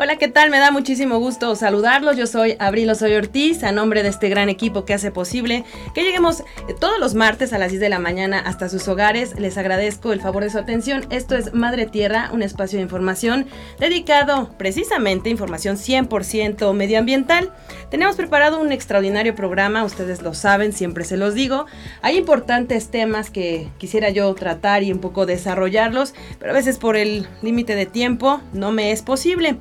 Hola, 0.00 0.14
¿qué 0.14 0.28
tal? 0.28 0.50
Me 0.50 0.60
da 0.60 0.70
muchísimo 0.70 1.18
gusto 1.18 1.56
saludarlos. 1.56 2.16
Yo 2.16 2.28
soy 2.28 2.54
Abril 2.60 2.94
Soy 2.94 3.14
Ortiz, 3.14 3.64
a 3.64 3.72
nombre 3.72 4.04
de 4.04 4.10
este 4.10 4.28
gran 4.28 4.48
equipo 4.48 4.84
que 4.84 4.94
hace 4.94 5.10
posible 5.10 5.64
que 5.92 6.04
lleguemos 6.04 6.44
todos 6.78 7.00
los 7.00 7.16
martes 7.16 7.52
a 7.52 7.58
las 7.58 7.70
10 7.70 7.80
de 7.80 7.88
la 7.88 7.98
mañana 7.98 8.38
hasta 8.38 8.68
sus 8.68 8.86
hogares. 8.86 9.40
Les 9.40 9.58
agradezco 9.58 10.12
el 10.12 10.20
favor 10.20 10.44
de 10.44 10.50
su 10.50 10.58
atención. 10.58 11.04
Esto 11.10 11.34
es 11.34 11.52
Madre 11.52 11.86
Tierra, 11.86 12.30
un 12.32 12.44
espacio 12.44 12.76
de 12.78 12.84
información 12.84 13.48
dedicado 13.80 14.54
precisamente 14.56 15.30
a 15.30 15.32
información 15.32 15.76
100% 15.76 16.72
medioambiental. 16.74 17.52
Tenemos 17.90 18.14
preparado 18.14 18.60
un 18.60 18.70
extraordinario 18.70 19.34
programa, 19.34 19.82
ustedes 19.82 20.22
lo 20.22 20.32
saben, 20.32 20.72
siempre 20.72 21.02
se 21.02 21.16
los 21.16 21.34
digo. 21.34 21.66
Hay 22.02 22.18
importantes 22.18 22.92
temas 22.92 23.30
que 23.30 23.66
quisiera 23.78 24.10
yo 24.10 24.32
tratar 24.36 24.84
y 24.84 24.92
un 24.92 25.00
poco 25.00 25.26
desarrollarlos, 25.26 26.14
pero 26.38 26.52
a 26.52 26.54
veces 26.54 26.78
por 26.78 26.96
el 26.96 27.26
límite 27.42 27.74
de 27.74 27.86
tiempo 27.86 28.40
no 28.52 28.70
me 28.70 28.92
es 28.92 29.02
posible. 29.02 29.58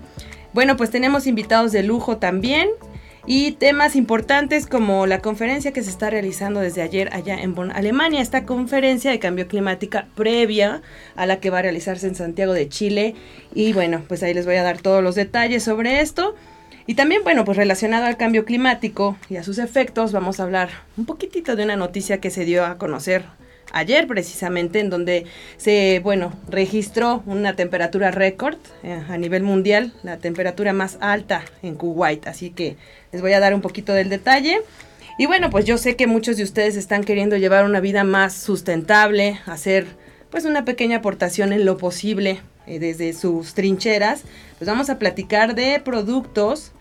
Bueno, 0.58 0.76
pues 0.76 0.90
tenemos 0.90 1.28
invitados 1.28 1.72
de 1.72 1.84
lujo 1.84 2.18
también 2.18 2.68
y 3.28 3.52
temas 3.52 3.96
importantes 3.96 4.66
como 4.66 5.06
la 5.06 5.20
conferencia 5.20 5.72
que 5.72 5.84
se 5.84 5.92
está 5.92 6.10
realizando 6.10 6.62
desde 6.62 6.82
ayer 6.82 7.14
allá 7.14 7.36
en 7.36 7.54
Bonn, 7.54 7.72
Alemania, 7.72 8.24
esta 8.24 8.44
conferencia 8.44 9.12
de 9.12 9.20
cambio 9.20 9.48
climático 9.48 10.00
previa 10.16 10.82
a 11.16 11.28
la 11.28 11.40
que 11.40 11.52
va 11.52 11.60
a 11.60 11.62
realizarse 11.62 12.08
en 12.08 12.16
Santiago 12.16 12.54
de 12.54 12.70
Chile. 12.70 13.14
Y 13.54 13.74
bueno, 13.74 14.02
pues 14.08 14.24
ahí 14.24 14.34
les 14.34 14.48
voy 14.48 14.56
a 14.56 14.64
dar 14.64 14.82
todos 14.82 15.04
los 15.04 15.14
detalles 15.14 15.62
sobre 15.62 16.02
esto. 16.02 16.34
Y 16.88 16.96
también, 16.96 17.22
bueno, 17.24 17.46
pues 17.46 17.56
relacionado 17.56 18.08
al 18.08 18.18
cambio 18.18 18.44
climático 18.44 19.16
y 19.30 19.36
a 19.36 19.44
sus 19.44 19.60
efectos, 19.60 20.12
vamos 20.12 20.40
a 20.40 20.44
hablar 20.44 20.70
un 20.98 21.06
poquitito 21.06 21.56
de 21.56 21.66
una 21.66 21.76
noticia 21.76 22.20
que 22.20 22.32
se 22.32 22.46
dio 22.46 22.66
a 22.66 22.80
conocer 22.80 23.26
ayer 23.72 24.08
precisamente, 24.08 24.80
en 24.80 24.90
donde 24.90 25.26
se, 25.58 26.00
bueno, 26.04 26.34
registró 26.50 27.24
una 27.26 27.56
temperatura 27.56 28.12
récord 28.12 28.58
eh, 28.84 29.02
a 29.08 29.18
nivel 29.18 29.44
mundial, 29.44 29.94
la 30.04 30.18
temperatura 30.18 30.74
más 30.74 30.98
alta 31.02 31.44
en 31.62 31.76
Kuwait. 31.76 32.28
Así 32.28 32.50
que 32.50 32.78
les 33.12 33.22
voy 33.22 33.34
a 33.34 33.40
dar 33.40 33.54
un 33.54 33.62
poquito 33.62 33.94
del 33.94 34.10
detalle. 34.10 34.62
Y 35.18 35.26
bueno, 35.26 35.50
pues 35.50 35.66
yo 35.66 35.78
sé 35.78 35.96
que 35.96 36.08
muchos 36.08 36.38
de 36.38 36.44
ustedes 36.44 36.76
están 36.76 37.04
queriendo 37.04 37.38
llevar 37.38 37.66
una 37.66 37.80
vida 37.80 38.04
más 38.04 38.34
sustentable, 38.34 39.40
hacer 39.46 39.88
pues 40.30 40.46
una 40.46 40.66
pequeña 40.66 40.98
aportación 40.98 41.54
en 41.54 41.66
lo 41.66 41.78
posible 41.78 42.40
eh, 42.68 42.80
desde 42.80 43.14
sus 43.14 43.54
trincheras. 43.54 44.24
Pues 44.60 44.68
vamos 44.68 44.90
a 44.90 45.00
platicar 45.00 45.56
de 45.56 45.82
productos 45.84 46.72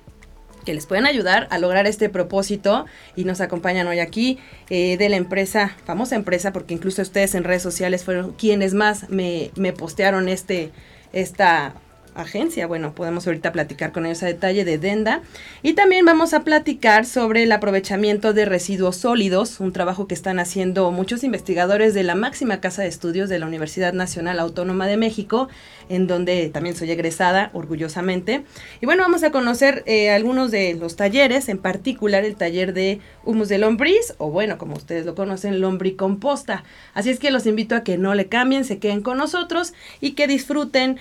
que 0.66 0.74
les 0.74 0.84
pueden 0.84 1.06
ayudar 1.06 1.46
a 1.50 1.56
lograr 1.56 1.86
este 1.86 2.10
propósito 2.10 2.84
y 3.14 3.24
nos 3.24 3.40
acompañan 3.40 3.86
hoy 3.86 4.00
aquí 4.00 4.38
eh, 4.68 4.98
de 4.98 5.08
la 5.08 5.16
empresa, 5.16 5.74
famosa 5.86 6.16
empresa, 6.16 6.52
porque 6.52 6.74
incluso 6.74 7.00
ustedes 7.00 7.34
en 7.34 7.44
redes 7.44 7.62
sociales 7.62 8.04
fueron 8.04 8.32
quienes 8.32 8.74
más 8.74 9.08
me, 9.08 9.50
me 9.56 9.72
postearon 9.72 10.28
este, 10.28 10.72
esta 11.14 11.74
agencia. 12.16 12.66
Bueno, 12.66 12.92
podemos 12.94 13.26
ahorita 13.26 13.52
platicar 13.52 13.92
con 13.92 14.06
ellos 14.06 14.22
a 14.22 14.26
detalle 14.26 14.64
de 14.64 14.78
Denda. 14.78 15.22
Y 15.62 15.74
también 15.74 16.04
vamos 16.04 16.34
a 16.34 16.40
platicar 16.40 17.04
sobre 17.06 17.42
el 17.42 17.52
aprovechamiento 17.52 18.32
de 18.32 18.44
residuos 18.44 18.96
sólidos, 18.96 19.60
un 19.60 19.72
trabajo 19.72 20.06
que 20.06 20.14
están 20.14 20.38
haciendo 20.38 20.90
muchos 20.90 21.24
investigadores 21.24 21.94
de 21.94 22.02
la 22.02 22.14
máxima 22.14 22.60
casa 22.60 22.82
de 22.82 22.88
estudios 22.88 23.28
de 23.28 23.38
la 23.38 23.46
Universidad 23.46 23.92
Nacional 23.92 24.38
Autónoma 24.38 24.86
de 24.86 24.96
México, 24.96 25.48
en 25.88 26.06
donde 26.06 26.48
también 26.48 26.76
soy 26.76 26.90
egresada 26.90 27.50
orgullosamente. 27.52 28.44
Y 28.80 28.86
bueno, 28.86 29.02
vamos 29.02 29.22
a 29.22 29.30
conocer 29.30 29.82
eh, 29.86 30.10
algunos 30.10 30.50
de 30.50 30.74
los 30.74 30.96
talleres, 30.96 31.48
en 31.48 31.58
particular 31.58 32.24
el 32.24 32.36
taller 32.36 32.72
de 32.72 33.00
humus 33.24 33.48
de 33.48 33.58
lombriz, 33.58 34.14
o 34.18 34.30
bueno, 34.30 34.58
como 34.58 34.74
ustedes 34.74 35.06
lo 35.06 35.14
conocen, 35.14 35.60
lombricomposta. 35.60 36.64
Así 36.94 37.10
es 37.10 37.18
que 37.18 37.30
los 37.30 37.46
invito 37.46 37.74
a 37.74 37.82
que 37.82 37.98
no 37.98 38.14
le 38.14 38.26
cambien, 38.26 38.64
se 38.64 38.78
queden 38.78 39.02
con 39.02 39.18
nosotros 39.18 39.74
y 40.00 40.12
que 40.12 40.26
disfruten 40.26 40.98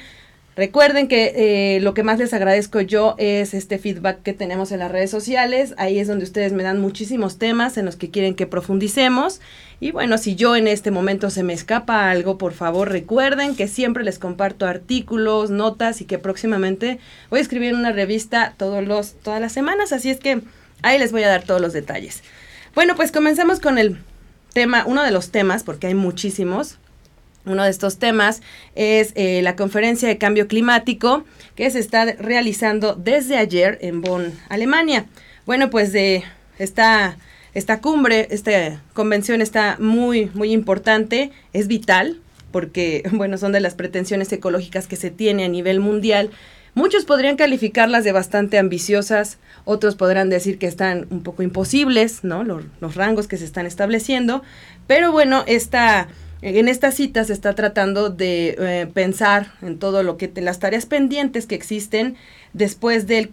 Recuerden 0.55 1.09
que 1.09 1.33
eh, 1.75 1.81
lo 1.81 1.93
que 1.93 2.03
más 2.03 2.17
les 2.17 2.33
agradezco 2.33 2.79
yo 2.79 3.15
es 3.17 3.53
este 3.53 3.77
feedback 3.77 4.23
que 4.23 4.31
tenemos 4.31 4.71
en 4.71 4.79
las 4.79 4.89
redes 4.89 5.11
sociales. 5.11 5.73
Ahí 5.77 5.99
es 5.99 6.07
donde 6.07 6.23
ustedes 6.23 6.53
me 6.53 6.63
dan 6.63 6.79
muchísimos 6.79 7.37
temas 7.37 7.77
en 7.77 7.83
los 7.83 7.97
que 7.97 8.09
quieren 8.09 8.35
que 8.35 8.47
profundicemos. 8.47 9.41
Y 9.81 9.91
bueno, 9.91 10.17
si 10.17 10.35
yo 10.35 10.55
en 10.55 10.69
este 10.69 10.91
momento 10.91 11.29
se 11.29 11.43
me 11.43 11.51
escapa 11.51 12.09
algo, 12.09 12.37
por 12.37 12.53
favor 12.53 12.89
recuerden 12.89 13.57
que 13.57 13.67
siempre 13.67 14.05
les 14.05 14.17
comparto 14.17 14.65
artículos, 14.65 15.49
notas 15.49 15.99
y 15.99 16.05
que 16.05 16.19
próximamente 16.19 16.99
voy 17.29 17.39
a 17.39 17.41
escribir 17.41 17.73
una 17.73 17.91
revista 17.91 18.53
todos 18.55 18.81
los, 18.87 19.15
todas 19.15 19.41
las 19.41 19.51
semanas. 19.51 19.91
Así 19.91 20.09
es 20.09 20.21
que 20.21 20.39
ahí 20.83 20.97
les 20.97 21.11
voy 21.11 21.23
a 21.23 21.27
dar 21.27 21.43
todos 21.43 21.59
los 21.59 21.73
detalles. 21.73 22.23
Bueno, 22.75 22.95
pues 22.95 23.11
comenzamos 23.11 23.59
con 23.59 23.77
el 23.77 23.97
tema, 24.53 24.85
uno 24.87 25.03
de 25.03 25.11
los 25.11 25.31
temas, 25.31 25.63
porque 25.63 25.87
hay 25.87 25.95
muchísimos 25.95 26.77
uno 27.45 27.63
de 27.63 27.69
estos 27.69 27.97
temas 27.97 28.41
es 28.75 29.11
eh, 29.15 29.41
la 29.41 29.55
conferencia 29.55 30.07
de 30.07 30.17
cambio 30.17 30.47
climático 30.47 31.23
que 31.55 31.69
se 31.69 31.79
está 31.79 32.05
realizando 32.05 32.95
desde 32.95 33.37
ayer 33.37 33.77
en 33.81 34.01
Bonn, 34.01 34.33
Alemania. 34.49 35.05
Bueno, 35.45 35.69
pues 35.69 35.91
de 35.93 36.23
esta, 36.57 37.17
esta 37.53 37.81
cumbre, 37.81 38.27
esta 38.31 38.81
convención 38.93 39.41
está 39.41 39.77
muy, 39.79 40.31
muy 40.33 40.51
importante, 40.51 41.31
es 41.53 41.67
vital 41.67 42.19
porque, 42.51 43.03
bueno, 43.11 43.37
son 43.37 43.51
de 43.51 43.59
las 43.59 43.75
pretensiones 43.75 44.31
ecológicas 44.31 44.87
que 44.87 44.95
se 44.95 45.11
tiene 45.11 45.45
a 45.45 45.49
nivel 45.49 45.79
mundial. 45.79 46.31
Muchos 46.73 47.05
podrían 47.05 47.37
calificarlas 47.37 48.03
de 48.03 48.11
bastante 48.11 48.57
ambiciosas, 48.57 49.37
otros 49.63 49.95
podrán 49.95 50.29
decir 50.29 50.57
que 50.57 50.67
están 50.67 51.07
un 51.09 51.23
poco 51.23 51.41
imposibles, 51.41 52.23
¿no? 52.23 52.43
Los, 52.43 52.63
los 52.81 52.95
rangos 52.95 53.27
que 53.27 53.37
se 53.37 53.45
están 53.45 53.65
estableciendo, 53.65 54.43
pero 54.85 55.13
bueno, 55.13 55.43
esta 55.47 56.09
en 56.41 56.67
esta 56.67 56.91
cita 56.91 57.23
se 57.23 57.33
está 57.33 57.55
tratando 57.55 58.09
de 58.09 58.55
eh, 58.59 58.87
pensar 58.93 59.53
en 59.61 59.79
todo 59.79 60.03
lo 60.03 60.17
que 60.17 60.31
las 60.35 60.59
tareas 60.59 60.85
pendientes 60.85 61.47
que 61.47 61.55
existen 61.55 62.15
después 62.53 63.07
del 63.07 63.31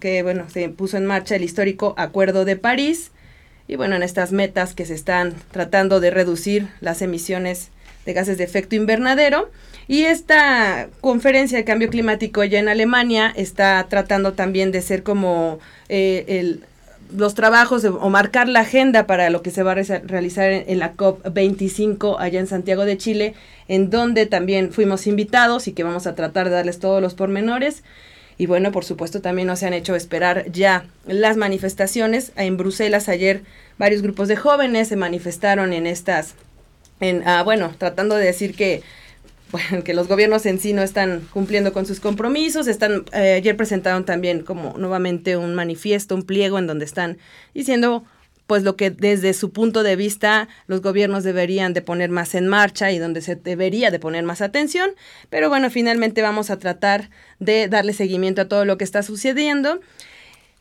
que 0.00 0.22
bueno 0.22 0.48
se 0.50 0.68
puso 0.68 0.96
en 0.96 1.06
marcha 1.06 1.36
el 1.36 1.44
histórico 1.44 1.94
Acuerdo 1.96 2.44
de 2.44 2.56
París. 2.56 3.10
Y 3.68 3.76
bueno 3.76 3.96
en 3.96 4.02
estas 4.02 4.30
metas 4.32 4.74
que 4.74 4.86
se 4.86 4.94
están 4.94 5.34
tratando 5.50 5.98
de 6.00 6.10
reducir 6.10 6.68
las 6.80 7.02
emisiones 7.02 7.70
de 8.04 8.12
gases 8.12 8.38
de 8.38 8.44
efecto 8.44 8.76
invernadero. 8.76 9.50
Y 9.88 10.04
esta 10.04 10.88
conferencia 11.00 11.58
de 11.58 11.64
cambio 11.64 11.90
climático 11.90 12.42
ya 12.44 12.58
en 12.58 12.68
Alemania 12.68 13.32
está 13.36 13.84
tratando 13.88 14.32
también 14.32 14.72
de 14.72 14.82
ser 14.82 15.02
como 15.02 15.58
eh, 15.88 16.24
el 16.28 16.64
los 17.14 17.34
trabajos 17.34 17.84
o 17.84 18.10
marcar 18.10 18.48
la 18.48 18.60
agenda 18.60 19.06
para 19.06 19.30
lo 19.30 19.42
que 19.42 19.50
se 19.50 19.62
va 19.62 19.72
a 19.72 19.74
realizar 19.74 20.50
en, 20.50 20.78
la 20.78 20.94
COP25 20.94 22.16
allá 22.18 22.40
en 22.40 22.46
Santiago 22.46 22.84
de 22.84 22.96
Chile, 22.96 23.34
en 23.68 23.90
donde 23.90 24.26
también 24.26 24.72
fuimos 24.72 25.06
invitados 25.06 25.68
y 25.68 25.72
que 25.72 25.84
vamos 25.84 26.06
a 26.06 26.14
tratar 26.14 26.48
de 26.48 26.56
darles 26.56 26.78
todos 26.78 27.02
los 27.02 27.14
pormenores. 27.14 27.82
Y 28.38 28.46
bueno, 28.46 28.70
por 28.72 28.84
supuesto, 28.84 29.20
también 29.20 29.48
nos 29.48 29.62
han 29.62 29.72
hecho 29.72 29.94
esperar 29.94 30.50
ya 30.50 30.86
las 31.06 31.36
manifestaciones. 31.36 32.32
En 32.36 32.56
Bruselas 32.56 33.08
ayer 33.08 33.42
varios 33.78 34.02
grupos 34.02 34.28
de 34.28 34.36
jóvenes 34.36 34.88
se 34.88 34.96
manifestaron 34.96 35.72
en 35.72 35.86
estas, 35.86 36.34
en, 37.00 37.26
ah, 37.26 37.42
bueno, 37.42 37.74
tratando 37.78 38.14
de 38.16 38.26
decir 38.26 38.54
que 38.54 38.82
bueno, 39.50 39.82
que 39.84 39.94
los 39.94 40.08
gobiernos 40.08 40.46
en 40.46 40.58
sí 40.58 40.72
no 40.72 40.82
están 40.82 41.26
cumpliendo 41.32 41.72
con 41.72 41.86
sus 41.86 42.00
compromisos. 42.00 42.66
Están, 42.66 43.04
eh, 43.12 43.34
ayer 43.34 43.56
presentaron 43.56 44.04
también 44.04 44.42
como 44.42 44.74
nuevamente 44.78 45.36
un 45.36 45.54
manifiesto, 45.54 46.14
un 46.14 46.22
pliego 46.22 46.58
en 46.58 46.66
donde 46.66 46.84
están 46.84 47.18
diciendo 47.54 48.04
pues 48.46 48.62
lo 48.62 48.76
que 48.76 48.90
desde 48.90 49.34
su 49.34 49.50
punto 49.50 49.82
de 49.82 49.96
vista 49.96 50.48
los 50.68 50.80
gobiernos 50.80 51.24
deberían 51.24 51.72
de 51.72 51.82
poner 51.82 52.10
más 52.10 52.34
en 52.36 52.46
marcha 52.46 52.92
y 52.92 52.98
donde 52.98 53.20
se 53.20 53.34
debería 53.34 53.90
de 53.90 53.98
poner 53.98 54.22
más 54.24 54.40
atención. 54.40 54.90
Pero 55.30 55.48
bueno, 55.48 55.68
finalmente 55.68 56.22
vamos 56.22 56.50
a 56.50 56.58
tratar 56.58 57.10
de 57.40 57.66
darle 57.68 57.92
seguimiento 57.92 58.42
a 58.42 58.48
todo 58.48 58.64
lo 58.64 58.78
que 58.78 58.84
está 58.84 59.02
sucediendo. 59.02 59.80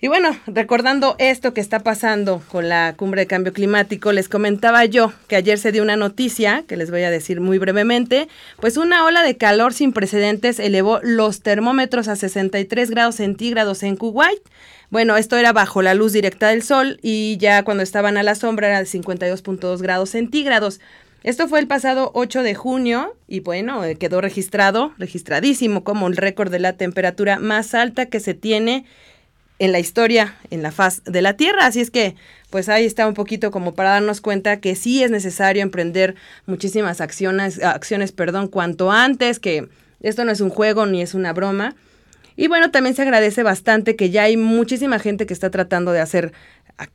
Y 0.02 0.10
bueno, 0.10 0.38
recordando 0.46 1.16
esto 1.20 1.54
que 1.54 1.62
está 1.62 1.80
pasando 1.80 2.44
con 2.50 2.68
la 2.68 2.96
cumbre 2.98 3.22
de 3.22 3.28
cambio 3.28 3.54
climático, 3.54 4.12
les 4.12 4.28
comentaba 4.28 4.84
yo 4.84 5.14
que 5.30 5.38
ayer 5.38 5.58
se 5.58 5.72
dio 5.72 5.82
una 5.82 5.96
noticia, 5.96 6.66
que 6.68 6.76
les 6.76 6.92
voy 6.92 7.04
a 7.04 7.10
decir 7.10 7.40
muy 7.40 7.60
brevemente, 7.60 8.28
pues 8.60 8.76
una 8.76 9.06
ola 9.06 9.24
de 9.24 9.38
calor 9.38 9.74
sin 9.74 9.94
precedentes 9.94 10.60
elevó 10.60 11.00
los 11.02 11.42
termómetros 11.42 12.10
a 12.10 12.18
63 12.18 12.90
grados 12.90 13.16
centígrados 13.16 13.84
en 13.84 13.96
Kuwait. 13.96 14.42
Bueno, 14.90 15.16
esto 15.16 15.38
era 15.38 15.54
bajo 15.54 15.82
la 15.82 15.94
luz 15.94 16.12
directa 16.12 16.50
del 16.50 16.62
sol 16.62 17.00
y 17.02 17.38
ya 17.38 17.64
cuando 17.64 17.82
estaban 17.82 18.18
a 18.18 18.24
la 18.24 18.36
sombra 18.36 18.68
era 18.68 18.80
de 18.80 18.86
52.2 18.86 19.82
grados 19.82 20.10
centígrados. 20.10 20.82
Esto 21.24 21.48
fue 21.48 21.60
el 21.60 21.68
pasado 21.68 22.12
8 22.14 22.44
de 22.44 22.54
junio 22.54 23.16
y 23.28 23.40
bueno, 23.40 23.84
eh, 23.84 23.96
quedó 23.96 24.22
registrado, 24.22 24.94
registradísimo 25.00 25.84
como 25.84 26.08
el 26.08 26.18
récord 26.18 26.52
de 26.52 26.60
la 26.60 26.74
temperatura 26.74 27.40
más 27.40 27.74
alta 27.74 28.08
que 28.08 28.20
se 28.20 28.36
tiene 28.36 28.86
en 29.60 29.72
la 29.72 29.80
historia, 29.80 30.36
en 30.50 30.64
la 30.64 30.72
faz 30.72 31.04
de 31.06 31.22
la 31.22 31.34
Tierra. 31.38 31.66
Así 31.66 31.82
es 31.82 31.92
que, 31.92 32.16
pues 32.50 32.70
ahí 32.70 32.86
está 32.86 33.08
un 33.08 33.14
poquito 33.14 33.52
como 33.52 33.74
para 33.74 33.92
darnos 33.92 34.22
cuenta 34.22 34.60
que 34.60 34.76
sí 34.76 35.04
es 35.04 35.12
necesario 35.12 35.62
emprender 35.62 36.16
muchísimas 36.46 37.02
acciones, 37.02 37.62
acciones, 37.64 38.12
perdón, 38.12 38.48
cuanto 38.48 38.92
antes, 38.92 39.40
que 39.40 39.68
esto 40.02 40.26
no 40.26 40.32
es 40.32 40.42
un 40.42 40.50
juego 40.50 40.86
ni 40.86 41.02
es 41.02 41.14
una 41.14 41.34
broma. 41.34 41.76
Y 42.38 42.48
bueno, 42.48 42.70
también 42.70 42.96
se 42.96 43.02
agradece 43.02 43.44
bastante 43.44 43.96
que 43.96 44.10
ya 44.10 44.24
hay 44.24 44.36
muchísima 44.36 45.00
gente 45.00 45.26
que 45.26 45.34
está 45.34 45.50
tratando 45.50 45.94
de 45.94 46.02
hacer 46.02 46.34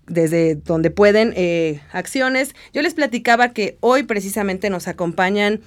desde 0.06 0.56
donde 0.56 0.90
pueden 0.90 1.32
eh, 1.36 1.80
acciones. 1.92 2.54
Yo 2.74 2.82
les 2.82 2.92
platicaba 2.92 3.48
que 3.50 3.78
hoy 3.80 4.02
precisamente 4.02 4.68
nos 4.68 4.88
acompañan 4.88 5.60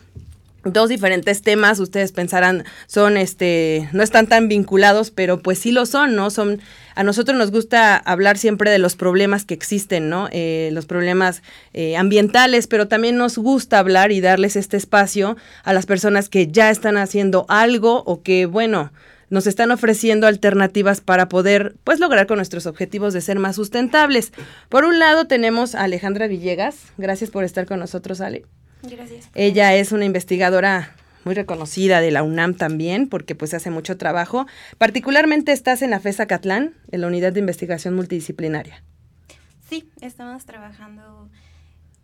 dos 0.64 0.90
diferentes 0.90 1.42
temas, 1.42 1.80
ustedes 1.80 2.12
pensarán, 2.12 2.64
son 2.88 3.18
este, 3.18 3.90
no 3.92 4.04
están 4.04 4.28
tan 4.28 4.48
vinculados, 4.48 5.12
pero 5.12 5.40
pues 5.40 5.60
sí 5.60 5.72
lo 5.72 5.86
son, 5.86 6.16
¿no? 6.16 6.30
Son, 6.30 6.62
a 6.96 7.04
nosotros 7.04 7.38
nos 7.38 7.52
gusta 7.52 7.98
hablar 7.98 8.38
siempre 8.38 8.72
de 8.72 8.80
los 8.80 8.96
problemas 8.96 9.46
que 9.46 9.54
existen, 9.54 10.10
¿no? 10.10 10.30
Eh, 10.32 10.70
los 10.74 10.86
problemas 10.86 11.42
eh, 11.74 11.98
ambientales, 11.98 12.68
pero 12.68 12.88
también 12.88 13.18
nos 13.18 13.38
gusta 13.38 13.80
hablar 13.80 14.12
y 14.12 14.22
darles 14.22 14.56
este 14.56 14.78
espacio 14.78 15.38
a 15.64 15.74
las 15.74 15.86
personas 15.86 16.30
que 16.30 16.48
ya 16.48 16.70
están 16.70 16.98
haciendo 16.98 17.46
algo 17.50 18.04
o 18.06 18.22
que, 18.22 18.46
bueno, 18.46 18.92
nos 19.30 19.48
están 19.48 19.72
ofreciendo 19.72 20.28
alternativas 20.28 21.02
para 21.02 21.28
poder 21.28 21.76
pues 21.84 22.00
lograr 22.00 22.28
con 22.28 22.38
nuestros 22.38 22.68
objetivos 22.68 23.14
de 23.14 23.22
ser 23.22 23.40
más 23.40 23.56
sustentables. 23.56 24.32
Por 24.70 24.86
un 24.86 25.00
lado 25.00 25.26
tenemos 25.26 25.76
a 25.76 25.84
Alejandra 25.84 26.28
Villegas, 26.28 26.76
gracias 26.98 27.32
por 27.32 27.44
estar 27.44 27.66
con 27.66 27.80
nosotros, 27.80 28.22
Ale. 28.22 28.46
Gracias. 28.84 29.30
Ella 29.34 29.74
es 29.76 29.92
una 29.92 30.06
investigadora 30.06 30.96
muy 31.24 31.36
reconocida 31.36 32.02
de 32.02 32.12
la 32.12 32.24
UNAM 32.24 32.56
también, 32.56 33.08
porque 33.08 33.36
pues 33.36 33.54
hace 33.54 33.72
mucho 33.72 33.98
trabajo. 33.98 34.46
Particularmente 34.78 35.52
estás 35.52 35.82
en 35.82 35.90
la 35.90 36.00
FESA 36.00 36.26
Catlán, 36.26 36.76
en 36.92 37.02
la 37.02 37.08
Unidad 37.08 37.34
de 37.34 37.40
Investigación 37.40 37.96
Multidisciplinaria. 37.96 38.84
Sí, 39.70 39.90
estamos 40.02 40.46
trabajando 40.46 41.30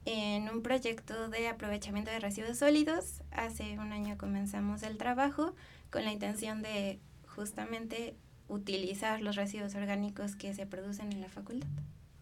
en 0.06 0.50
un 0.50 0.62
proyecto 0.64 1.30
de 1.30 1.50
aprovechamiento 1.50 2.12
de 2.12 2.20
residuos 2.20 2.58
sólidos. 2.58 3.22
Hace 3.32 3.78
un 3.78 3.92
año 3.92 4.18
comenzamos 4.18 4.84
el 4.84 4.98
trabajo 4.98 5.54
con 5.92 6.06
la 6.06 6.12
intención 6.12 6.62
de 6.62 7.00
justamente 7.28 8.16
utilizar 8.48 9.22
los 9.22 9.36
residuos 9.36 9.76
orgánicos 9.76 10.36
que 10.36 10.54
se 10.54 10.66
producen 10.66 11.12
en 11.12 11.22
la 11.22 11.30
facultad. 11.30 11.68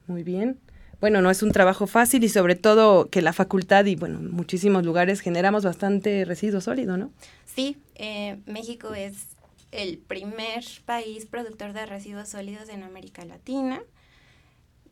Muy 0.07 0.23
bien 0.23 0.59
bueno, 0.99 1.21
no 1.21 1.29
es 1.29 1.43
un 1.43 1.51
trabajo 1.51 1.85
fácil 1.85 2.23
y 2.23 2.29
sobre 2.29 2.55
todo 2.55 3.09
que 3.09 3.21
la 3.21 3.33
facultad 3.33 3.85
y, 3.85 3.95
bueno, 3.95 4.19
en 4.19 4.31
muchísimos 4.31 4.83
lugares 4.83 5.19
generamos 5.19 5.63
bastante 5.63 6.25
residuo 6.25 6.59
sólido, 6.61 6.97
¿no? 6.97 7.11
Sí, 7.45 7.77
eh, 7.95 8.37
México 8.45 8.93
es 8.93 9.27
el 9.71 9.99
primer 9.99 10.63
país 10.85 11.25
productor 11.25 11.73
de 11.73 11.85
residuos 11.85 12.29
sólidos 12.29 12.69
en 12.69 12.83
América 12.83 13.25
Latina. 13.25 13.81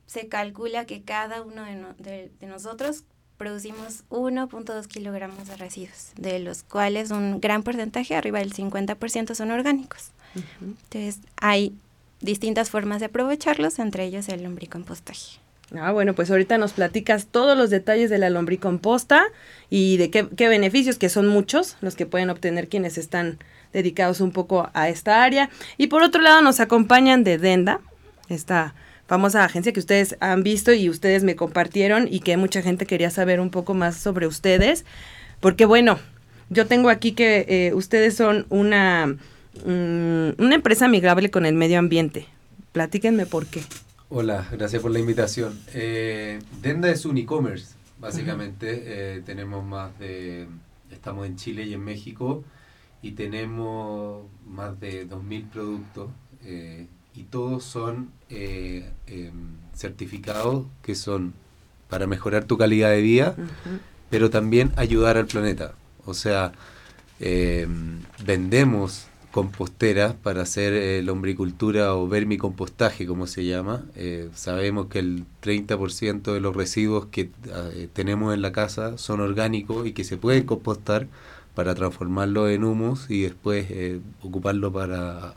Se 0.06 0.28
calcula 0.28 0.86
que 0.86 1.02
cada 1.02 1.42
uno 1.42 1.64
de, 1.98 2.32
nosotros 2.42 3.04
producimos 3.38 4.04
1.2 4.10 4.86
kilogramos 4.88 5.48
de 5.48 5.58
residuos, 5.58 6.12
de 6.18 6.40
los 6.40 6.62
cuales 6.64 7.10
un 7.10 7.42
gran 7.42 7.64
porcentaje, 7.64 8.16
arriba 8.16 8.40
del 8.40 8.54
50%, 8.54 9.34
son 9.34 9.52
orgánicos. 9.52 10.12
Entonces, 10.62 11.20
hay 11.38 11.74
distintas 12.22 12.70
formas 12.70 13.00
de 13.00 13.08
aprovecharlos, 13.08 13.80
entre 13.80 14.06
ellos 14.06 14.30
el 14.30 14.44
lombricompostaje. 14.44 15.45
Ah, 15.74 15.92
bueno, 15.92 16.14
pues 16.14 16.30
ahorita 16.30 16.58
nos 16.58 16.74
platicas 16.74 17.28
todos 17.28 17.58
los 17.58 17.70
detalles 17.72 18.10
de 18.10 18.20
la 18.20 18.30
lombricomposta 18.30 19.24
y 19.70 19.98
de 19.98 20.12
qué, 20.12 20.48
beneficios, 20.48 20.98
que 20.98 21.10
son 21.10 21.28
muchos 21.28 21.78
los 21.82 21.96
que 21.96 22.06
pueden 22.06 22.30
obtener 22.30 22.68
quienes 22.68 22.98
están 22.98 23.40
dedicados 23.74 24.22
un 24.22 24.32
poco 24.32 24.70
a 24.74 24.90
esta 24.90 25.24
área. 25.24 25.50
Y 25.78 25.88
por 25.88 26.04
otro 26.04 26.22
lado 26.22 26.42
nos 26.42 26.60
acompañan 26.60 27.24
de 27.24 27.40
Denda, 27.40 27.82
esta 28.30 28.76
famosa 29.08 29.44
agencia 29.44 29.74
que 29.74 29.80
ustedes 29.80 30.18
han 30.20 30.44
visto 30.44 30.72
y 30.72 30.90
ustedes 30.90 31.24
me 31.24 31.36
compartieron 31.36 32.08
y 32.10 32.20
que 32.20 32.38
mucha 32.38 32.62
gente 32.62 32.86
quería 32.86 33.10
saber 33.10 33.40
un 33.40 33.50
poco 33.50 33.74
más 33.74 33.98
sobre 33.98 34.28
ustedes. 34.28 34.86
Porque 35.40 35.66
bueno, 35.66 35.98
yo 36.50 36.68
tengo 36.68 36.90
aquí 36.90 37.14
que 37.14 37.46
eh, 37.48 37.74
ustedes 37.74 38.16
son 38.16 38.46
una, 38.50 39.08
mm, 39.66 40.30
una 40.38 40.56
empresa 40.56 40.86
amigable 40.86 41.32
con 41.32 41.48
el 41.48 41.56
medio 41.56 41.80
ambiente. 41.80 42.28
Platíquenme 42.72 43.26
por 43.26 43.48
qué. 43.48 43.62
Hola, 44.18 44.48
gracias 44.50 44.82
por 44.82 44.92
la 44.92 45.00
invitación. 45.00 45.60
Eh, 45.74 46.40
Denda 46.62 46.90
es 46.90 47.04
un 47.04 47.18
e-commerce, 47.18 47.76
básicamente. 48.00 48.84
Eh, 48.86 49.22
tenemos 49.26 49.66
más 49.66 50.00
de, 50.00 50.48
estamos 50.90 51.26
en 51.26 51.36
Chile 51.36 51.66
y 51.66 51.74
en 51.74 51.84
México 51.84 52.42
y 53.02 53.12
tenemos 53.12 54.26
más 54.48 54.80
de 54.80 55.06
2.000 55.06 55.50
productos 55.50 56.12
eh, 56.46 56.88
y 57.14 57.24
todos 57.24 57.66
son 57.66 58.10
em, 58.30 58.86
certificados 59.74 60.66
que 60.82 60.96
son 60.96 61.34
para 61.90 62.08
mejorar 62.08 62.46
tu 62.46 62.58
calidad 62.58 62.92
de 62.92 63.02
vida, 63.02 63.36
pero 64.10 64.30
también 64.30 64.72
ayudar 64.78 65.18
al 65.18 65.26
planeta. 65.26 65.74
O 66.06 66.14
sea, 66.14 66.54
em, 67.20 68.00
vendemos 68.26 69.08
composteras 69.36 70.14
para 70.14 70.44
hacer 70.44 70.72
eh, 70.72 71.02
lombricultura 71.04 71.94
o 71.94 72.08
vermicompostaje, 72.08 73.06
como 73.06 73.28
se 73.28 73.44
llama. 73.44 73.84
Eh, 73.98 74.30
sabemos 74.34 74.86
que 74.88 75.00
el 75.00 75.26
30% 75.44 76.32
de 76.32 76.40
los 76.40 76.56
residuos 76.56 77.08
que 77.08 77.32
eh, 77.50 77.90
tenemos 77.92 78.34
en 78.34 78.42
la 78.42 78.54
casa 78.54 78.98
son 78.98 79.20
orgánicos 79.20 79.86
y 79.86 79.92
que 79.92 80.06
se 80.06 80.16
pueden 80.16 80.46
compostar 80.46 81.10
para 81.54 81.76
transformarlo 81.76 82.48
en 82.48 82.64
humus 82.64 83.10
y 83.10 83.24
después 83.24 83.68
ocuparlo 84.22 84.72
para 84.72 85.34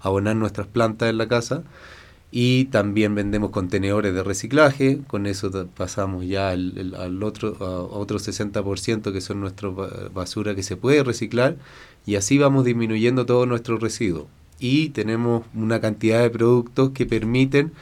abonar 0.00 0.34
nuestras 0.34 0.66
plantas 0.66 1.10
en 1.10 1.18
la 1.18 1.28
casa. 1.28 1.62
Y 2.34 2.64
también 2.66 3.14
vendemos 3.14 3.50
contenedores 3.50 4.14
de 4.14 4.22
reciclaje, 4.22 5.00
con 5.06 5.26
eso 5.26 5.50
pasamos 5.76 6.24
ya 6.24 6.48
al, 6.48 7.22
otro, 7.22 7.54
a 7.60 7.82
otro 7.82 8.18
60% 8.18 9.12
que 9.12 9.20
son 9.20 9.40
nuestra 9.40 9.68
basura 9.68 10.54
que 10.54 10.62
se 10.62 10.78
puede 10.78 11.04
reciclar 11.04 11.56
y 12.06 12.16
así 12.16 12.38
vamos 12.38 12.64
disminuyendo 12.64 13.26
todo 13.26 13.44
nuestro 13.44 13.76
residuo. 13.76 14.28
Y 14.58 14.88
tenemos 14.90 15.44
una 15.54 15.82
cantidad 15.82 16.22
de 16.22 16.30
productos 16.30 16.92
que 16.92 17.04
permiten 17.04 17.72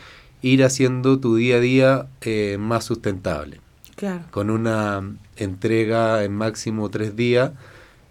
ir 0.43 0.65
haciendo 0.65 1.21
tu 1.21 1.37
día 1.37 1.57
a 1.57 1.61
día 1.61 2.07
eh, 2.23 2.57
más 2.59 2.85
sustentable. 2.85 3.61
Claro. 3.95 4.25
Con 4.33 4.51
una 4.51 5.03
entrega 5.37 6.25
en 6.25 6.35
máximo 6.35 6.89
tres 6.89 7.15
días 7.15 7.53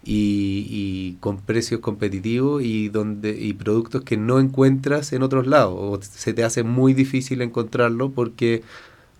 y, 0.04 1.16
con 1.20 1.38
precios 1.38 1.80
competitivos 1.80 2.62
y, 2.62 2.88
donde, 2.88 3.38
y 3.38 3.52
productos 3.52 4.02
que 4.02 4.16
no 4.16 4.40
encuentras 4.40 5.12
en 5.12 5.22
otros 5.22 5.46
lados. 5.46 5.74
O 5.76 6.00
se 6.02 6.32
te 6.32 6.44
hace 6.44 6.62
muy 6.62 6.94
difícil 6.94 7.42
encontrarlo 7.42 8.10
porque 8.10 8.62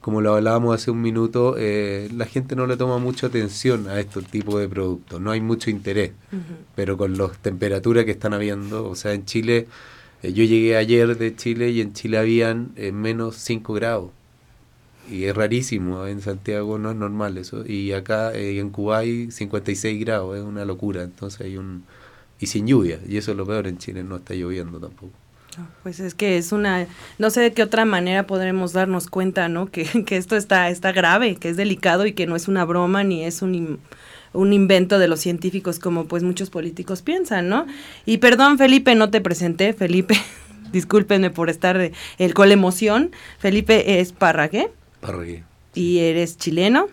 como 0.01 0.23
lo 0.23 0.35
hablábamos 0.35 0.75
hace 0.75 0.91
un 0.91 1.03
minuto, 1.03 1.57
eh, 1.59 2.09
la 2.17 2.25
gente 2.25 2.57
no 2.57 2.67
le 2.67 2.77
toma 2.77 2.99
mucha 2.99 3.27
atención 3.27 3.87
a 3.89 4.01
estos 4.01 4.25
tipos 4.25 4.59
de 4.59 4.69
productos, 4.69 5.21
no 5.21 5.31
hay 5.31 5.43
mucho 5.43 5.69
interés, 5.69 6.13
pero 6.75 6.97
con 6.97 7.19
las 7.19 7.37
temperaturas 7.39 8.07
que 8.07 8.11
están 8.11 8.33
habiendo, 8.33 8.89
o 8.89 8.97
sea, 8.97 9.13
en 9.13 9.27
Chile, 9.27 9.67
eh, 10.23 10.33
yo 10.33 10.45
llegué 10.45 10.77
ayer 10.77 11.19
de 11.19 11.37
Chile 11.37 11.71
y 11.71 11.83
en 11.83 11.93
Chile 11.93 12.17
habían 12.17 12.73
eh, 12.77 12.93
menos 12.93 13.37
5 13.37 13.75
grados, 13.75 14.11
y 15.11 15.25
es 15.25 15.35
rarísimo, 15.35 16.07
en 16.07 16.21
Santiago 16.21 16.79
no 16.79 16.91
es 16.91 16.97
normal 16.97 17.39
eso, 17.39 17.65
y 17.67 17.93
acá 17.93 18.33
en 18.35 18.71
Cuba 18.71 18.99
hay 18.99 19.31
56 19.31 20.01
grados, 20.01 20.39
es 20.39 20.45
una 20.45 20.65
locura, 20.65 21.03
entonces 21.03 21.41
hay 21.41 21.57
un... 21.57 21.85
y 22.39 22.47
sin 22.47 22.67
lluvia, 22.67 23.01
y 23.09 23.17
eso 23.17 23.33
es 23.33 23.37
lo 23.37 23.47
peor, 23.47 23.67
en 23.67 23.79
Chile 23.79 24.05
no 24.05 24.17
está 24.17 24.35
lloviendo 24.35 24.79
tampoco. 24.79 25.13
Pues 25.83 26.01
es 26.01 26.15
que 26.15 26.37
es 26.39 26.53
una, 26.53 26.87
no 27.19 27.31
sé 27.31 27.41
de 27.41 27.53
qué 27.53 27.63
otra 27.63 27.85
manera 27.85 28.27
podremos 28.27 28.73
darnos 28.73 29.09
cuenta, 29.09 29.49
¿no? 29.49 29.67
Que, 29.71 29.85
que 30.05 30.17
esto 30.17 30.37
está, 30.37 30.69
está 30.71 30.93
grave, 30.93 31.37
que 31.37 31.49
es 31.49 31.57
delicado 31.57 32.07
y 32.07 32.13
que 32.13 32.27
no 32.27 32.37
es 32.37 32.49
una 32.49 32.65
broma 32.65 33.05
ni 33.05 33.25
es 33.25 33.43
un, 33.43 33.79
un 34.33 34.53
invento 34.53 34.99
de 34.99 35.09
los 35.09 35.21
científicos 35.21 35.79
como 35.79 36.07
pues 36.07 36.23
muchos 36.23 36.51
políticos 36.51 37.03
piensan, 37.03 37.49
¿no? 37.49 37.67
Y 38.07 38.19
perdón, 38.19 38.59
Felipe, 38.59 38.95
no 38.95 39.11
te 39.11 39.21
presenté, 39.21 39.73
Felipe, 39.73 40.17
discúlpenme 40.73 41.31
por 41.31 41.51
estar 41.51 41.91
el, 42.19 42.35
con 42.35 42.49
la 42.49 42.55
emoción. 42.55 43.11
Felipe 43.39 44.01
es 44.01 44.13
Y 45.75 45.99
eres 45.99 46.37
chileno. 46.37 46.89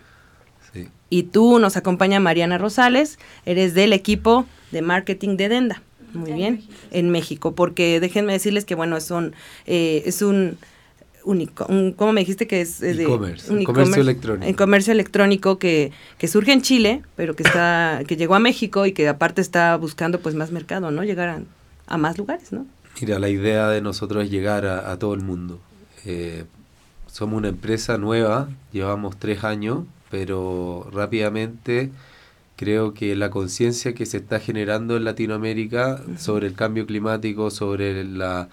Sí. 0.72 0.88
Y 1.10 1.24
tú 1.24 1.58
nos 1.58 1.76
acompaña 1.76 2.20
Mariana 2.20 2.58
Rosales, 2.58 3.18
eres 3.46 3.74
del 3.74 3.92
equipo 3.92 4.46
de 4.70 4.82
marketing 4.82 5.36
de 5.36 5.48
Denda. 5.48 5.82
Muy 6.14 6.32
bien, 6.32 6.62
en 6.90 7.10
México, 7.10 7.54
porque 7.54 8.00
déjenme 8.00 8.32
decirles 8.32 8.64
que, 8.64 8.74
bueno, 8.74 8.98
son, 9.00 9.34
eh, 9.66 10.02
es 10.06 10.22
un 10.22 10.56
único, 11.24 11.66
¿cómo 11.96 12.12
me 12.12 12.20
dijiste 12.22 12.46
que 12.46 12.62
es? 12.62 12.80
de 12.80 13.06
un 13.06 13.64
comercio 13.64 14.00
electrónico. 14.00 14.46
En 14.48 14.54
comercio 14.54 14.92
electrónico 14.92 15.58
que, 15.58 15.92
que 16.16 16.28
surge 16.28 16.52
en 16.52 16.62
Chile, 16.62 17.02
pero 17.16 17.36
que 17.36 17.42
está, 17.42 18.02
que 18.06 18.16
llegó 18.16 18.34
a 18.34 18.38
México 18.38 18.86
y 18.86 18.92
que 18.92 19.08
aparte 19.08 19.42
está 19.42 19.76
buscando 19.76 20.20
pues 20.20 20.34
más 20.34 20.50
mercado, 20.50 20.90
¿no? 20.90 21.04
Llegar 21.04 21.42
a, 21.86 21.98
más 21.98 22.16
lugares, 22.16 22.52
¿no? 22.52 22.66
Mira, 23.00 23.18
la 23.18 23.28
idea 23.28 23.68
de 23.68 23.82
nosotros 23.82 24.24
es 24.24 24.30
llegar 24.30 24.66
a, 24.66 24.98
todo 24.98 25.14
el 25.14 25.20
mundo. 25.20 25.60
Eh, 26.04 26.44
somos 27.10 27.38
una 27.38 27.48
empresa 27.48 27.98
nueva, 27.98 28.48
llevamos 28.72 29.18
tres 29.18 29.44
años, 29.44 29.84
pero 30.10 30.88
rápidamente 30.92 31.90
creo 32.56 32.94
que 32.94 33.14
la 33.16 33.30
conciencia 33.30 33.94
que 33.94 34.06
se 34.06 34.18
está 34.18 34.40
generando 34.40 34.96
en 34.96 35.04
Latinoamérica 35.04 36.02
sobre 36.18 36.46
el 36.48 36.54
cambio 36.54 36.86
climático, 36.86 37.50
sobre 37.50 38.04
la, 38.04 38.48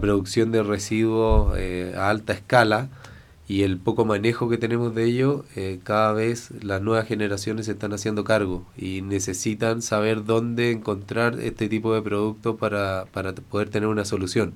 producción 0.00 0.52
de 0.52 0.62
residuos 0.62 1.54
eh, 1.56 1.94
a 1.96 2.10
alta 2.10 2.34
escala 2.34 2.90
y 3.48 3.62
el 3.62 3.78
poco 3.78 4.04
manejo 4.04 4.50
que 4.50 4.58
tenemos 4.58 4.94
de 4.94 5.04
ello, 5.04 5.44
eh, 5.56 5.80
cada 5.82 6.12
vez 6.12 6.50
las 6.62 6.82
nuevas 6.82 7.08
generaciones 7.08 7.66
se 7.66 7.72
están 7.72 7.94
haciendo 7.94 8.22
cargo 8.22 8.66
y 8.76 9.00
necesitan 9.00 9.80
saber 9.80 10.24
dónde 10.26 10.70
encontrar 10.70 11.40
este 11.40 11.70
tipo 11.70 11.94
de 11.94 12.02
productos 12.02 12.56
para, 12.56 13.06
para 13.12 13.32
poder 13.32 13.70
tener 13.70 13.88
una 13.88 14.04
solución. 14.04 14.52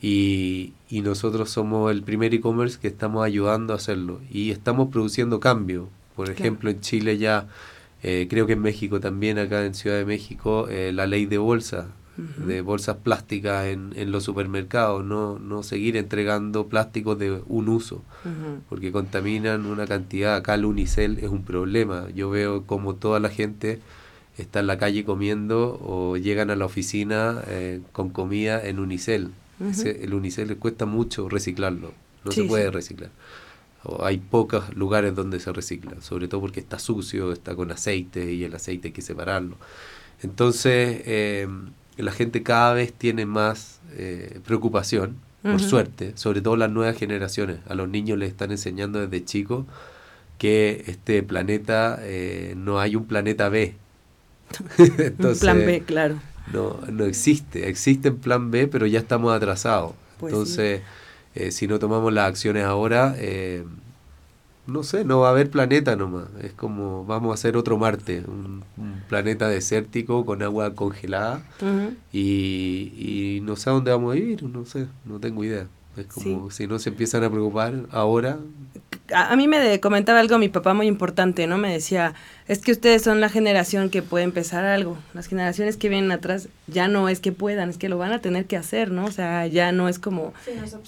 Y, 0.00 0.72
y, 0.88 1.00
nosotros 1.02 1.50
somos 1.50 1.90
el 1.90 2.02
primer 2.02 2.32
e-commerce 2.34 2.78
que 2.80 2.88
estamos 2.88 3.24
ayudando 3.24 3.72
a 3.72 3.76
hacerlo 3.76 4.20
y 4.30 4.50
estamos 4.50 4.90
produciendo 4.90 5.40
cambio. 5.40 5.88
Por 6.14 6.30
ejemplo, 6.30 6.70
en 6.70 6.80
Chile 6.80 7.18
ya 7.18 7.48
Eh, 8.02 8.26
creo 8.30 8.46
que 8.46 8.54
en 8.54 8.62
México 8.62 9.00
también, 9.00 9.38
acá 9.38 9.64
en 9.64 9.74
Ciudad 9.74 9.96
de 9.96 10.04
México, 10.04 10.68
eh, 10.68 10.92
la 10.92 11.06
ley 11.06 11.26
de 11.26 11.38
bolsa, 11.38 11.88
de 12.46 12.60
bolsas 12.60 12.96
plásticas 12.96 13.66
en, 13.66 13.94
en, 13.96 14.12
los 14.12 14.24
supermercados, 14.24 15.02
no, 15.02 15.38
no 15.38 15.62
seguir 15.62 15.96
entregando 15.96 16.66
plásticos 16.66 17.18
de 17.18 17.40
un 17.46 17.70
uso, 17.70 18.02
porque 18.68 18.92
contaminan 18.92 19.64
una 19.64 19.86
cantidad. 19.86 20.36
Acá 20.36 20.54
el 20.54 20.66
unicel 20.66 21.18
es 21.18 21.30
un 21.30 21.44
problema. 21.44 22.08
Yo 22.14 22.28
veo 22.28 22.64
como 22.66 22.94
toda 22.94 23.20
la 23.20 23.30
gente 23.30 23.80
está 24.36 24.60
en 24.60 24.66
la 24.66 24.76
calle 24.76 25.04
comiendo 25.04 25.78
o 25.82 26.18
llegan 26.18 26.50
a 26.50 26.56
la 26.56 26.66
oficina 26.66 27.40
eh, 27.46 27.80
con 27.92 28.10
comida 28.10 28.62
en 28.66 28.80
unicel. 28.80 29.30
El 29.60 30.14
unicel 30.14 30.48
le 30.48 30.56
cuesta 30.56 30.86
mucho 30.86 31.28
reciclarlo, 31.28 31.92
no 32.24 32.32
se 32.32 32.44
puede 32.44 32.70
reciclar. 32.70 33.10
O 33.82 34.04
hay 34.04 34.18
pocos 34.18 34.74
lugares 34.74 35.14
donde 35.14 35.40
se 35.40 35.52
recicla, 35.52 36.00
sobre 36.02 36.28
todo 36.28 36.42
porque 36.42 36.60
está 36.60 36.78
sucio, 36.78 37.32
está 37.32 37.54
con 37.54 37.70
aceite 37.70 38.32
y 38.32 38.44
el 38.44 38.54
aceite 38.54 38.88
hay 38.88 38.92
que 38.92 39.02
separarlo. 39.02 39.56
Entonces, 40.22 41.02
eh, 41.06 41.48
la 41.96 42.12
gente 42.12 42.42
cada 42.42 42.74
vez 42.74 42.92
tiene 42.92 43.26
más 43.26 43.80
eh, 43.92 44.40
preocupación, 44.44 45.16
por 45.42 45.60
suerte, 45.60 46.12
sobre 46.16 46.42
todo 46.42 46.56
las 46.56 46.70
nuevas 46.70 46.98
generaciones. 46.98 47.60
A 47.66 47.74
los 47.74 47.88
niños 47.88 48.18
les 48.18 48.28
están 48.28 48.50
enseñando 48.50 49.00
desde 49.00 49.24
chicos 49.24 49.64
que 50.36 50.84
este 50.86 51.22
planeta 51.22 51.98
eh, 52.02 52.54
no 52.56 52.78
hay 52.78 52.94
un 52.94 53.06
planeta 53.06 53.48
B. 53.48 53.74
un 54.78 55.38
plan 55.38 55.58
B, 55.58 55.82
claro. 55.86 56.20
No, 56.52 56.80
no 56.90 57.04
existe, 57.04 57.68
existe 57.68 58.10
un 58.10 58.18
plan 58.18 58.50
B, 58.50 58.66
pero 58.66 58.86
ya 58.86 58.98
estamos 58.98 59.32
atrasados. 59.32 59.92
Pues 60.18 60.32
Entonces, 60.32 60.82
eh, 61.34 61.50
si 61.50 61.66
no 61.66 61.78
tomamos 61.78 62.12
las 62.12 62.28
acciones 62.28 62.64
ahora, 62.64 63.16
no 64.66 64.82
sé, 64.82 65.04
no 65.04 65.20
va 65.20 65.28
a 65.28 65.30
haber 65.32 65.50
planeta 65.50 65.96
nomás. 65.96 66.28
Es 66.42 66.52
como 66.52 67.04
vamos 67.04 67.30
a 67.30 67.34
hacer 67.34 67.56
otro 67.56 67.78
Marte, 67.78 68.22
un, 68.26 68.62
planeta 69.08 69.48
desértico 69.48 70.24
con 70.24 70.42
agua 70.42 70.74
congelada 70.74 71.42
y, 72.12 72.92
y, 72.96 73.40
no 73.42 73.56
sé 73.56 73.70
a 73.70 73.72
dónde 73.72 73.90
vamos 73.90 74.12
a 74.12 74.14
vivir, 74.14 74.44
no 74.44 74.64
sé, 74.64 74.86
no 75.04 75.18
tengo 75.18 75.42
idea. 75.42 75.66
Es 75.96 76.06
como 76.06 76.50
si 76.50 76.66
no 76.66 76.78
se 76.78 76.90
empiezan 76.90 77.24
a 77.24 77.30
preocupar 77.30 77.74
ahora. 77.90 78.38
A, 79.12 79.34
mí 79.34 79.48
me 79.48 79.80
comentaba 79.80 80.20
algo 80.20 80.38
mi 80.38 80.48
papá 80.48 80.72
muy 80.72 80.86
importante, 80.86 81.48
¿no? 81.48 81.58
Me 81.58 81.72
decía, 81.72 82.14
es 82.46 82.60
que 82.60 82.70
ustedes 82.70 83.02
son 83.02 83.20
la 83.20 83.28
generación 83.28 83.90
que 83.90 84.02
puede 84.02 84.24
empezar 84.24 84.64
algo. 84.64 84.96
Las 85.14 85.26
generaciones 85.26 85.76
que 85.76 85.88
vienen 85.88 86.12
atrás 86.12 86.48
ya 86.68 86.86
no 86.86 87.08
es 87.08 87.18
que 87.18 87.32
puedan, 87.32 87.70
es 87.70 87.76
que 87.76 87.88
lo 87.88 87.98
van 87.98 88.12
a 88.12 88.20
tener 88.20 88.46
que 88.46 88.56
hacer, 88.56 88.92
¿no? 88.92 89.06
O 89.06 89.10
sea, 89.10 89.48
ya 89.48 89.72
no 89.72 89.88
es 89.88 89.98
como 89.98 90.32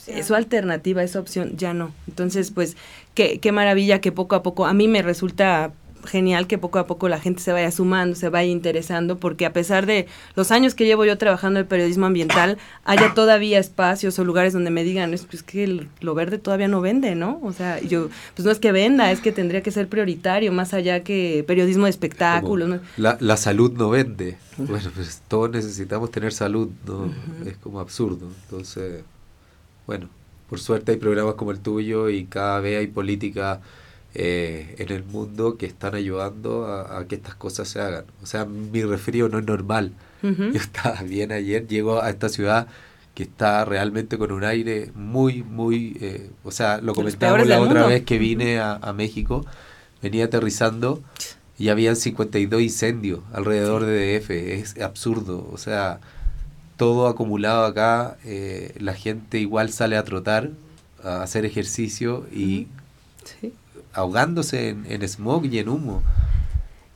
es 0.06 0.26
su 0.26 0.34
alternativa, 0.36 1.02
esa 1.02 1.18
opción, 1.18 1.56
ya 1.56 1.74
no. 1.74 1.92
Entonces, 2.06 2.52
pues, 2.52 2.76
qué, 3.14 3.40
qué 3.40 3.50
maravilla 3.50 4.00
que 4.00 4.12
poco 4.12 4.36
a 4.36 4.42
poco, 4.44 4.66
a 4.66 4.72
mí 4.72 4.86
me 4.86 5.02
resulta 5.02 5.72
genial 6.04 6.46
que 6.46 6.58
poco 6.58 6.78
a 6.78 6.86
poco 6.86 7.08
la 7.08 7.20
gente 7.20 7.40
se 7.42 7.52
vaya 7.52 7.70
sumando, 7.70 8.16
se 8.16 8.28
vaya 8.28 8.50
interesando, 8.50 9.18
porque 9.18 9.46
a 9.46 9.52
pesar 9.52 9.86
de 9.86 10.06
los 10.34 10.50
años 10.50 10.74
que 10.74 10.84
llevo 10.84 11.04
yo 11.04 11.18
trabajando 11.18 11.58
en 11.58 11.64
el 11.64 11.68
periodismo 11.68 12.06
ambiental, 12.06 12.58
haya 12.84 13.14
todavía 13.14 13.58
espacios 13.58 14.18
o 14.18 14.24
lugares 14.24 14.52
donde 14.52 14.70
me 14.70 14.84
digan, 14.84 15.14
es 15.14 15.24
pues, 15.24 15.42
que 15.42 15.86
lo 16.00 16.14
verde 16.14 16.38
todavía 16.38 16.68
no 16.68 16.80
vende, 16.80 17.14
¿no? 17.14 17.40
O 17.42 17.52
sea, 17.52 17.80
yo, 17.80 18.08
pues 18.34 18.44
no 18.44 18.50
es 18.50 18.58
que 18.58 18.72
venda, 18.72 19.10
es 19.10 19.20
que 19.20 19.32
tendría 19.32 19.62
que 19.62 19.70
ser 19.70 19.88
prioritario, 19.88 20.52
más 20.52 20.74
allá 20.74 21.02
que 21.02 21.44
periodismo 21.46 21.84
de 21.84 21.90
espectáculos. 21.90 22.80
La, 22.96 23.16
la, 23.20 23.36
salud 23.36 23.72
no 23.72 23.90
vende. 23.90 24.36
Bueno, 24.56 24.90
pues 24.94 25.22
todos 25.28 25.50
necesitamos 25.50 26.10
tener 26.10 26.32
salud, 26.32 26.70
¿no? 26.86 27.12
Es 27.46 27.56
como 27.56 27.80
absurdo. 27.80 28.28
Entonces, 28.44 29.02
bueno, 29.86 30.08
por 30.48 30.60
suerte 30.60 30.92
hay 30.92 30.98
programas 30.98 31.34
como 31.34 31.50
el 31.50 31.60
tuyo 31.60 32.10
y 32.10 32.24
cada 32.24 32.60
vez 32.60 32.78
hay 32.78 32.86
política 32.86 33.60
eh, 34.14 34.74
en 34.78 34.90
el 34.92 35.04
mundo 35.04 35.56
que 35.56 35.66
están 35.66 35.94
ayudando 35.94 36.66
a, 36.66 37.04
que 37.06 37.14
estas 37.14 37.34
cosas 37.34 37.68
se 37.68 37.80
hagan. 37.80 38.04
O 38.22 38.26
sea, 38.26 38.44
mi 38.44 38.82
resfrío 38.82 39.28
no 39.28 39.38
es 39.38 39.46
normal. 39.46 39.92
Yo 40.22 40.52
estaba 40.52 41.02
bien 41.06 41.32
ayer, 41.32 41.66
llego 41.66 42.00
a 42.00 42.10
esta 42.10 42.28
ciudad 42.28 42.68
que 43.14 43.24
está 43.24 43.64
realmente 43.64 44.16
con 44.18 44.32
un 44.32 44.44
aire 44.44 44.90
muy, 44.94 45.42
muy... 45.42 45.96
Eh, 46.00 46.30
o 46.44 46.50
sea, 46.50 46.80
lo 46.80 46.94
comentábamos 46.94 47.46
la 47.46 47.60
otra 47.60 47.86
vez 47.86 48.04
que 48.04 48.18
vine 48.18 48.58
a, 48.58 48.74
a, 48.74 48.92
México, 48.92 49.44
venía 50.00 50.26
aterrizando 50.26 51.02
y 51.58 51.68
habían 51.68 51.96
52 51.96 52.62
incendios 52.62 53.20
alrededor 53.32 53.84
de 53.84 54.18
DF. 54.18 54.30
Es 54.30 54.80
absurdo. 54.80 55.48
O 55.52 55.58
sea, 55.58 56.00
todo 56.76 57.06
acumulado 57.06 57.64
acá, 57.64 58.16
eh, 58.24 58.74
la 58.80 58.94
gente 58.94 59.38
igual 59.38 59.70
sale 59.70 59.96
a 59.96 60.02
trotar, 60.02 60.50
a 61.04 61.22
hacer 61.22 61.44
ejercicio 61.44 62.26
y 62.32 62.66
ahogándose 63.92 64.70
en, 64.70 65.08
smog 65.08 65.46
y 65.46 65.58
en 65.58 65.68
humo. 65.68 66.02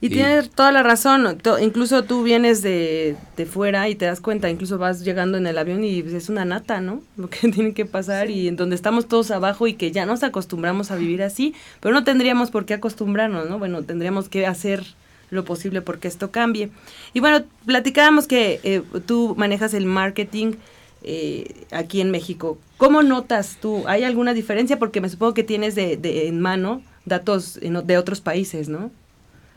Y, 0.01 0.11
tienes 0.11 0.51
toda 0.51 0.73
la 0.73 0.83
razón, 0.83 1.39
incluso 1.61 2.05
tú 2.05 2.23
vienes 2.23 2.61
de, 2.63 3.17
de, 3.37 3.47
fuera 3.47 3.89
y 3.89 3.95
te 3.95 4.05
das 4.05 4.21
cuenta, 4.21 4.51
incluso 4.51 4.77
vas 4.77 5.03
llegando 5.03 5.39
en 5.39 5.47
el 5.47 5.57
avión 5.57 5.83
y 5.85 6.03
pues, 6.03 6.15
es 6.15 6.29
una 6.29 6.45
nata, 6.45 6.81
¿no? 6.81 7.03
Lo 7.17 7.31
que 7.31 7.49
tiene 7.49 7.73
que 7.73 7.87
pasar 7.87 8.31
y 8.31 8.47
en 8.47 8.57
donde 8.57 8.77
estamos 8.77 9.09
todos 9.09 9.31
abajo 9.31 9.67
y 9.67 9.75
que 9.75 9.93
ya 9.93 10.05
nos 10.05 10.23
acostumbramos 10.23 10.91
a 10.91 10.97
vivir 10.97 11.23
así, 11.23 11.55
pero 11.81 11.95
no 11.95 12.05
tendríamos 12.05 12.51
por 12.51 12.67
qué 12.67 12.75
acostumbrarnos, 12.75 13.49
¿no? 13.49 13.59
Bueno, 13.59 13.83
tendríamos 13.83 14.29
que 14.29 14.47
hacer 14.47 14.85
lo 15.31 15.45
posible 15.45 15.83
porque 15.83 16.09
esto 16.09 16.31
cambie. 16.31 16.71
Y 17.15 17.21
bueno, 17.21 17.45
platicábamos 17.65 18.27
que 18.27 18.61
eh, 18.63 18.83
tú 19.07 19.35
manejas 19.37 19.75
el 19.75 19.87
marketing 19.87 20.53
eh, 21.03 21.67
aquí 21.71 22.01
en 22.01 22.11
México. 22.11 22.59
¿Cómo 22.77 23.03
notas 23.03 23.59
tú? 23.61 23.85
¿Hay 23.87 24.05
alguna 24.05 24.35
diferencia? 24.35 24.79
Porque 24.79 25.01
me 25.01 25.09
supongo 25.09 25.35
que 25.35 25.45
tienes 25.45 25.75
de, 25.75 25.97
de 25.97 26.29
en 26.29 26.41
mano 26.41 26.83
datos 27.05 27.59
de 27.61 27.99
otros 27.99 28.21
países, 28.21 28.69
¿no? 28.69 28.91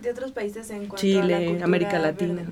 De 0.01 0.11
otros 0.11 0.31
países 0.31 0.69
en 0.69 0.87
cuanto 0.87 0.97
Chile, 0.97 1.35
a 1.35 1.39
la 1.39 1.65
América 1.65 1.99
Latina. 1.99 2.43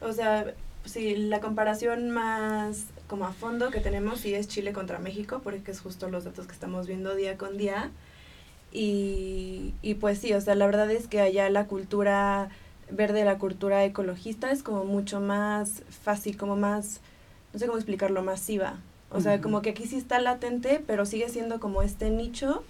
O 0.00 0.12
sea, 0.12 0.54
sí, 0.84 1.14
la 1.14 1.40
comparación 1.40 2.10
más 2.10 2.86
como 3.06 3.26
a 3.26 3.32
fondo 3.32 3.70
que 3.70 3.80
tenemos 3.80 4.20
sí 4.20 4.34
es 4.34 4.48
Chile 4.48 4.72
contra 4.72 4.98
México, 4.98 5.40
porque 5.44 5.70
es 5.70 5.80
justo 5.80 6.08
los 6.08 6.24
datos 6.24 6.46
que 6.46 6.52
estamos 6.52 6.86
viendo 6.86 7.14
día 7.14 7.36
con 7.36 7.56
día. 7.56 7.90
Y, 8.72 9.74
y 9.82 9.94
pues 9.94 10.18
sí, 10.18 10.32
o 10.34 10.40
sea, 10.40 10.54
la 10.54 10.66
verdad 10.66 10.90
es 10.90 11.06
que 11.06 11.20
allá 11.20 11.48
la 11.50 11.66
cultura 11.66 12.48
verde, 12.90 13.24
la 13.24 13.38
cultura 13.38 13.84
ecologista 13.84 14.50
es 14.50 14.62
como 14.62 14.84
mucho 14.84 15.20
más 15.20 15.82
fácil, 16.02 16.36
como 16.36 16.56
más, 16.56 17.00
no 17.56 17.60
sé 17.60 17.66
cómo 17.68 17.78
explicarlo, 17.78 18.22
masiva. 18.22 18.74
O 19.10 19.22
sea, 19.22 19.40
como 19.40 19.62
que 19.62 19.70
aquí 19.70 19.86
sí 19.86 19.96
está 19.96 20.20
latente, 20.20 20.82
pero 20.86 21.06
sigue 21.06 21.30
siendo 21.30 21.58
como 21.58 21.80
este 21.80 22.10
nicho 22.10 22.62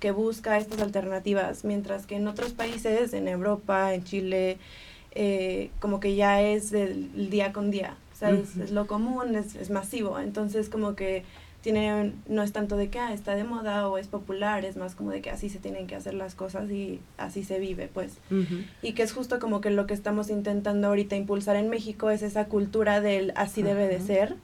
que 0.00 0.10
busca 0.10 0.58
estas 0.58 0.82
alternativas, 0.82 1.64
mientras 1.64 2.04
que 2.04 2.16
en 2.16 2.28
otros 2.28 2.52
países, 2.52 3.14
en 3.14 3.26
Europa, 3.26 3.94
en 3.94 4.04
Chile, 4.04 4.58
eh, 5.12 5.70
como 5.80 5.98
que 5.98 6.14
ya 6.14 6.42
es 6.42 6.70
del 6.70 7.30
día 7.30 7.54
con 7.54 7.70
día, 7.70 7.96
o 8.20 8.26
es, 8.26 8.70
lo 8.70 8.86
común, 8.86 9.34
es, 9.34 9.54
es, 9.54 9.70
masivo, 9.70 10.18
entonces 10.18 10.68
como 10.68 10.94
que 10.94 11.24
tiene, 11.64 12.12
no 12.28 12.42
es 12.42 12.52
tanto 12.52 12.76
de 12.76 12.90
que 12.90 12.98
ah, 12.98 13.14
está 13.14 13.34
de 13.34 13.42
moda 13.42 13.88
o 13.88 13.96
es 13.96 14.06
popular, 14.06 14.66
es 14.66 14.76
más 14.76 14.94
como 14.94 15.12
de 15.12 15.22
que 15.22 15.30
así 15.30 15.48
se 15.48 15.58
tienen 15.58 15.86
que 15.86 15.96
hacer 15.96 16.12
las 16.12 16.34
cosas 16.34 16.70
y 16.70 17.00
así 17.16 17.42
se 17.42 17.58
vive, 17.58 17.88
pues. 17.92 18.18
Y 18.82 18.92
que 18.92 19.02
es 19.02 19.14
justo 19.14 19.38
como 19.38 19.62
que 19.62 19.70
lo 19.70 19.86
que 19.86 19.94
estamos 19.94 20.28
intentando 20.28 20.88
ahorita 20.88 21.16
impulsar 21.16 21.56
en 21.56 21.70
México 21.70 22.10
es 22.10 22.20
esa 22.20 22.44
cultura 22.48 23.00
del 23.00 23.32
así 23.34 23.62
debe 23.62 23.88
de 23.88 23.98
ser, 24.00 24.36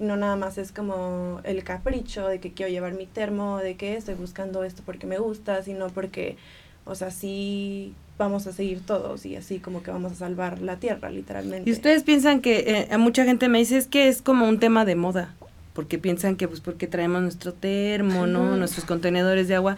no 0.00 0.18
nada 0.18 0.36
más 0.36 0.58
es 0.58 0.70
como 0.70 1.40
el 1.44 1.64
capricho 1.64 2.28
de 2.28 2.40
que 2.40 2.52
quiero 2.52 2.70
llevar 2.70 2.92
mi 2.92 3.06
termo, 3.06 3.56
de 3.56 3.76
que 3.76 3.96
estoy 3.96 4.14
buscando 4.14 4.62
esto 4.62 4.82
porque 4.84 5.06
me 5.06 5.16
gusta, 5.16 5.62
sino 5.62 5.88
porque, 5.88 6.36
o 6.84 6.94
sea, 6.94 7.10
sí 7.10 7.94
vamos 8.18 8.46
a 8.46 8.52
seguir 8.52 8.80
todos 8.84 9.24
y 9.24 9.36
así 9.36 9.60
como 9.60 9.82
que 9.82 9.90
vamos 9.90 10.12
a 10.12 10.14
salvar 10.14 10.60
la 10.60 10.76
tierra, 10.76 11.08
literalmente. 11.08 11.70
Y 11.70 11.72
ustedes 11.72 12.02
piensan 12.02 12.42
que, 12.42 12.58
eh, 12.58 12.88
a 12.90 12.98
mucha 12.98 13.24
gente 13.24 13.48
me 13.48 13.60
dice, 13.60 13.78
es 13.78 13.86
que 13.86 14.08
es 14.08 14.20
como 14.20 14.46
un 14.46 14.60
tema 14.60 14.84
de 14.84 14.94
moda, 14.94 15.34
porque 15.76 15.98
piensan 15.98 16.34
que 16.34 16.48
pues 16.48 16.60
porque 16.60 16.88
traemos 16.88 17.22
nuestro 17.22 17.52
termo, 17.52 18.26
¿no? 18.26 18.56
Nuestros 18.56 18.84
contenedores 18.84 19.46
de 19.46 19.54
agua 19.54 19.76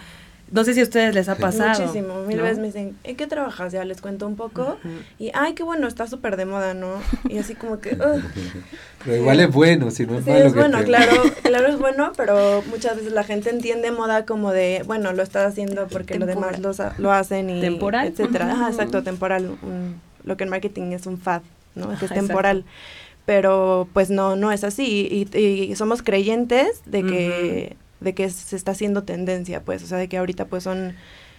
no 0.51 0.65
sé 0.65 0.75
si 0.75 0.81
a 0.81 0.83
ustedes 0.83 1.15
les 1.15 1.29
ha 1.29 1.35
pasado. 1.35 1.79
Muchísimo. 1.79 2.23
Mil 2.23 2.41
veces 2.41 2.59
me 2.59 2.67
dicen, 2.67 2.97
¿en 3.05 3.17
qué 3.17 3.27
trabajas? 3.27 3.73
Ya 3.73 3.85
les 3.85 4.01
cuento 4.01 4.27
un 4.27 4.37
poco. 4.37 4.79
Y, 5.19 5.31
ay, 5.35 5.55
qué 5.55 5.63
bueno, 5.63 5.87
está 5.87 6.07
súper 6.07 6.37
de 6.37 6.47
moda, 6.47 6.75
¿no? 6.75 6.95
Y 7.29 7.39
así 7.39 7.55
como 7.55 7.81
que... 7.81 7.97
Pero 9.05 9.17
igual 9.17 9.41
es 9.41 9.53
bueno, 9.53 9.91
si 9.91 10.07
no 10.07 10.19
es 10.19 10.25
sí, 10.25 10.31
es 10.31 10.55
bueno, 10.55 10.83
claro, 10.85 11.23
claro 11.43 11.69
es 11.69 11.79
bueno, 11.79 12.13
pero 12.17 12.65
muchas 12.69 12.97
veces 12.97 13.13
la 13.13 13.23
gente 13.23 13.49
entiende 13.49 13.93
moda 13.93 14.27
como 14.27 14.51
de, 14.51 14.83
bueno, 14.87 15.13
lo 15.13 15.23
estás 15.23 15.53
haciendo 15.53 15.87
porque 15.87 16.19
los 16.19 16.27
demás 16.27 16.59
lo, 16.59 16.73
lo 16.99 17.13
hacen 17.13 17.49
y... 17.49 17.61
Temporal. 17.61 18.09
Etcétera. 18.09 18.51
Ajá, 18.51 18.69
exacto, 18.69 19.05
temporal. 19.05 19.57
lo 20.25 20.37
que 20.37 20.45
en 20.45 20.51
marketing 20.51 20.93
es 20.93 21.07
un 21.07 21.19
fad, 21.19 21.43
¿no? 21.77 21.97
Que 21.97 22.07
es 22.07 22.13
temporal. 22.13 22.65
Pero 23.29 23.87
pues 23.93 24.09
no, 24.09 24.37
no 24.37 24.53
es 24.53 24.65
así. 24.65 25.29
Y, 25.31 25.39
y 25.39 25.77
somos 25.77 26.03
creyentes 26.03 26.81
de 26.87 27.03
que 27.05 27.77
de 28.01 28.15
que 28.15 28.31
se 28.31 28.57
está 28.57 28.71
haciendo 28.71 29.03
tendencia, 29.03 29.61
pues, 29.63 29.83
o 29.83 29.87
sea, 29.87 29.99
de 29.99 30.09
que 30.09 30.17
ahorita 30.17 30.47
pues 30.47 30.63
son 30.63 30.95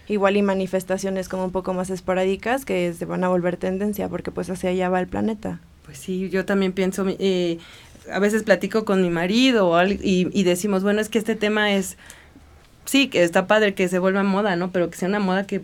igual 0.07 0.37
y 0.37 0.43
manifestaciones 0.43 1.29
como 1.29 1.45
un 1.45 1.51
poco 1.51 1.73
más 1.73 1.89
esporádicas 1.89 2.63
que 2.63 2.93
se 2.93 3.05
van 3.05 3.23
a 3.23 3.29
volver 3.29 3.57
tendencia 3.57 4.07
porque 4.07 4.29
pues 4.29 4.51
hacia 4.51 4.69
allá 4.69 4.87
va 4.89 4.99
el 4.99 5.07
planeta. 5.07 5.61
Pues 5.83 5.97
sí, 5.97 6.29
yo 6.29 6.45
también 6.45 6.73
pienso, 6.73 7.05
eh, 7.07 7.57
a 8.11 8.19
veces 8.19 8.43
platico 8.43 8.85
con 8.85 9.01
mi 9.01 9.09
marido 9.09 9.83
y, 9.83 10.27
y 10.31 10.43
decimos, 10.43 10.83
bueno, 10.83 11.01
es 11.01 11.09
que 11.09 11.17
este 11.17 11.35
tema 11.35 11.73
es, 11.73 11.97
sí, 12.85 13.07
que 13.07 13.23
está 13.23 13.47
padre 13.47 13.73
que 13.73 13.87
se 13.87 13.97
vuelva 13.97 14.21
moda, 14.21 14.55
¿no? 14.55 14.71
Pero 14.71 14.91
que 14.91 14.97
sea 14.97 15.07
una 15.07 15.19
moda 15.19 15.47
que 15.47 15.63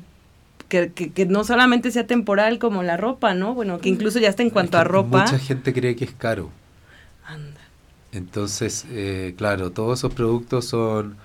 que, 0.94 1.12
que, 1.12 1.25
no 1.25 1.44
solamente 1.44 1.91
sea 1.91 2.08
temporal 2.08 2.60
como 2.60 2.84
la 2.84 2.98
ropa, 2.98 3.34
¿no? 3.34 3.53
Bueno, 3.53 3.79
que 3.79 3.89
incluso 3.89 4.20
ya 4.20 4.29
está 4.29 4.44
en 4.44 4.50
cuanto 4.50 4.77
a 4.77 4.84
ropa. 4.84 5.24
Mucha 5.24 5.39
gente 5.39 5.74
cree 5.74 5.96
que 5.96 6.05
es 6.05 6.12
caro. 6.12 6.51
Anda. 7.25 7.62
Entonces, 8.12 8.86
eh, 8.91 9.34
claro, 9.38 9.72
todos 9.72 10.00
esos 10.00 10.13
productos 10.13 10.65
son, 10.65 11.17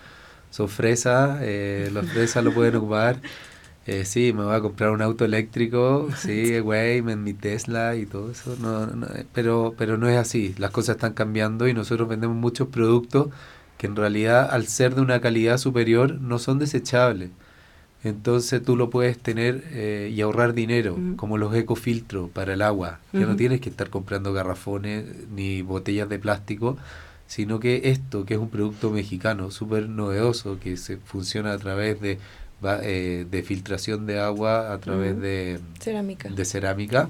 son 0.51 0.69
fresas, 0.69 1.39
eh, 1.43 1.89
los 1.93 2.07
fresas 2.07 2.43
lo 2.45 2.53
pueden 2.53 2.77
ocupar. 2.77 3.21
Eh, 3.87 4.05
sí, 4.05 4.33
me 4.33 4.45
voy 4.45 4.55
a 4.55 4.61
comprar 4.61 4.91
un 4.91 5.01
auto 5.03 5.25
eléctrico, 5.25 6.09
sí, 6.17 6.59
güey, 6.61 7.03
mi 7.03 7.33
Tesla 7.33 7.97
y 7.97 8.07
todo 8.07 8.31
eso, 8.31 8.57
no, 8.61 8.87
no, 8.87 9.07
pero, 9.33 9.75
pero 9.77 9.97
no 9.97 10.09
es 10.09 10.19
así, 10.19 10.55
las 10.59 10.71
cosas 10.71 10.97
están 10.97 11.15
cambiando 11.15 11.67
y 11.67 11.75
nosotros 11.75 12.09
vendemos 12.09 12.37
muchos 12.37 12.69
productos 12.69 13.29
que 13.79 13.87
en 13.87 13.97
realidad 13.97 14.49
al 14.51 14.67
ser 14.67 14.95
de 14.95 15.01
una 15.01 15.21
calidad 15.21 15.57
superior 15.57 16.21
no 16.21 16.39
son 16.39 16.59
desechables. 16.59 17.31
Entonces 18.03 18.63
tú 18.63 18.77
lo 18.77 18.89
puedes 18.89 19.19
tener 19.19 19.65
eh, 19.73 20.11
y 20.15 20.21
ahorrar 20.23 20.55
dinero, 20.55 20.99
como 21.17 21.37
los 21.37 21.55
ecofiltros 21.55 22.31
para 22.31 22.55
el 22.55 22.63
agua. 22.63 23.01
Ya 23.13 23.27
no 23.27 23.37
tienes 23.37 23.61
que 23.61 23.69
estar 23.69 23.91
comprando 23.91 24.33
garrafones 24.33 25.05
ni 25.35 25.61
botellas 25.63 26.09
de 26.09 26.19
plástico, 26.19 26.79
sino 27.27 27.61
que 27.61 27.83
esto, 27.85 28.25
que 28.25 28.35
es 28.35 28.41
un 28.41 28.49
producto 28.49 28.91
mexicano 28.91 29.51
súper 29.51 29.89
novedoso, 29.89 30.59
que 30.59 30.77
se 30.77 30.97
funciona 30.97 31.53
a 31.53 31.59
través 31.59 32.01
de, 32.01 32.19
eh, 32.83 33.27
de 33.31 33.43
filtración 33.43 34.07
de 34.07 34.19
agua, 34.19 34.73
a 34.73 34.79
través 34.79 35.21
de 35.21 35.61
cerámica. 35.79 36.31
De 36.31 36.45
cerámica. 36.45 37.09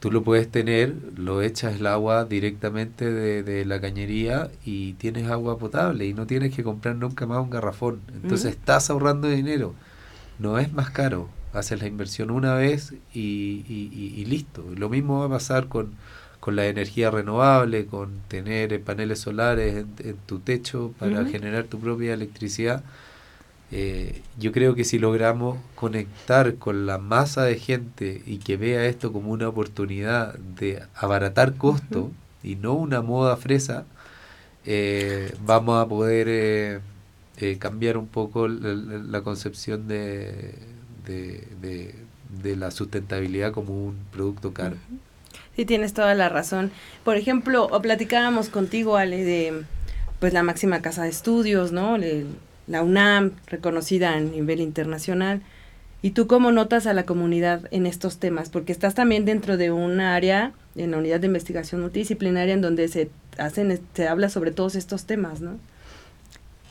Tú 0.00 0.12
lo 0.12 0.22
puedes 0.22 0.48
tener, 0.48 0.94
lo 1.16 1.42
echas 1.42 1.80
el 1.80 1.86
agua 1.86 2.24
directamente 2.24 3.10
de, 3.12 3.42
de, 3.42 3.64
la 3.64 3.80
cañería 3.80 4.48
y 4.64 4.92
tienes 4.92 5.28
agua 5.28 5.58
potable 5.58 6.06
y 6.06 6.14
no 6.14 6.26
tienes 6.26 6.54
que 6.54 6.62
comprar 6.62 6.94
nunca 6.94 7.26
más 7.26 7.40
un 7.42 7.50
garrafón. 7.50 8.00
Entonces 8.14 8.52
estás 8.52 8.90
ahorrando 8.90 9.28
dinero. 9.28 9.74
No 10.38 10.58
es 10.58 10.72
más 10.72 10.90
caro. 10.90 11.28
Haces 11.52 11.80
la 11.80 11.88
inversión 11.88 12.30
una 12.30 12.54
vez 12.54 12.94
y, 13.12 13.64
y, 13.68 14.24
listo. 14.26 14.64
Lo 14.76 14.88
mismo 14.88 15.20
va 15.20 15.26
a 15.26 15.30
pasar 15.30 15.66
con, 15.68 15.94
con, 16.40 16.54
la 16.56 16.66
energía 16.66 17.10
renovable, 17.10 17.86
con 17.86 18.20
tener 18.28 18.80
paneles 18.82 19.20
solares 19.20 19.84
en, 19.98 20.16
tu 20.26 20.38
techo 20.38 20.92
para 20.98 21.24
generar 21.24 21.64
tu 21.64 21.80
propia 21.80 22.14
electricidad. 22.14 22.84
Eh, 23.70 24.22
yo 24.38 24.50
creo 24.52 24.74
que 24.74 24.84
si 24.84 24.98
logramos 24.98 25.58
conectar 25.74 26.54
con 26.54 26.86
la 26.86 26.96
masa 26.98 27.44
de 27.44 27.56
gente 27.58 28.22
y 28.24 28.38
que 28.38 28.56
vea 28.56 28.86
esto 28.86 29.12
como 29.12 29.30
una 29.30 29.48
oportunidad 29.48 30.34
de 30.38 30.82
abaratar 30.94 31.54
costo 31.54 32.10
y 32.42 32.56
no 32.56 32.72
una 32.74 33.02
moda 33.02 33.36
fresa, 33.36 33.84
eh, 34.64 35.34
vamos 35.44 35.84
a 35.84 35.88
poder 35.88 36.28
eh, 36.28 37.58
cambiar 37.58 37.98
un 37.98 38.06
poco 38.06 38.48
la, 38.48 39.20
concepción 39.20 39.86
de, 39.86 40.54
de, 41.06 42.56
la 42.56 42.70
sustentabilidad 42.70 43.52
como 43.52 43.86
un 43.86 43.98
producto 44.10 44.54
caro. 44.54 44.76
Sí, 45.56 45.66
tienes 45.66 45.92
toda 45.92 46.14
la 46.14 46.30
razón. 46.30 46.70
Por 47.04 47.16
ejemplo, 47.16 47.68
platicábamos 47.82 48.48
contigo, 48.48 48.96
Ale, 48.96 49.24
de 49.24 49.64
pues 50.20 50.32
la 50.32 50.42
máxima 50.42 50.80
casa 50.80 51.02
de 51.02 51.10
estudios, 51.10 51.70
¿no? 51.70 51.98
La 52.68 52.82
UNAM, 52.82 53.32
reconocida 53.46 54.12
a 54.12 54.20
nivel 54.20 54.60
internacional. 54.60 55.42
¿Y 56.00 56.10
tú 56.10 56.26
cómo 56.28 56.52
notas 56.52 56.86
a 56.86 56.92
la 56.92 57.04
comunidad 57.04 57.62
en 57.72 57.86
estos 57.86 58.18
temas? 58.18 58.50
Porque 58.50 58.72
estás 58.72 58.94
también 58.94 59.24
dentro 59.24 59.56
de 59.56 59.72
un 59.72 60.00
área, 60.00 60.52
en 60.76 60.92
la 60.92 60.98
unidad 60.98 61.18
de 61.18 61.26
investigación 61.26 61.80
multidisciplinaria, 61.80 62.54
en 62.54 62.60
donde 62.60 62.86
se 62.88 63.10
hacen, 63.36 63.80
se 63.94 64.06
habla 64.06 64.28
sobre 64.28 64.52
todos 64.52 64.76
estos 64.76 65.06
temas, 65.06 65.40
¿no? 65.40 65.58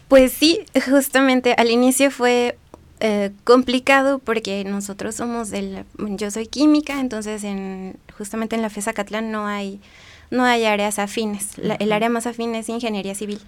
Pues 0.07 0.31
sí, 0.31 0.61
justamente 0.89 1.53
al 1.57 1.69
inicio 1.69 2.09
fue 2.11 2.57
eh, 3.01 3.31
complicado 3.43 4.19
porque 4.19 4.63
nosotros 4.63 5.15
somos 5.15 5.49
del, 5.49 5.83
yo 5.97 6.31
soy 6.31 6.47
química, 6.47 6.99
entonces 7.01 7.43
en, 7.43 7.97
justamente 8.17 8.55
en 8.55 8.61
la 8.61 8.69
FESA 8.69 8.93
Catlán 8.93 9.31
no 9.31 9.45
hay, 9.45 9.81
no 10.31 10.45
hay 10.45 10.63
áreas 10.63 10.99
afines. 10.99 11.57
el 11.57 11.91
área 11.91 12.09
más 12.09 12.25
afín 12.27 12.55
es 12.55 12.69
ingeniería 12.69 13.13
civil. 13.13 13.41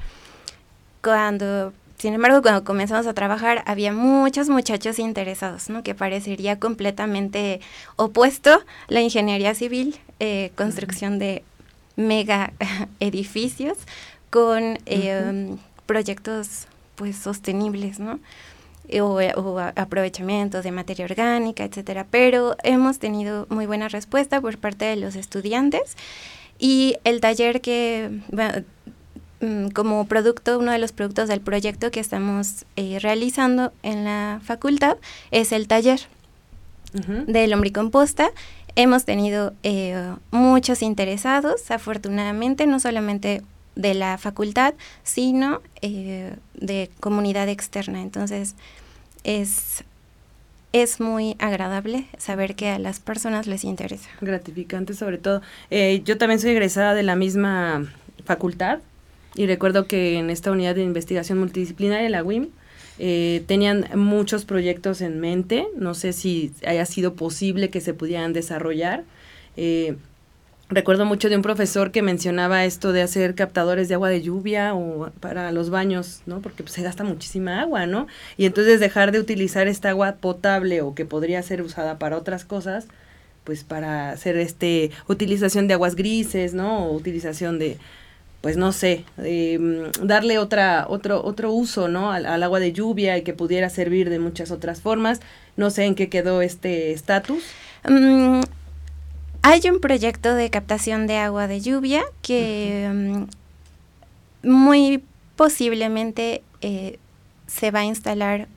Cuando 1.01 1.71
sin 1.99 2.13
embargo, 2.13 2.41
cuando 2.41 2.63
comenzamos 2.63 3.05
a 3.07 3.13
trabajar 3.13 3.62
había 3.67 3.91
muchos 3.91 4.47
muchachos 4.47 4.99
interesados, 4.99 5.69
¿no? 5.69 5.83
Que 5.83 5.93
parecería 5.93 6.57
completamente 6.57 7.59
opuesto 7.97 8.63
la 8.88 9.01
ingeniería 9.01 9.53
civil, 9.53 9.99
eh, 10.21 10.51
construcción 10.55 11.19
de 11.19 11.43
mega 11.97 12.53
edificios 13.01 13.77
con 14.29 14.79
eh, 14.85 15.57
proyectos 15.85 16.67
pues 16.95 17.17
sostenibles, 17.17 17.99
¿no? 17.99 18.21
O, 19.01 19.19
o, 19.19 19.59
aprovechamientos 19.59 20.63
de 20.63 20.71
materia 20.71 21.03
orgánica, 21.03 21.65
etcétera. 21.65 22.07
Pero 22.09 22.55
hemos 22.63 22.99
tenido 22.99 23.45
muy 23.49 23.65
buena 23.65 23.89
respuesta 23.89 24.39
por 24.39 24.57
parte 24.57 24.85
de 24.85 24.95
los 24.95 25.15
estudiantes 25.17 25.97
y 26.57 26.95
el 27.03 27.19
taller 27.19 27.59
que 27.59 28.09
como 29.73 30.06
producto, 30.06 30.60
uno 30.60 30.71
de 30.71 30.80
los 30.80 30.91
productos 30.91 31.30
del 31.30 31.39
proyecto 31.39 31.91
que 31.91 31.99
estamos 31.99 32.65
eh, 32.75 32.99
realizando 32.99 33.71
en 33.84 34.04
la 34.04 34.41
facultad 34.43 34.97
es 35.32 35.52
el 35.52 35.67
taller 35.67 36.02
de 36.91 37.47
lombricomposta. 37.47 38.32
Hemos 38.75 39.06
tenido 39.06 39.54
eh, 39.63 40.12
muchos 40.32 40.82
interesados, 40.82 41.69
afortunadamente, 41.71 42.65
no 42.65 42.80
solamente 42.80 43.43
de 43.75 43.93
la 43.93 44.17
facultad, 44.17 44.73
sino 45.04 45.62
eh, 45.82 46.34
de 46.56 46.89
comunidad 46.99 47.47
externa. 47.47 48.02
Entonces, 48.02 48.56
es, 49.23 49.84
es 50.73 50.99
muy 50.99 51.36
agradable 51.39 52.08
saber 52.17 52.56
que 52.56 52.69
a 52.69 52.80
las 52.80 52.99
personas 52.99 53.45
les 53.45 53.63
interesa. 53.63 54.10
Gratificante 54.19 54.95
sobre 54.95 55.19
todo. 55.19 55.41
yo 55.69 56.17
también 56.17 56.39
soy 56.39 56.52
egresada 56.52 56.93
de 56.95 57.04
la 57.04 57.15
misma 57.15 57.86
facultad, 58.25 58.80
y 59.35 59.45
recuerdo 59.47 59.85
que 59.85 60.17
en 60.17 60.29
esta 60.29 60.51
unidad 60.51 60.75
de 60.75 60.83
investigación 60.83 61.37
multidisciplinaria, 61.37 62.09
la 62.09 62.23
WIM, 62.23 62.49
eh, 62.99 63.43
tenían 63.47 63.87
muchos 63.95 64.45
proyectos 64.45 65.01
en 65.01 65.19
mente. 65.19 65.67
No 65.77 65.93
sé 65.93 66.13
si 66.13 66.51
haya 66.67 66.85
sido 66.85 67.13
posible 67.13 67.69
que 67.69 67.79
se 67.79 67.93
pudieran 67.93 68.33
desarrollar. 68.33 69.03
Eh, 69.55 69.95
recuerdo 70.69 71.05
mucho 71.05 71.29
de 71.29 71.37
un 71.37 71.41
profesor 71.41 71.91
que 71.91 72.01
mencionaba 72.01 72.65
esto 72.65 72.91
de 72.91 73.01
hacer 73.01 73.35
captadores 73.35 73.87
de 73.87 73.95
agua 73.95 74.09
de 74.09 74.21
lluvia 74.21 74.75
o 74.75 75.11
para 75.21 75.51
los 75.51 75.69
baños, 75.69 76.21
¿no? 76.25 76.41
Porque 76.41 76.63
pues, 76.63 76.73
se 76.73 76.83
gasta 76.83 77.03
muchísima 77.03 77.61
agua, 77.61 77.85
¿no? 77.85 78.07
Y 78.37 78.45
entonces 78.45 78.79
dejar 78.81 79.11
de 79.11 79.19
utilizar 79.19 79.67
esta 79.67 79.89
agua 79.89 80.17
potable 80.19 80.81
o 80.81 80.93
que 80.93 81.05
podría 81.05 81.41
ser 81.41 81.61
usada 81.61 81.97
para 81.99 82.17
otras 82.17 82.43
cosas, 82.43 82.87
pues 83.45 83.63
para 83.63 84.11
hacer 84.11 84.37
este 84.37 84.91
utilización 85.07 85.67
de 85.67 85.73
aguas 85.75 85.95
grises, 85.95 86.53
¿no? 86.53 86.85
O 86.87 86.93
utilización 86.95 87.59
de 87.59 87.77
pues 88.41 88.56
no 88.56 88.71
sé, 88.71 89.04
em, 89.17 89.91
darle 90.02 90.38
otra, 90.39 90.86
otro, 90.88 91.23
otro 91.23 91.52
uso, 91.52 91.89
¿no? 91.89 92.12
Al, 92.12 92.41
agua 92.41 92.60
de 92.60 92.71
lluvia 92.71 93.17
y 93.17 93.23
que 93.23 93.34
pudiera 93.34 93.69
servir 93.69 94.10
de 94.10 94.19
muchas 94.19 94.52
otras 94.52 94.82
formas. 94.82 95.19
No 95.58 95.69
sé 95.69 95.84
en 95.86 95.95
qué 95.95 96.08
quedó 96.10 96.41
este 96.41 96.93
estatus. 96.93 97.43
Mm, 97.88 98.41
hay 99.41 99.62
un 99.69 99.82
proyecto 99.82 100.36
de 100.36 100.49
captación 100.49 101.06
de 101.06 101.17
agua 101.17 101.47
de 101.47 101.60
lluvia 101.60 102.04
que 102.21 103.28
mm, 104.43 104.49
muy 104.49 105.04
posiblemente 105.36 106.41
eh, 106.62 106.97
se 107.47 107.71
va 107.71 107.80
a 107.80 107.86
instalar 107.86 108.47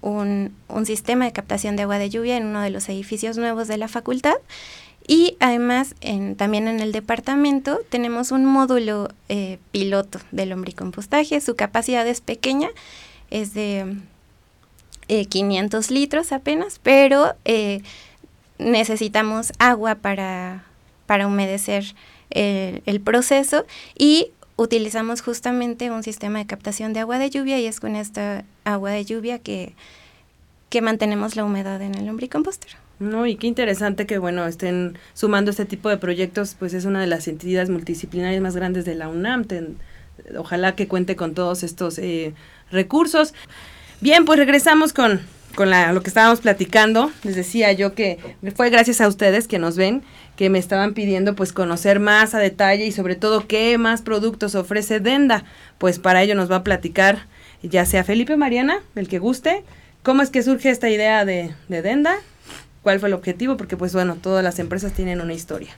un, 0.00 0.54
un 0.68 0.86
sistema 0.86 1.26
de 1.26 1.32
captación 1.32 1.76
de 1.76 1.82
agua 1.82 1.98
de 1.98 2.08
lluvia 2.08 2.38
en 2.38 2.46
uno 2.46 2.62
de 2.62 2.70
los 2.70 2.88
edificios 2.88 3.36
nuevos 3.36 3.68
de 3.68 3.76
la 3.76 3.88
facultad 3.88 4.36
y 5.06 5.36
además, 5.38 5.94
en, 6.00 6.34
también 6.34 6.66
en 6.66 6.80
el 6.80 6.90
departamento 6.90 7.80
tenemos 7.88 8.32
un 8.32 8.44
módulo 8.44 9.08
eh, 9.28 9.58
piloto 9.70 10.18
del 10.32 10.50
lombricompostaje. 10.50 11.40
Su 11.40 11.54
capacidad 11.54 12.06
es 12.06 12.20
pequeña, 12.20 12.70
es 13.30 13.54
de 13.54 13.96
500 15.28 15.90
eh, 15.90 15.94
litros 15.94 16.32
apenas, 16.32 16.80
pero 16.82 17.34
eh, 17.44 17.82
necesitamos 18.58 19.52
agua 19.60 19.94
para, 19.94 20.64
para 21.06 21.28
humedecer 21.28 21.94
el, 22.30 23.00
proceso 23.00 23.64
y 23.96 24.32
utilizamos 24.56 25.20
justamente 25.20 25.92
un 25.92 26.02
sistema 26.02 26.40
de 26.40 26.46
captación 26.46 26.92
de 26.92 27.00
agua 27.00 27.18
de 27.18 27.30
lluvia 27.30 27.60
y 27.60 27.66
es 27.66 27.78
con 27.78 27.94
esta 27.94 28.44
agua 28.64 28.90
de 28.90 29.04
lluvia 29.04 29.38
que, 29.38 29.74
que 30.68 30.82
mantenemos 30.82 31.36
la 31.36 31.44
humedad 31.44 31.80
en 31.80 31.94
el 31.94 32.06
lombricompostero. 32.06 32.85
No, 32.98 33.26
y 33.26 33.36
qué 33.36 33.46
interesante 33.46 34.06
que, 34.06 34.18
bueno, 34.18 34.46
estén 34.46 34.98
sumando 35.12 35.50
este 35.50 35.66
tipo 35.66 35.88
de 35.88 35.98
proyectos, 35.98 36.56
pues 36.58 36.72
es 36.72 36.84
una 36.84 37.00
de 37.00 37.06
las 37.06 37.28
entidades 37.28 37.68
multidisciplinarias 37.68 38.42
más 38.42 38.56
grandes 38.56 38.84
de 38.84 38.94
la 38.94 39.08
UNAM. 39.08 39.46
ojalá 40.38 40.74
que 40.74 40.88
cuente 40.88 41.14
con 41.14 41.34
todos 41.34 41.62
estos 41.62 41.98
eh, 41.98 42.34
recursos. 42.70 43.34
Bien, 44.00 44.24
pues 44.24 44.38
regresamos 44.38 44.92
con, 44.94 45.20
con 45.54 45.68
la, 45.68 45.92
lo 45.92 46.02
que 46.02 46.08
estábamos 46.08 46.40
platicando. 46.40 47.12
Les 47.22 47.36
decía 47.36 47.72
yo 47.72 47.94
que 47.94 48.18
fue 48.54 48.70
gracias 48.70 49.02
a 49.02 49.08
ustedes 49.08 49.46
que 49.46 49.58
nos 49.58 49.76
ven, 49.76 50.02
que 50.36 50.48
me 50.48 50.58
estaban 50.58 50.94
pidiendo 50.94 51.34
pues 51.34 51.52
conocer 51.52 52.00
más 52.00 52.34
a 52.34 52.38
detalle 52.38 52.86
y 52.86 52.92
sobre 52.92 53.14
todo 53.14 53.46
qué 53.46 53.76
más 53.76 54.00
productos 54.00 54.54
ofrece 54.54 55.00
Denda. 55.00 55.44
Pues 55.76 55.98
para 55.98 56.22
ello 56.22 56.34
nos 56.34 56.50
va 56.50 56.56
a 56.56 56.64
platicar 56.64 57.26
ya 57.62 57.84
sea 57.84 58.04
Felipe 58.04 58.36
Mariana, 58.36 58.80
el 58.94 59.08
que 59.08 59.18
guste, 59.18 59.64
¿Cómo 60.06 60.22
es 60.22 60.30
que 60.30 60.44
surge 60.44 60.70
esta 60.70 60.88
idea 60.88 61.24
de, 61.24 61.52
de 61.66 61.82
Denda? 61.82 62.14
¿Cuál 62.86 63.00
fue 63.00 63.08
el 63.08 63.14
objetivo? 63.14 63.56
Porque 63.56 63.76
pues 63.76 63.92
bueno, 63.94 64.14
todas 64.14 64.44
las 64.44 64.60
empresas 64.60 64.92
tienen 64.92 65.20
una 65.20 65.34
historia. 65.34 65.76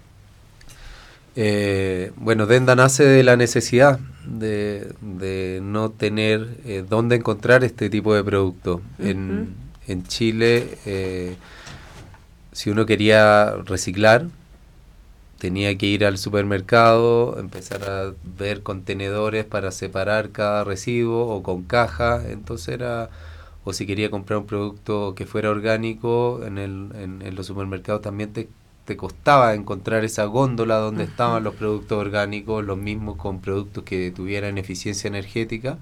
Eh, 1.36 2.12
bueno, 2.16 2.44
Denda 2.44 2.76
nace 2.76 3.02
de 3.02 3.22
la 3.22 3.34
necesidad 3.38 3.98
de, 4.26 4.92
de 5.00 5.60
no 5.62 5.88
tener 5.90 6.46
eh, 6.66 6.84
dónde 6.86 7.16
encontrar 7.16 7.64
este 7.64 7.88
tipo 7.88 8.14
de 8.14 8.22
producto. 8.22 8.82
en, 8.98 9.54
en, 9.86 10.06
Chile, 10.06 10.76
eh, 10.84 11.36
si 12.52 12.68
uno 12.68 12.84
quería 12.84 13.54
reciclar, 13.64 14.26
tenía 15.38 15.78
que 15.78 15.86
ir 15.86 16.04
al 16.04 16.18
supermercado, 16.18 17.38
empezar 17.40 17.88
a 17.88 18.12
ver 18.38 18.62
contenedores 18.62 19.46
para 19.46 19.70
separar 19.70 20.28
cada 20.28 20.62
residuo 20.62 21.26
o 21.26 21.42
con 21.42 21.62
caja, 21.62 22.20
entonces 22.28 22.68
era 22.68 23.08
o 23.68 23.74
si 23.74 23.84
quería 23.84 24.10
comprar 24.10 24.38
un 24.38 24.46
producto 24.46 25.14
que 25.14 25.26
fuera 25.26 25.50
orgánico, 25.50 26.40
en, 26.42 26.56
el, 26.56 26.88
en, 26.94 27.36
los 27.36 27.44
supermercados 27.44 28.00
también 28.00 28.32
te, 28.32 28.48
te, 28.86 28.96
costaba 28.96 29.52
encontrar 29.52 30.06
esa 30.06 30.24
góndola 30.24 30.76
donde 30.76 31.04
estaban 31.04 31.44
los 31.44 31.54
productos 31.54 31.98
orgánicos, 31.98 32.64
los 32.64 32.78
mismos 32.78 33.16
con 33.16 33.42
productos 33.42 33.84
que 33.84 34.10
tuvieran 34.10 34.56
eficiencia 34.56 35.08
energética. 35.08 35.76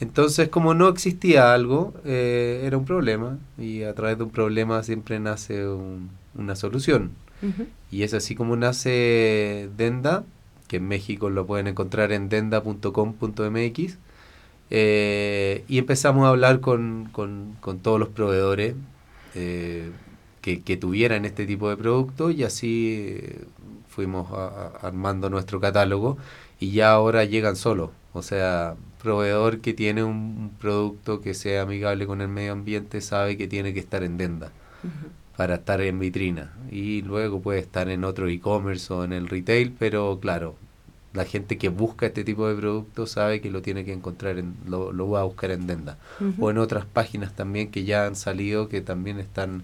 Entonces, 0.00 0.48
como 0.48 0.72
no 0.72 0.88
existía 0.88 1.52
algo, 1.52 1.92
eh, 2.06 2.62
era 2.64 2.78
un 2.78 2.86
problema 2.86 3.36
y 3.58 3.82
a 3.82 3.94
través 3.94 4.16
de 4.16 4.24
un 4.24 4.30
problema 4.30 4.82
siempre 4.82 5.20
nace 5.20 5.66
una 6.34 6.56
solución. 6.56 7.10
Y 7.90 8.04
es 8.04 8.14
así 8.14 8.34
como 8.34 8.56
nace 8.56 9.68
Denda, 9.76 10.24
que 10.68 10.78
en 10.78 10.88
México 10.88 11.28
lo 11.28 11.46
pueden 11.46 11.66
encontrar 11.66 12.12
en 12.12 12.30
denda.com.mx 12.30 13.98
eh, 14.76 15.62
y 15.68 15.78
empezamos 15.78 16.26
a 16.26 16.30
hablar 16.30 16.58
con, 16.58 17.08
con, 17.12 17.78
todos 17.80 18.00
los 18.00 18.08
proveedores 18.08 18.74
eh, 19.36 19.88
que, 20.40 20.62
que, 20.62 20.76
tuvieran 20.76 21.24
este 21.24 21.46
tipo 21.46 21.70
de 21.70 21.76
producto 21.76 22.32
y 22.32 22.42
así 22.42 22.96
eh, 23.08 23.44
fuimos 23.88 24.32
armando 24.82 25.30
nuestro 25.30 25.60
catálogo 25.60 26.18
y 26.58 26.72
ya 26.72 26.90
ahora 26.90 27.24
llegan 27.24 27.54
solos. 27.54 27.90
O 28.14 28.22
sea, 28.22 28.74
proveedor 29.00 29.60
que 29.60 29.74
tiene 29.74 30.02
un, 30.02 30.50
producto 30.58 31.20
que 31.20 31.34
sea 31.34 31.62
amigable 31.62 32.08
con 32.08 32.20
el 32.20 32.26
medio 32.26 32.50
ambiente 32.50 33.00
sabe 33.00 33.36
que 33.36 33.46
tiene 33.46 33.74
que 33.74 33.80
estar 33.80 34.02
en 34.02 34.16
Denda 34.16 34.50
para 35.36 35.54
estar 35.54 35.82
en 35.82 36.00
vitrina 36.00 36.52
y 36.68 37.02
luego 37.02 37.40
puede 37.40 37.60
estar 37.60 37.88
en 37.90 38.02
otro 38.02 38.28
e-commerce 38.28 38.92
o 38.92 39.04
en 39.04 39.12
el 39.12 39.28
retail, 39.28 39.72
pero 39.78 40.18
claro, 40.20 40.56
la 41.14 41.24
gente 41.24 41.56
que 41.56 41.68
busca 41.68 42.06
este 42.06 42.24
tipo 42.24 42.48
de 42.48 42.56
productos 42.56 43.12
sabe 43.12 43.40
que 43.40 43.50
lo 43.50 43.62
tiene 43.62 43.84
que 43.84 43.92
encontrar, 43.92 44.36
en, 44.36 44.56
lo, 44.66 44.92
lo 44.92 45.08
va 45.08 45.20
a 45.20 45.24
buscar 45.24 45.52
en 45.52 45.66
Denda. 45.66 45.96
O 46.40 46.50
en 46.50 46.58
otras 46.58 46.84
páginas 46.84 47.34
también 47.34 47.70
que 47.70 47.84
ya 47.84 48.06
han 48.06 48.16
salido 48.16 48.68
que 48.68 48.80
también 48.80 49.20
están 49.20 49.62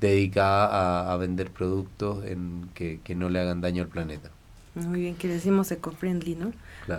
dedicadas 0.00 0.70
a, 0.72 1.16
vender 1.18 1.50
productos 1.50 2.24
en 2.24 2.70
que, 2.74 3.00
que 3.04 3.14
no 3.14 3.28
le 3.28 3.40
hagan 3.40 3.60
daño 3.60 3.82
al 3.82 3.88
planeta. 3.88 4.30
Muy 4.76 5.00
bien, 5.00 5.14
que 5.14 5.26
decimos 5.26 5.72
eco-friendly, 5.72 6.36
¿no? 6.36 6.52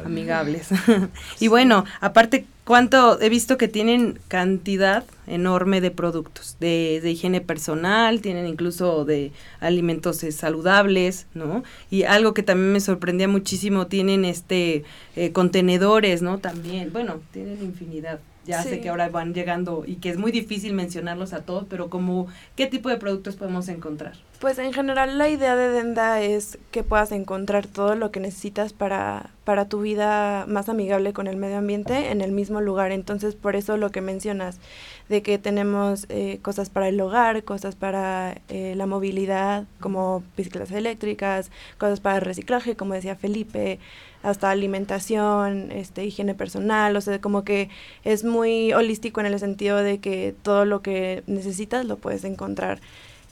Amigables. 0.04 0.70
y 1.40 1.48
bueno, 1.48 1.86
aparte, 2.02 2.48
¿cuánto? 2.66 3.22
He 3.22 3.30
visto 3.30 3.58
que 3.58 3.68
tienen 3.68 4.20
cantidad 4.28 5.06
enorme 5.28 5.80
de 5.80 5.92
productos, 5.92 6.58
de, 6.60 7.00
de 7.04 7.12
higiene 7.12 7.40
personal, 7.40 8.20
tienen 8.22 8.48
incluso 8.48 9.06
de 9.06 9.32
alimentos 9.60 10.24
eh, 10.24 10.32
saludables, 10.32 11.28
¿no? 11.36 11.64
Y 11.92 12.02
algo 12.04 12.34
que 12.34 12.42
también 12.42 12.74
me 12.74 12.80
sorprendía 12.80 13.28
muchísimo, 13.28 13.86
tienen 13.86 14.26
este 14.26 14.84
eh, 15.16 15.32
contenedores, 15.32 16.24
¿no? 16.24 16.40
También, 16.40 16.92
bueno, 16.92 17.22
tienen 17.32 17.64
infinidad. 17.64 18.20
Ya 18.48 18.64
sé 18.64 18.80
que 18.80 18.90
ahora 18.90 19.10
van 19.10 19.34
llegando 19.34 19.84
y 19.86 19.96
que 19.96 20.10
es 20.10 20.18
muy 20.18 20.32
difícil 20.32 20.74
mencionarlos 20.74 21.34
a 21.34 21.42
todos, 21.42 21.66
pero 21.70 21.90
como, 21.90 22.28
¿qué 22.56 22.66
tipo 22.68 22.90
de 22.90 22.98
productos 22.98 23.36
podemos 23.36 23.68
encontrar? 23.68 24.14
Pues 24.40 24.60
en 24.60 24.72
general 24.72 25.18
la 25.18 25.30
idea 25.30 25.56
de 25.56 25.70
Denda 25.70 26.22
es 26.22 26.60
que 26.72 26.84
puedas 26.84 27.12
encontrar 27.12 27.66
todo 27.66 27.96
lo 27.96 28.12
que 28.12 28.20
necesitas 28.20 28.72
para, 28.72 29.32
para 29.44 29.68
tu 29.68 29.82
vida 29.82 30.46
más 30.48 30.70
amigable 30.70 31.12
con 31.12 31.26
el 31.26 31.38
medio 31.38 31.58
ambiente 31.58 32.12
en 32.12 32.22
el 32.22 32.32
mismo 32.32 32.62
lugar. 32.62 32.92
Entonces, 32.92 33.34
por 33.34 33.56
eso 33.56 33.78
lo 33.78 33.90
que 33.90 34.02
mencionas, 34.02 34.60
de 35.10 35.22
que 35.24 35.40
tenemos 35.40 36.06
eh, 36.10 36.40
cosas 36.42 36.70
para 36.70 36.88
el 36.88 37.00
hogar, 37.02 37.44
cosas 37.44 37.76
para 37.76 38.42
eh, 38.50 38.74
la 38.76 38.86
movilidad, 38.86 39.66
como 39.80 40.24
bicicletas 40.36 40.72
eléctricas, 40.72 41.50
cosas 41.78 42.00
para 42.00 42.18
el 42.18 42.22
reciclaje, 42.22 42.76
como 42.76 42.94
decía 42.94 43.16
Felipe, 43.16 43.80
hasta 44.24 44.50
alimentación, 44.50 45.72
este, 45.72 46.06
higiene 46.06 46.36
personal, 46.36 46.96
o 46.96 47.02
sea, 47.02 47.22
como 47.22 47.44
que 47.44 47.70
es 48.04 48.24
muy 48.24 48.74
holístico 48.74 49.20
en 49.20 49.28
el 49.28 49.40
sentido 49.40 49.78
de 49.78 50.00
que 50.00 50.36
todo 50.42 50.66
lo 50.66 50.82
que 50.82 51.24
necesitas 51.28 51.86
lo 51.86 51.98
puedes 51.98 52.24
encontrar 52.24 52.80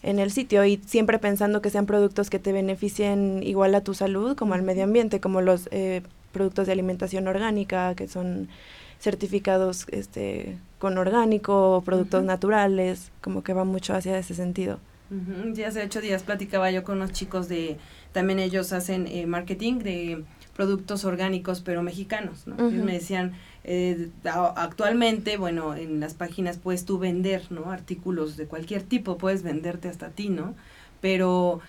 en 0.04 0.20
el 0.20 0.32
sitio 0.32 0.64
y 0.66 0.80
siempre 0.86 1.18
pensando 1.18 1.62
que 1.62 1.72
sean 1.72 1.88
productos 1.88 2.30
que 2.30 2.38
te 2.38 2.54
beneficien 2.54 3.42
igual 3.42 3.74
a 3.74 3.82
tu 3.82 3.96
salud 3.96 4.36
como 4.36 4.54
al 4.54 4.62
medio 4.62 4.84
ambiente, 4.84 5.20
como 5.20 5.42
los 5.42 5.68
eh, 5.72 6.04
productos 6.32 6.68
de 6.68 6.74
alimentación 6.74 7.28
orgánica 7.28 7.96
que 7.96 8.08
son 8.08 8.48
certificados 9.00 9.88
este, 9.92 10.58
con 10.80 10.98
orgánico, 10.98 11.82
productos 11.86 12.24
naturales, 12.24 13.12
como 13.22 13.44
que 13.44 13.54
va 13.54 13.64
mucho 13.64 13.94
hacia 13.96 14.18
ese 14.18 14.36
sentido. 14.36 14.80
Ya 15.54 15.68
hace 15.68 15.84
ocho 15.84 16.02
días 16.02 16.24
platicaba 16.24 16.72
yo 16.72 16.84
con 16.84 16.98
unos 16.98 17.12
chicos 17.12 17.48
de, 17.48 17.78
también 18.12 18.40
ellos 18.40 18.74
hacen 18.74 19.08
eh, 19.08 19.28
marketing 19.28 19.80
de 19.80 20.24
productos 20.56 21.04
orgánicos 21.04 21.62
pero 21.62 21.84
mexicanos, 21.84 22.48
¿no? 22.48 22.56
Ellos 22.56 22.84
me 22.84 22.94
decían, 22.94 23.34
eh, 23.66 24.10
actualmente, 24.24 25.38
bueno, 25.38 25.76
en 25.76 26.00
las 26.00 26.14
páginas 26.14 26.58
puedes 26.58 26.86
tú 26.86 26.98
vender, 26.98 27.52
¿no? 27.52 27.72
Artículos 27.72 28.38
de 28.38 28.48
cualquier 28.48 28.84
tipo, 28.84 29.18
puedes 29.18 29.44
venderte 29.44 29.90
hasta 29.90 30.10
ti, 30.10 30.30
¿no? 30.30 30.56
Pero 31.02 31.60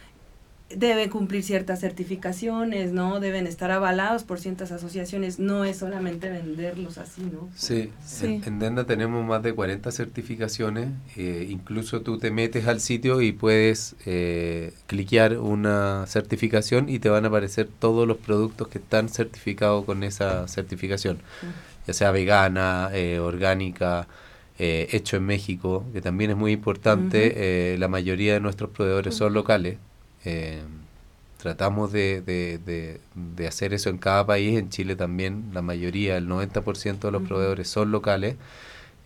deben 0.74 1.10
cumplir 1.10 1.44
ciertas 1.44 1.80
certificaciones, 1.80 2.92
¿no? 2.92 3.20
Deben 3.20 3.46
estar 3.46 3.70
avalados 3.70 4.24
por 4.24 4.40
ciertas 4.40 4.72
asociaciones, 4.72 5.38
no 5.38 5.64
es 5.64 5.78
solamente 5.78 6.28
venderlos 6.28 6.98
así, 6.98 7.22
¿no? 7.22 7.48
Sí, 7.54 7.92
En, 8.22 8.58
Denda 8.58 8.84
tenemos 8.84 9.24
más 9.24 9.42
de 9.44 9.54
40 9.54 9.92
certificaciones, 9.92 10.88
eh, 11.16 11.46
incluso 11.48 12.00
tú 12.00 12.18
te 12.18 12.32
metes 12.32 12.66
al 12.66 12.80
sitio 12.80 13.20
y 13.20 13.30
puedes 13.30 13.94
eh, 14.06 14.72
cliquear 14.88 15.38
una 15.38 16.04
certificación 16.08 16.88
y 16.88 16.98
te 16.98 17.10
van 17.10 17.24
a 17.24 17.28
aparecer 17.28 17.68
todos 17.78 18.08
los 18.08 18.16
productos 18.16 18.66
que 18.66 18.78
están 18.78 19.08
certificados 19.08 19.84
con 19.84 20.02
esa 20.02 20.48
certificación, 20.48 21.18
ya 21.86 21.94
sea 21.94 22.10
vegana, 22.10 22.90
eh, 22.92 23.20
orgánica, 23.20 24.08
hecho 24.58 25.18
en 25.18 25.26
México, 25.26 25.84
que 25.92 26.00
también 26.00 26.30
es 26.30 26.36
muy 26.38 26.52
importante, 26.52 27.76
la 27.78 27.88
mayoría 27.88 28.32
de 28.32 28.40
nuestros 28.40 28.70
proveedores 28.70 29.14
son 29.14 29.34
locales, 29.34 29.76
eh, 30.26 30.60
tratamos 31.38 31.92
de, 31.92 32.20
de, 32.20 32.98
de, 33.14 33.46
hacer 33.46 33.72
eso 33.72 33.90
en 33.90 33.98
cada 33.98 34.26
país. 34.26 34.58
En 34.58 34.70
Chile 34.70 34.96
también 34.96 35.50
la 35.54 35.62
mayoría, 35.62 36.16
el 36.16 36.28
90% 36.28 36.98
de 36.98 37.10
los 37.12 37.22
proveedores 37.22 37.68
son 37.68 37.92
locales. 37.92 38.34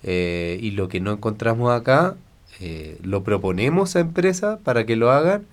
Eh, 0.03 0.59
y 0.63 0.71
lo 0.71 0.89
que 0.89 1.01
no 1.01 1.13
encontramos 1.13 1.79
acá, 1.79 2.17
eh, 2.59 2.99
lo 3.03 3.23
proponemos 3.23 3.97
a 3.97 4.01
empresas 4.01 4.59
para 4.65 4.87
que 4.87 4.97
lo 4.97 5.11
hagan. 5.11 5.45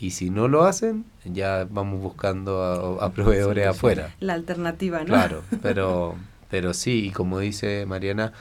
Y 0.00 0.10
si 0.10 0.28
no 0.28 0.48
lo 0.48 0.64
hacen, 0.64 1.04
ya 1.24 1.68
vamos 1.70 2.02
buscando 2.02 2.98
a, 3.00 3.10
proveedores 3.12 3.68
afuera. 3.68 4.12
La 4.18 4.34
alternativa, 4.34 4.98
¿no? 4.98 5.04
Claro, 5.04 5.42
pero, 5.62 6.16
pero 6.50 6.74
sí, 6.74 7.06
y 7.06 7.10
como 7.10 7.38
dice 7.38 7.86
Mariana, 7.86 8.32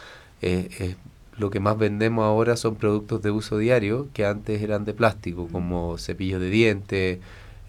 es 0.41 0.97
lo 1.37 1.49
que 1.49 1.59
más 1.59 1.77
vendemos 1.77 2.23
ahora 2.23 2.55
son 2.55 2.75
productos 2.75 3.21
de 3.21 3.31
uso 3.31 3.57
diario 3.57 4.07
que 4.13 4.25
antes 4.25 4.61
eran 4.61 4.85
de 4.85 4.93
plástico, 4.93 5.47
como 5.51 5.97
cepillos 5.97 6.39
de 6.39 6.49
dientes, 6.49 7.19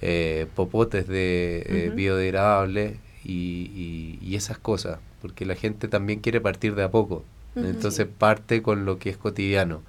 eh, 0.02 0.46
popotes 0.54 1.08
de 1.08 1.64
eh, 1.66 1.92
biodegradables 1.94 2.96
y, 3.24 4.18
y, 4.22 4.36
esas 4.36 4.58
cosas, 4.58 4.98
porque 5.22 5.44
la 5.46 5.56
gente 5.56 5.88
también 5.88 6.20
quiere 6.20 6.40
partir 6.40 6.74
de 6.74 6.84
a 6.84 6.90
poco. 6.90 7.24
Entonces 7.56 8.06
parte 8.06 8.60
con 8.60 8.84
lo 8.84 8.98
que 8.98 9.08
es 9.08 9.16
cotidiano. 9.16 9.80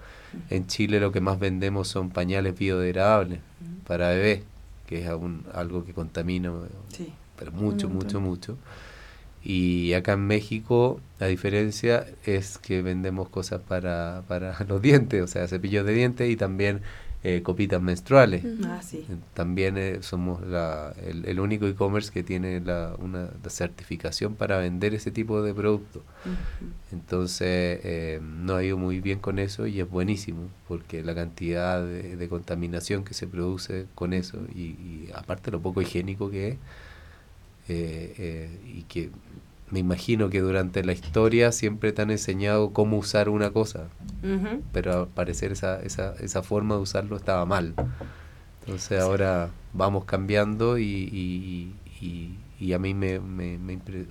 En 0.49 0.67
Chile 0.67 1.01
lo 1.01 1.11
que 1.11 1.19
más 1.19 1.37
vendemos 1.37 1.89
son 1.89 2.09
pañales 2.09 2.57
biodegradables 2.57 3.39
para 3.85 4.09
bebés, 4.09 4.43
que 4.87 5.01
es 5.01 5.09
algo 5.53 5.85
que 5.85 5.93
contamina, 5.93 6.53
pero 7.37 7.51
mucho, 7.51 7.89
mucho, 7.89 8.21
mucho. 8.21 8.57
Y 9.49 9.93
acá 9.93 10.11
en 10.11 10.27
México, 10.27 10.99
la 11.19 11.27
diferencia 11.27 12.05
es 12.25 12.57
que 12.57 12.81
vendemos 12.81 13.29
cosas 13.29 13.61
para, 13.61 14.23
para 14.27 14.61
los 14.67 14.81
dientes, 14.81 15.23
o 15.23 15.27
sea, 15.27 15.47
cepillos 15.47 15.85
de 15.85 15.93
dientes 15.93 16.29
y 16.29 16.35
también 16.35 16.81
eh, 17.23 17.41
copitas 17.43 17.81
menstruales. 17.81 18.43
Ah, 18.65 18.81
sí. 18.83 19.05
También 19.33 19.77
eh, 19.77 19.99
somos 20.01 20.45
la, 20.45 20.93
el, 21.01 21.39
único 21.39 21.65
e-commerce 21.65 22.11
que 22.11 22.23
tiene 22.23 22.59
la, 22.59 22.93
una 22.99 23.29
certificación 23.47 24.35
para 24.35 24.57
vender 24.57 24.93
ese 24.93 25.11
tipo 25.11 25.41
de 25.41 25.53
productos. 25.53 26.01
Entonces, 26.91 27.79
eh, 27.85 28.19
nos 28.21 28.57
ha 28.57 28.63
ido 28.65 28.77
muy 28.77 28.99
bien 28.99 29.19
con 29.19 29.39
eso 29.39 29.65
y 29.65 29.79
es 29.79 29.89
buenísimo, 29.89 30.49
porque 30.67 31.03
la 31.03 31.15
cantidad 31.15 31.81
de, 31.81 32.27
contaminación 32.27 33.05
que 33.05 33.13
se 33.13 33.27
produce 33.27 33.85
con 33.95 34.11
eso 34.11 34.39
y, 34.53 34.61
y 34.61 35.09
aparte 35.15 35.51
lo 35.51 35.61
poco 35.61 35.81
higiénico 35.81 36.29
que 36.29 36.49
es, 36.49 36.57
y 37.73 38.83
que 38.83 39.11
me 39.69 39.79
imagino 39.79 40.29
que 40.29 40.39
durante 40.39 40.83
la 40.83 40.93
historia 40.93 41.51
siempre 41.51 41.91
te 41.91 42.01
han 42.01 42.11
enseñado 42.11 42.71
cómo 42.71 42.97
usar 42.97 43.27
una 43.29 43.51
cosa, 43.51 43.87
pero 44.71 45.01
al 45.01 45.07
parecer 45.07 45.51
esa, 45.51 45.81
esa, 45.81 46.15
esa 46.19 46.41
forma 46.41 46.75
de 46.75 46.81
usarlo 46.81 47.17
estaba 47.17 47.45
mal. 47.45 47.73
Entonces 48.61 49.01
ahora 49.01 49.49
vamos 49.73 50.05
cambiando 50.05 50.77
y, 50.77 51.73
y, 52.01 52.73
a 52.73 52.79
mí 52.79 52.93
me, 52.93 53.19
me, 53.19 53.57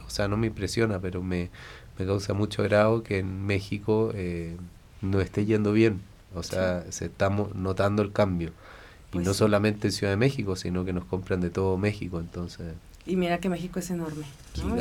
o 0.07 0.11
sea, 0.11 0.29
no 0.29 0.37
me 0.37 0.49
impresiona, 0.49 1.01
pero 1.01 1.23
me, 1.23 1.51
me 1.99 2.07
causa 2.07 2.35
mucho 2.35 2.62
grado 2.62 3.03
que 3.03 3.19
en 3.19 3.47
México 3.47 4.12
eh, 4.14 4.57
no 5.01 5.21
esté 5.21 5.47
yendo 5.47 5.73
bien. 5.73 6.01
O 6.35 6.42
sea, 6.42 6.85
se 6.90 7.07
estamos 7.07 7.55
notando 7.55 8.03
el 8.03 8.12
cambio. 8.12 8.49
y 8.49 9.12
pues 9.12 9.27
no 9.27 9.33
solamente 9.33 9.88
en 9.88 9.92
Ciudad 9.92 10.12
de 10.12 10.19
México, 10.19 10.55
sino 10.57 10.85
que 10.85 10.92
nos 10.92 11.05
compran 11.07 11.40
de 11.40 11.49
todo 11.51 11.79
México, 11.79 12.21
entonces... 12.21 12.75
Y 13.07 13.16
mira 13.16 13.38
que 13.38 13.49
México 13.49 13.79
es 13.79 13.90
enorme. 13.90 14.25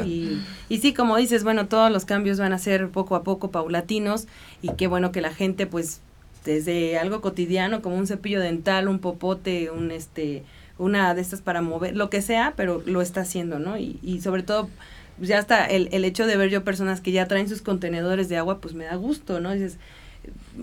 Y, 0.05 0.41
y, 0.69 0.77
sí, 0.79 0.93
como 0.93 1.17
dices, 1.17 1.43
bueno, 1.43 1.67
todos 1.67 1.91
los 1.91 2.05
cambios 2.05 2.39
van 2.39 2.53
a 2.53 2.57
ser 2.57 2.89
poco 2.89 3.15
a 3.15 3.23
poco 3.23 3.51
paulatinos 3.51 4.27
y 4.61 4.69
qué 4.69 4.87
bueno 4.87 5.11
que 5.11 5.21
la 5.21 5.33
gente 5.33 5.67
pues 5.67 5.99
desde 6.45 6.97
algo 6.97 7.21
cotidiano 7.21 7.81
como 7.81 7.97
un 7.97 8.07
cepillo 8.07 8.39
dental, 8.39 8.87
un 8.87 8.99
popote, 8.99 9.69
un 9.71 9.91
este 9.91 10.43
una 10.77 11.13
de 11.13 11.21
estas 11.21 11.41
para 11.41 11.61
mover, 11.61 11.95
lo 11.95 12.09
que 12.09 12.21
sea, 12.21 12.53
pero 12.55 12.83
lo 12.85 13.01
está 13.01 13.21
haciendo, 13.21 13.59
¿no? 13.59 13.77
Y, 13.77 13.99
y 14.03 14.21
sobre 14.21 14.43
todo 14.43 14.69
pues, 15.17 15.29
ya 15.29 15.39
hasta 15.39 15.65
el, 15.65 15.89
el 15.91 16.05
hecho 16.05 16.27
de 16.27 16.37
ver 16.37 16.49
yo 16.49 16.63
personas 16.63 17.01
que 17.01 17.11
ya 17.11 17.27
traen 17.27 17.47
sus 17.47 17.61
contenedores 17.61 18.29
de 18.29 18.37
agua, 18.37 18.59
pues 18.59 18.73
me 18.73 18.85
da 18.85 18.95
gusto, 18.95 19.39
¿no? 19.39 19.53
Dices, 19.53 19.77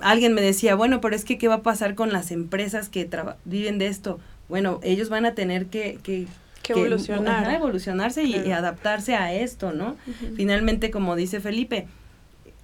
alguien 0.00 0.34
me 0.34 0.42
decía, 0.42 0.74
bueno, 0.74 1.00
pero 1.00 1.16
es 1.16 1.24
que 1.24 1.38
¿qué 1.38 1.48
va 1.48 1.56
a 1.56 1.62
pasar 1.62 1.94
con 1.94 2.12
las 2.12 2.30
empresas 2.30 2.88
que 2.88 3.08
viven 3.44 3.78
de 3.78 3.86
esto? 3.86 4.20
Bueno, 4.48 4.80
ellos 4.82 5.08
van 5.08 5.24
a 5.24 5.34
tener 5.34 5.66
que, 5.66 5.98
que, 6.02 6.26
que 6.62 6.72
evolucionar. 6.72 7.52
evolucionarse 7.54 8.22
y, 8.24 8.52
adaptarse 8.52 9.14
a 9.14 9.32
esto, 9.32 9.72
¿no? 9.72 9.96
Finalmente, 10.36 10.90
como 10.90 11.16
dice 11.16 11.40
Felipe, 11.40 11.86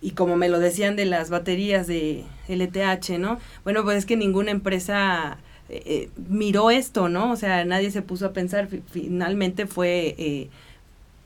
y 0.01 0.13
como 0.13 0.37
me 0.37 0.49
lo 0.49 0.59
decían 0.61 0.97
de 0.97 1.07
las 1.07 1.31
baterías 1.31 1.87
de 1.87 2.25
LTH, 2.49 3.19
¿no? 3.19 3.39
Bueno, 3.65 3.83
pues 3.83 3.99
es 3.99 4.07
que 4.07 4.17
ninguna 4.17 4.51
empresa 4.51 5.39
eh, 5.69 5.83
eh, 5.85 6.11
miró 6.29 6.71
esto, 6.71 7.09
¿no? 7.09 7.33
O 7.33 7.37
sea, 7.37 7.65
nadie 7.65 7.91
se 7.91 8.03
puso 8.03 8.27
a 8.27 8.33
pensar, 8.33 8.69
finalmente 8.91 9.67
fue 9.67 10.15
eh, 10.19 10.49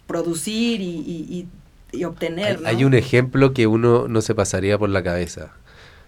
producir 0.06 0.80
y, 0.80 1.46
y, 1.92 2.04
obtener. 2.04 2.60
Hay, 2.64 2.76
hay, 2.76 2.84
un 2.84 2.94
ejemplo 2.94 3.52
que 3.52 3.66
uno 3.66 4.08
no 4.08 4.22
se 4.22 4.34
pasaría 4.34 4.78
por 4.78 4.88
la 4.88 5.02
cabeza. 5.02 5.52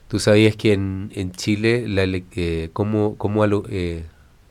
¿Tú 0.08 0.20
sabías 0.20 0.54
que 0.54 0.72
en, 0.72 1.10
en 1.14 1.32
Chile 1.32 1.88
la, 1.88 2.04
eh, 2.04 2.70
cómo, 2.72 3.16
cómo, 3.16 3.44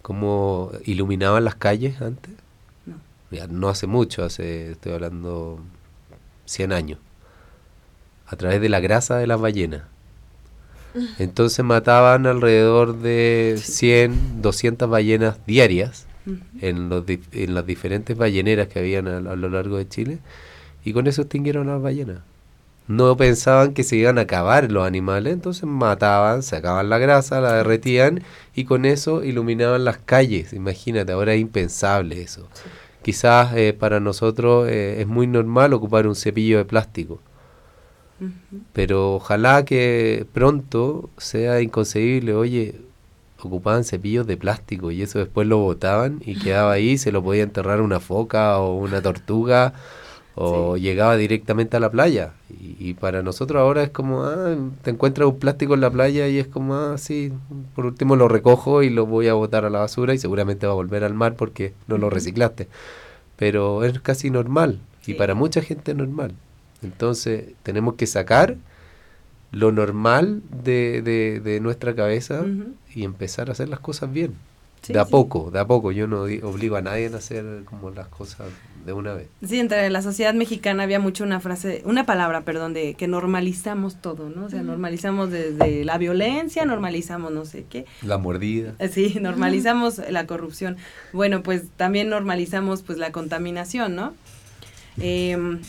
cómo 0.04 0.72
iluminaban 0.86 1.44
las 1.44 1.56
calles 1.56 2.00
antes? 2.02 2.34
No. 2.86 3.48
no 3.48 3.70
hace 3.70 3.88
mucho, 3.88 4.24
hace, 4.24 4.74
estoy 4.74 4.92
hablando 4.92 5.60
100 6.46 6.74
años 6.74 7.00
a 8.28 8.36
través 8.36 8.62
de 8.62 8.70
la 8.70 8.80
grasa 8.80 9.18
de 9.18 9.26
las 9.26 9.42
ballenas. 9.42 9.84
Entonces 11.18 11.66
mataban 11.66 12.28
alrededor 12.28 13.00
de 13.00 13.60
100, 13.60 14.42
200 14.42 14.90
ballenas 14.90 15.44
diarias 15.48 16.06
en, 16.62 16.90
los 16.90 17.04
en 17.08 17.54
las 17.54 17.66
diferentes 17.66 18.16
balleneras 18.16 18.68
que 18.68 18.80
habían 18.80 19.08
a, 19.08 19.20
lo 19.20 19.50
largo 19.50 19.78
de 19.78 19.88
Chile 19.88 20.20
y 20.86 20.94
con 20.94 21.08
eso 21.08 21.24
extinguieron 21.24 21.68
las 21.68 21.82
ballenas. 21.82 22.20
No 22.88 23.16
pensaban 23.18 23.74
que 23.74 23.84
se 23.84 23.96
iban 23.96 24.18
a 24.18 24.22
acabar 24.22 24.72
los 24.72 24.86
animales, 24.86 25.34
entonces 25.34 25.64
mataban, 25.64 26.44
sacaban 26.44 26.90
la 26.90 26.98
grasa, 26.98 27.40
la 27.42 27.54
derretían 27.54 28.24
y 28.54 28.66
con 28.66 28.86
eso 28.86 29.24
iluminaban 29.24 29.86
las 29.86 29.98
calles. 29.98 30.54
Imagínate, 30.54 31.12
ahora 31.14 31.34
es 31.34 31.42
impensable 31.42 32.22
eso. 32.22 32.48
Quizás 33.02 33.56
eh, 33.56 33.74
para 33.74 34.00
nosotros 34.00 34.68
eh, 34.70 35.02
es 35.02 35.08
muy 35.08 35.28
normal 35.28 35.74
ocupar 35.74 36.08
un 36.08 36.16
cepillo 36.16 36.58
de 36.58 36.66
plástico 36.66 37.20
pero 38.74 39.16
ojalá 39.16 39.66
que 39.66 40.26
pronto 40.34 41.10
sea 41.18 41.62
inconcebible, 41.62 42.34
oye, 42.34 42.76
ocupaban 43.42 43.84
cepillos 43.84 44.26
de 44.28 44.38
plástico 44.38 44.92
y 44.92 45.02
eso 45.02 45.20
después 45.20 45.48
lo 45.48 45.58
botaban 45.58 46.22
y 46.26 46.40
quedaba 46.40 46.74
ahí, 46.74 46.98
se 46.98 47.12
lo 47.12 47.24
podía 47.24 47.44
enterrar 47.44 47.82
una 47.82 48.00
foca 48.00 48.58
o 48.60 48.76
una 48.78 49.02
tortuga 49.02 49.74
o 50.36 50.78
llegaba 50.78 51.16
directamente 51.16 51.78
a 51.78 51.80
la 51.80 51.92
playa. 51.92 52.34
Y, 52.50 52.94
para 52.96 53.22
nosotros 53.22 53.60
ahora 53.60 53.84
es 53.84 53.90
como, 53.90 54.24
ah, 54.24 54.56
te 54.82 54.92
encuentras 54.92 55.28
un 55.28 55.40
plástico 55.40 55.74
en 55.74 55.82
la 55.82 55.92
playa 55.92 56.28
y 56.28 56.40
es 56.40 56.48
como, 56.48 56.76
ah, 56.76 56.98
sí, 56.98 57.32
por 57.76 57.86
último 57.86 58.16
lo 58.16 58.28
recojo 58.28 58.84
y 58.84 58.90
lo 58.90 59.06
voy 59.06 59.28
a 59.28 59.34
botar 59.34 59.66
a 59.66 59.70
la 59.70 59.80
basura 59.80 60.14
y 60.14 60.18
seguramente 60.18 60.66
va 60.66 60.74
a 60.74 60.76
volver 60.76 61.04
al 61.04 61.14
mar 61.14 61.36
porque 61.36 61.74
no 61.88 61.98
lo 61.98 62.10
reciclaste. 62.10 62.68
Pero 63.36 63.84
es 63.84 64.00
casi 64.00 64.30
normal 64.30 64.80
y 65.06 65.14
para 65.16 65.36
mucha 65.36 65.62
gente 65.62 65.92
es 65.92 65.98
normal. 65.98 66.34
Entonces 66.82 67.54
tenemos 67.64 67.96
que 67.96 68.08
sacar 68.08 68.58
lo 69.52 69.72
normal 69.72 70.42
de, 70.64 71.02
de, 71.44 71.60
nuestra 71.60 71.94
cabeza 71.94 72.44
y 72.94 73.04
empezar 73.04 73.50
a 73.50 73.52
hacer 73.52 73.70
las 73.70 73.80
cosas 73.80 74.12
bien. 74.12 74.34
De 74.88 75.00
a 75.00 75.06
poco, 75.06 75.52
de 75.52 75.60
a 75.60 75.66
poco. 75.66 75.92
Yo 75.92 76.08
no 76.08 76.22
obligo 76.22 76.76
a 76.76 76.82
nadie 76.82 77.10
a 77.14 77.18
hacer 77.18 77.64
como 77.66 77.92
las 77.92 78.08
cosas 78.08 78.48
de 78.86 78.94
una 78.94 79.14
vez. 79.14 79.28
Sí, 79.48 79.60
entre 79.60 79.90
la 79.90 80.02
sociedad 80.02 80.34
mexicana 80.34 80.84
había 80.84 81.00
mucho 81.00 81.24
una 81.24 81.40
frase, 81.40 81.82
una 81.86 82.06
palabra, 82.06 82.42
perdón, 82.42 82.74
de 82.74 82.96
que 82.96 83.08
normalizamos 83.08 84.02
todo, 84.02 84.30
¿no? 84.30 84.46
O 84.46 84.50
sea, 84.50 84.62
normalizamos 84.62 85.32
desde 85.32 85.86
la 85.86 85.98
violencia, 85.98 86.66
normalizamos 86.66 87.32
no 87.32 87.46
sé 87.46 87.66
qué. 87.70 87.86
La 88.02 88.18
mordida. 88.18 88.74
Eh, 88.80 88.90
sí, 88.90 89.18
normalizamos 89.22 90.02
la 90.10 90.28
corrupción. 90.28 90.78
Bueno, 91.14 91.44
pues 91.44 91.64
también 91.78 92.10
normalizamos 92.10 92.82
pues 92.82 92.98
la 92.98 93.12
contaminación, 93.12 93.96
¿no? 93.96 94.14
Eh, 95.00 95.60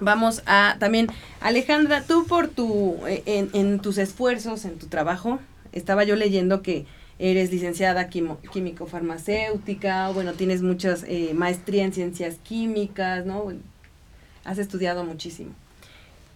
Vamos 0.00 0.42
a 0.46 0.76
también, 0.78 1.08
Alejandra, 1.40 2.02
tú 2.02 2.26
por 2.26 2.48
tu, 2.48 2.96
eh, 3.06 3.22
en, 3.26 3.80
tus 3.80 3.98
esfuerzos, 3.98 4.64
en 4.64 4.78
tu 4.78 4.86
trabajo, 4.86 5.38
estaba 5.72 6.04
yo 6.04 6.16
leyendo 6.16 6.62
que 6.62 6.86
eres 7.20 7.52
licenciada 7.52 8.08
químico-farmacéutica, 8.08 10.10
bueno, 10.10 10.32
tienes 10.32 10.62
muchas 10.62 11.04
eh, 11.06 11.32
maestría 11.34 11.84
en 11.84 11.92
ciencias 11.92 12.38
químicas, 12.42 13.26
¿no? 13.26 13.52
Has 14.42 14.56
estudiado 14.56 15.04
muchísimo. 15.04 15.50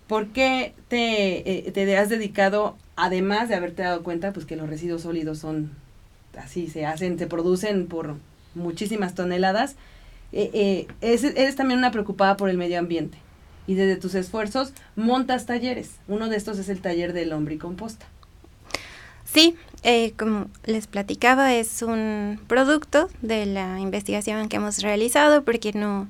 ¿Por 0.07 0.29
qué 0.29 0.75
te, 0.88 1.68
eh, 1.68 1.73
te 1.73 1.97
has 1.97 2.11
dedicado, 2.11 2.77
además 2.97 3.49
de 3.49 3.55
haberte 3.55 3.83
dado 3.83 4.03
cuenta, 4.03 4.35
pues 4.35 4.44
que 4.44 4.57
los 4.57 4.68
residuos 4.68 5.01
sólidos 5.03 5.38
son 5.38 5.70
así, 6.38 6.68
se 6.68 6.85
hacen, 6.85 7.18
se 7.18 7.27
producen 7.27 7.87
por 7.87 8.16
muchísimas 8.55 9.14
toneladas, 9.14 9.77
eres 10.33 11.57
también 11.57 11.79
una 11.79 11.92
preocupada 11.92 12.37
por 12.37 12.51
el 12.51 12.59
medio 12.59 12.79
ambiente 12.79 13.16
y 13.66 13.75
desde 13.75 13.97
tus 13.97 14.14
esfuerzos 14.14 14.75
montas 14.97 15.47
talleres. 15.47 15.92
Uno 16.09 16.29
de 16.29 16.37
estos 16.37 16.59
es 16.59 16.68
el 16.68 16.81
taller 16.81 17.14
del 17.14 17.31
lombricomposta. 17.31 18.07
Sí, 19.35 19.57
eh, 19.83 20.12
como 20.16 20.47
les 20.64 20.87
platicaba, 20.87 21.55
es 21.55 21.83
un 21.83 22.40
producto 22.47 23.09
de 23.20 23.47
la 23.47 23.81
investigación 23.81 24.49
que 24.49 24.57
hemos 24.57 24.81
realizado 24.81 25.42
porque 25.42 25.73
no, 25.73 26.09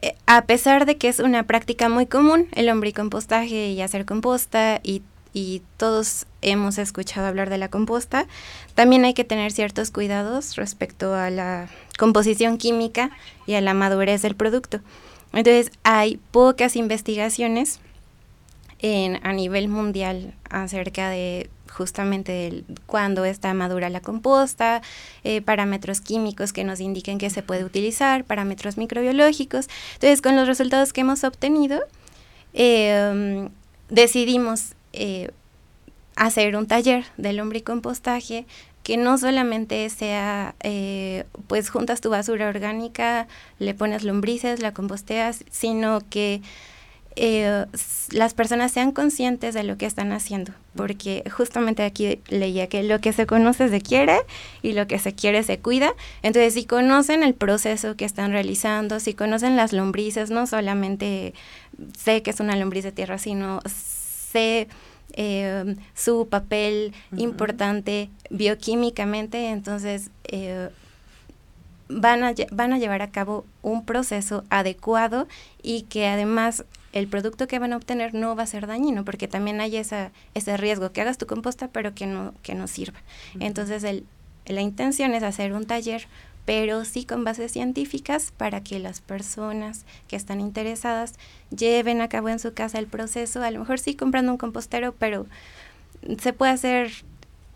eh, 0.00 0.16
a 0.26 0.44
pesar 0.44 0.84
de 0.84 0.96
que 0.96 1.06
es 1.06 1.20
una 1.20 1.44
práctica 1.44 1.88
muy 1.88 2.06
común, 2.06 2.48
el 2.56 2.66
lombricompostaje 2.66 3.68
y 3.68 3.80
hacer 3.80 4.04
composta 4.04 4.80
y, 4.82 5.02
y 5.32 5.62
todos 5.76 6.26
hemos 6.40 6.78
escuchado 6.78 7.28
hablar 7.28 7.48
de 7.48 7.58
la 7.58 7.68
composta, 7.68 8.26
también 8.74 9.04
hay 9.04 9.14
que 9.14 9.22
tener 9.22 9.52
ciertos 9.52 9.92
cuidados 9.92 10.56
respecto 10.56 11.14
a 11.14 11.30
la 11.30 11.68
composición 11.96 12.58
química 12.58 13.12
y 13.46 13.54
a 13.54 13.60
la 13.60 13.72
madurez 13.72 14.20
del 14.22 14.34
producto. 14.34 14.80
Entonces 15.32 15.70
hay 15.84 16.18
pocas 16.32 16.74
investigaciones 16.74 17.78
en, 18.80 19.24
a 19.24 19.32
nivel 19.32 19.68
mundial 19.68 20.34
acerca 20.50 21.08
de 21.08 21.48
justamente 21.72 22.32
de 22.32 22.64
cuándo 22.86 23.24
está 23.24 23.52
madura 23.54 23.90
la 23.90 24.00
composta, 24.00 24.82
eh, 25.24 25.40
parámetros 25.40 26.00
químicos 26.00 26.52
que 26.52 26.64
nos 26.64 26.80
indiquen 26.80 27.18
que 27.18 27.30
se 27.30 27.42
puede 27.42 27.64
utilizar, 27.64 28.24
parámetros 28.24 28.76
microbiológicos. 28.76 29.68
Entonces, 29.94 30.22
con 30.22 30.36
los 30.36 30.46
resultados 30.46 30.92
que 30.92 31.00
hemos 31.00 31.24
obtenido, 31.24 31.80
em, 32.52 33.48
decidimos 33.88 34.74
eh, 34.92 35.30
hacer 36.16 36.54
un 36.56 36.66
taller 36.66 37.04
de 37.16 37.32
lombricompostaje 37.32 38.46
que 38.82 38.96
no 38.96 39.16
solamente 39.16 39.88
sea, 39.90 40.54
eh, 40.62 41.24
pues 41.46 41.70
juntas 41.70 42.00
tu 42.00 42.10
basura 42.10 42.48
orgánica, 42.48 43.28
le 43.58 43.74
pones 43.74 44.02
lombrices, 44.02 44.60
la 44.60 44.74
composteas, 44.74 45.44
sino 45.50 46.00
que 46.10 46.42
eh, 47.16 47.66
las 48.10 48.34
personas 48.34 48.72
sean 48.72 48.92
conscientes 48.92 49.54
de 49.54 49.62
lo 49.62 49.76
que 49.76 49.86
están 49.86 50.12
haciendo, 50.12 50.52
porque 50.74 51.24
justamente 51.30 51.82
aquí 51.82 52.20
leía 52.28 52.68
que 52.68 52.82
lo 52.82 53.00
que 53.00 53.12
se 53.12 53.26
conoce 53.26 53.68
se 53.68 53.80
quiere 53.80 54.18
y 54.62 54.72
lo 54.72 54.86
que 54.86 54.98
se 54.98 55.14
quiere 55.14 55.42
se 55.42 55.58
cuida. 55.58 55.94
Entonces, 56.22 56.54
si 56.54 56.64
conocen 56.64 57.22
el 57.22 57.34
proceso 57.34 57.96
que 57.96 58.04
están 58.04 58.32
realizando, 58.32 59.00
si 59.00 59.14
conocen 59.14 59.56
las 59.56 59.72
lombrices, 59.72 60.30
no 60.30 60.46
solamente 60.46 61.34
sé 61.98 62.22
que 62.22 62.30
es 62.30 62.40
una 62.40 62.56
lombriz 62.56 62.84
de 62.84 62.92
tierra, 62.92 63.18
sino 63.18 63.60
sé 63.66 64.68
eh, 65.14 65.76
su 65.94 66.28
papel 66.28 66.94
importante 67.16 68.08
bioquímicamente, 68.30 69.50
entonces 69.50 70.10
eh, 70.24 70.70
van 71.88 72.24
a, 72.24 72.34
van 72.50 72.72
a 72.72 72.78
llevar 72.78 73.02
a 73.02 73.10
cabo 73.10 73.44
un 73.60 73.84
proceso 73.84 74.44
adecuado 74.48 75.28
y 75.62 75.82
que 75.82 76.06
además 76.06 76.64
el 76.92 77.08
producto 77.08 77.48
que 77.48 77.58
van 77.58 77.72
a 77.72 77.76
obtener 77.76 78.14
no 78.14 78.36
va 78.36 78.42
a 78.42 78.46
ser 78.46 78.66
dañino, 78.66 79.04
porque 79.04 79.28
también 79.28 79.60
hay 79.60 79.76
esa, 79.76 80.10
ese 80.34 80.56
riesgo, 80.56 80.92
que 80.92 81.00
hagas 81.00 81.18
tu 81.18 81.26
composta 81.26 81.68
pero 81.68 81.94
que 81.94 82.06
no, 82.06 82.34
que 82.42 82.54
no 82.54 82.66
sirva. 82.68 83.00
Entonces 83.40 83.82
el, 83.84 84.04
la 84.46 84.60
intención 84.60 85.14
es 85.14 85.22
hacer 85.22 85.52
un 85.52 85.66
taller, 85.66 86.06
pero 86.44 86.84
sí 86.84 87.04
con 87.04 87.24
bases 87.24 87.52
científicas 87.52 88.32
para 88.36 88.62
que 88.62 88.78
las 88.78 89.00
personas 89.00 89.84
que 90.08 90.16
están 90.16 90.40
interesadas 90.40 91.14
lleven 91.56 92.00
a 92.00 92.08
cabo 92.08 92.28
en 92.28 92.38
su 92.38 92.52
casa 92.52 92.78
el 92.78 92.86
proceso, 92.86 93.42
a 93.42 93.50
lo 93.50 93.60
mejor 93.60 93.78
sí 93.78 93.94
comprando 93.94 94.32
un 94.32 94.38
compostero, 94.38 94.94
pero 94.98 95.26
se 96.18 96.32
puede 96.32 96.52
hacer 96.52 96.92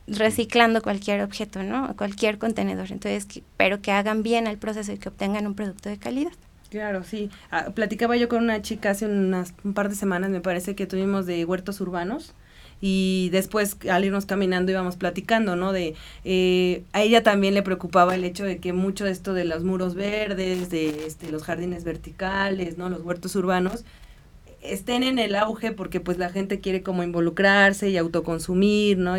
reciclando 0.07 0.83
cualquier 0.83 1.23
objeto, 1.23 1.63
¿no? 1.65 1.95
Cualquier 1.97 2.39
contenedor. 2.39 2.93
Entonces, 2.93 3.27
pero 3.57 3.83
que 3.83 3.91
hagan 3.91 4.23
bien 4.23 4.47
el 4.47 4.57
proceso 4.57 4.93
y 4.93 4.99
que 4.99 5.09
obtengan 5.09 5.47
un 5.47 5.55
producto 5.55 5.89
de 5.89 5.99
calidad. 5.99 6.33
Claro, 6.71 7.05
sí. 7.05 7.31
Ah, 7.51 7.71
platicaba 7.75 8.17
yo 8.17 8.29
con 8.29 8.43
una 8.43 8.61
chica 8.61 8.91
hace 8.91 9.07
unas, 9.07 9.55
un 9.63 9.73
par 9.73 9.89
de 9.89 9.95
semanas, 9.95 10.31
me 10.31 10.41
parece 10.41 10.75
que 10.75 10.87
tuvimos 10.87 11.25
de 11.25 11.45
huertos 11.45 11.81
urbanos 11.81 12.35
y 12.81 13.29
después 13.31 13.77
al 13.89 14.05
irnos 14.05 14.27
caminando 14.27 14.73
íbamos 14.73 14.97
platicando, 14.97 15.55
¿no? 15.55 15.73
De 15.73 15.95
eh, 16.25 16.85
a 16.93 17.03
ella 17.03 17.23
también 17.23 17.55
le 17.55 17.63
preocupaba 17.63 18.17
el 18.17 18.25
hecho 18.25 18.45
de 18.45 18.59
que 18.59 18.73
mucho 18.73 19.05
de 19.05 19.13
esto 19.13 19.33
de 19.33 19.45
los 19.45 19.63
muros 19.63 19.95
verdes, 19.95 20.69
de 20.71 21.07
este, 21.07 21.31
los 21.31 21.45
jardines 21.45 21.85
verticales, 21.85 22.77
¿no? 22.79 22.91
Los 22.91 23.03
huertos 23.03 23.37
urbanos 23.37 23.85
estén 24.63 25.03
en 25.03 25.19
el 25.19 25.37
auge 25.37 25.73
porque 25.73 26.01
pues 26.01 26.19
la 26.19 26.31
gente 26.31 26.61
quiere 26.61 26.83
como 26.83 27.03
involucrarse 27.03 27.89
y 27.91 27.97
autoconsumir, 27.97 28.99
¿no? 28.99 29.15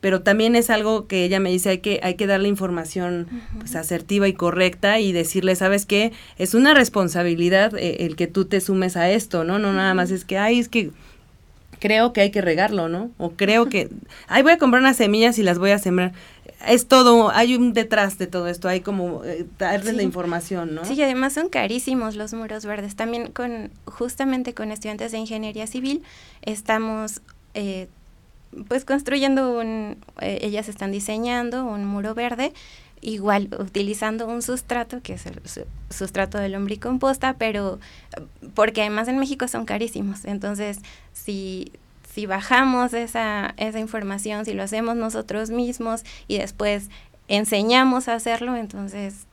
Pero 0.00 0.22
también 0.22 0.54
es 0.54 0.70
algo 0.70 1.06
que 1.06 1.24
ella 1.24 1.40
me 1.40 1.50
dice, 1.50 1.70
hay 1.70 1.78
que, 1.78 2.00
hay 2.02 2.14
que 2.14 2.26
darle 2.26 2.48
información 2.48 3.26
pues, 3.58 3.74
asertiva 3.74 4.28
y 4.28 4.32
correcta 4.32 5.00
y 5.00 5.12
decirle, 5.12 5.56
¿sabes 5.56 5.86
qué? 5.86 6.12
Es 6.38 6.54
una 6.54 6.72
responsabilidad 6.74 7.76
eh, 7.76 8.04
el 8.06 8.14
que 8.14 8.28
tú 8.28 8.44
te 8.44 8.60
sumes 8.60 8.96
a 8.96 9.10
esto, 9.10 9.44
¿no? 9.44 9.58
No 9.58 9.72
nada 9.72 9.94
más 9.94 10.10
es 10.10 10.24
que, 10.24 10.38
ay, 10.38 10.60
es 10.60 10.68
que 10.68 10.92
creo 11.80 12.12
que 12.12 12.20
hay 12.20 12.30
que 12.30 12.40
regarlo, 12.40 12.88
¿no? 12.88 13.10
O 13.18 13.30
creo 13.30 13.68
que, 13.68 13.88
ay, 14.28 14.42
voy 14.42 14.52
a 14.52 14.58
comprar 14.58 14.82
unas 14.82 14.96
semillas 14.96 15.38
y 15.38 15.42
las 15.42 15.58
voy 15.58 15.70
a 15.72 15.78
sembrar. 15.78 16.12
Es 16.66 16.86
todo, 16.86 17.30
hay 17.30 17.56
un 17.56 17.72
detrás 17.72 18.18
de 18.18 18.26
todo 18.26 18.48
esto, 18.48 18.68
hay 18.68 18.80
como 18.80 19.24
eh, 19.24 19.46
darles 19.58 19.94
la 19.94 20.02
información, 20.02 20.74
¿no? 20.74 20.84
Sí, 20.84 20.94
y 20.94 21.02
además 21.02 21.32
son 21.32 21.48
carísimos 21.48 22.16
los 22.16 22.34
muros 22.34 22.64
verdes. 22.64 22.94
También 22.94 23.32
con, 23.32 23.70
justamente 23.84 24.54
con 24.54 24.70
estudiantes 24.70 25.12
de 25.12 25.18
ingeniería 25.18 25.66
civil, 25.66 26.02
estamos 26.42 27.20
eh, 27.54 27.88
pues 28.68 28.84
construyendo 28.84 29.58
un, 29.58 29.96
eh, 30.20 30.38
ellas 30.42 30.68
están 30.68 30.92
diseñando 30.92 31.64
un 31.64 31.84
muro 31.84 32.14
verde, 32.14 32.52
igual 33.00 33.48
utilizando 33.58 34.26
un 34.26 34.42
sustrato, 34.42 35.02
que 35.02 35.14
es 35.14 35.26
el 35.26 35.40
sustrato 35.90 36.38
del 36.38 36.52
lombricomposta, 36.52 37.34
pero 37.34 37.78
porque 38.54 38.82
además 38.82 39.08
en 39.08 39.18
México 39.18 39.46
son 39.48 39.64
carísimos. 39.64 40.24
Entonces, 40.24 40.78
si, 41.12 41.72
si 42.12 42.26
bajamos 42.26 42.94
esa, 42.94 43.54
esa 43.56 43.78
información, 43.78 44.44
si 44.44 44.54
lo 44.54 44.62
hacemos 44.62 44.96
nosotros 44.96 45.50
mismos 45.50 46.04
y 46.26 46.38
después 46.38 46.90
enseñamos 47.28 48.08
a 48.08 48.14
hacerlo, 48.14 48.56
entonces 48.56 49.26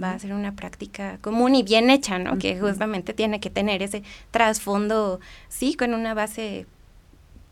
va 0.00 0.12
a 0.12 0.18
ser 0.18 0.32
una 0.32 0.52
práctica 0.52 1.18
común 1.20 1.54
y 1.54 1.62
bien 1.62 1.90
hecha, 1.90 2.18
¿no? 2.18 2.38
Que 2.38 2.58
justamente 2.58 3.14
tiene 3.14 3.40
que 3.40 3.50
tener 3.50 3.82
ese 3.82 4.02
trasfondo, 4.30 5.20
sí, 5.48 5.74
con 5.74 5.94
una 5.94 6.14
base 6.14 6.66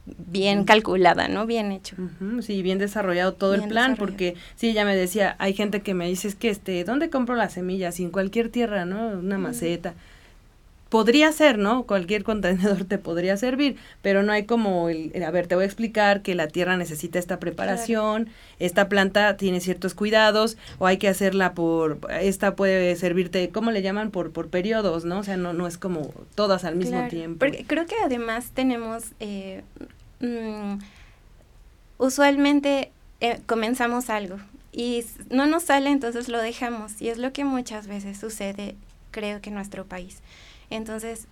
bien 0.06 0.64
calculada, 0.64 1.28
¿no? 1.28 1.46
Bien 1.46 1.72
hecho. 1.72 1.96
sí, 2.40 2.62
bien 2.62 2.78
desarrollado 2.78 3.34
todo 3.34 3.54
el 3.54 3.68
plan, 3.68 3.96
porque 3.96 4.34
sí, 4.54 4.70
ella 4.70 4.84
me 4.84 4.96
decía, 4.96 5.36
hay 5.38 5.52
gente 5.54 5.82
que 5.82 5.94
me 5.94 6.08
dice, 6.08 6.28
es 6.28 6.34
que, 6.34 6.48
este, 6.48 6.84
¿dónde 6.84 7.10
compro 7.10 7.34
las 7.34 7.54
semillas? 7.54 7.98
Y 8.00 8.04
en 8.04 8.10
cualquier 8.10 8.48
tierra, 8.48 8.84
¿no? 8.84 9.08
Una 9.18 9.38
maceta. 9.38 9.94
Podría 10.88 11.32
ser, 11.32 11.58
¿no? 11.58 11.82
Cualquier 11.82 12.22
contenedor 12.22 12.84
te 12.84 12.98
podría 12.98 13.36
servir, 13.36 13.76
pero 14.02 14.22
no 14.22 14.30
hay 14.30 14.44
como 14.44 14.88
el, 14.88 15.12
a 15.24 15.30
ver, 15.32 15.48
te 15.48 15.56
voy 15.56 15.64
a 15.64 15.66
explicar 15.66 16.22
que 16.22 16.36
la 16.36 16.46
tierra 16.46 16.76
necesita 16.76 17.18
esta 17.18 17.40
preparación, 17.40 18.28
esta 18.60 18.88
planta 18.88 19.36
tiene 19.36 19.60
ciertos 19.60 19.94
cuidados, 19.94 20.56
o 20.78 20.86
hay 20.86 20.98
que 20.98 21.08
hacerla 21.08 21.54
por, 21.54 21.98
esta 22.20 22.54
puede 22.54 22.94
servirte, 22.94 23.50
¿cómo 23.50 23.72
le 23.72 23.82
llaman? 23.82 24.12
Por, 24.12 24.30
por 24.30 24.48
periodos, 24.48 25.04
¿no? 25.04 25.18
O 25.18 25.22
sea, 25.24 25.36
no, 25.36 25.52
no 25.52 25.66
es 25.66 25.76
como 25.76 26.12
todas 26.36 26.64
al 26.64 26.76
mismo 26.76 27.08
tiempo. 27.08 27.40
Porque 27.40 27.64
creo 27.66 27.86
que 27.86 27.96
además 28.04 28.52
tenemos 28.54 29.06
eh, 29.18 29.64
Mm, 30.20 30.78
usualmente 31.98 32.92
eh, 33.20 33.40
comenzamos 33.46 34.10
algo 34.10 34.38
y 34.72 35.04
no 35.30 35.46
nos 35.46 35.64
sale, 35.64 35.90
entonces 35.90 36.28
lo 36.28 36.38
dejamos. 36.38 37.00
Y 37.00 37.08
es 37.08 37.18
lo 37.18 37.32
que 37.32 37.44
muchas 37.44 37.86
veces 37.86 38.18
sucede, 38.18 38.76
creo 39.10 39.40
que 39.40 39.48
en 39.48 39.54
nuestro 39.54 39.86
país. 39.86 40.20
Entonces, 40.68 41.28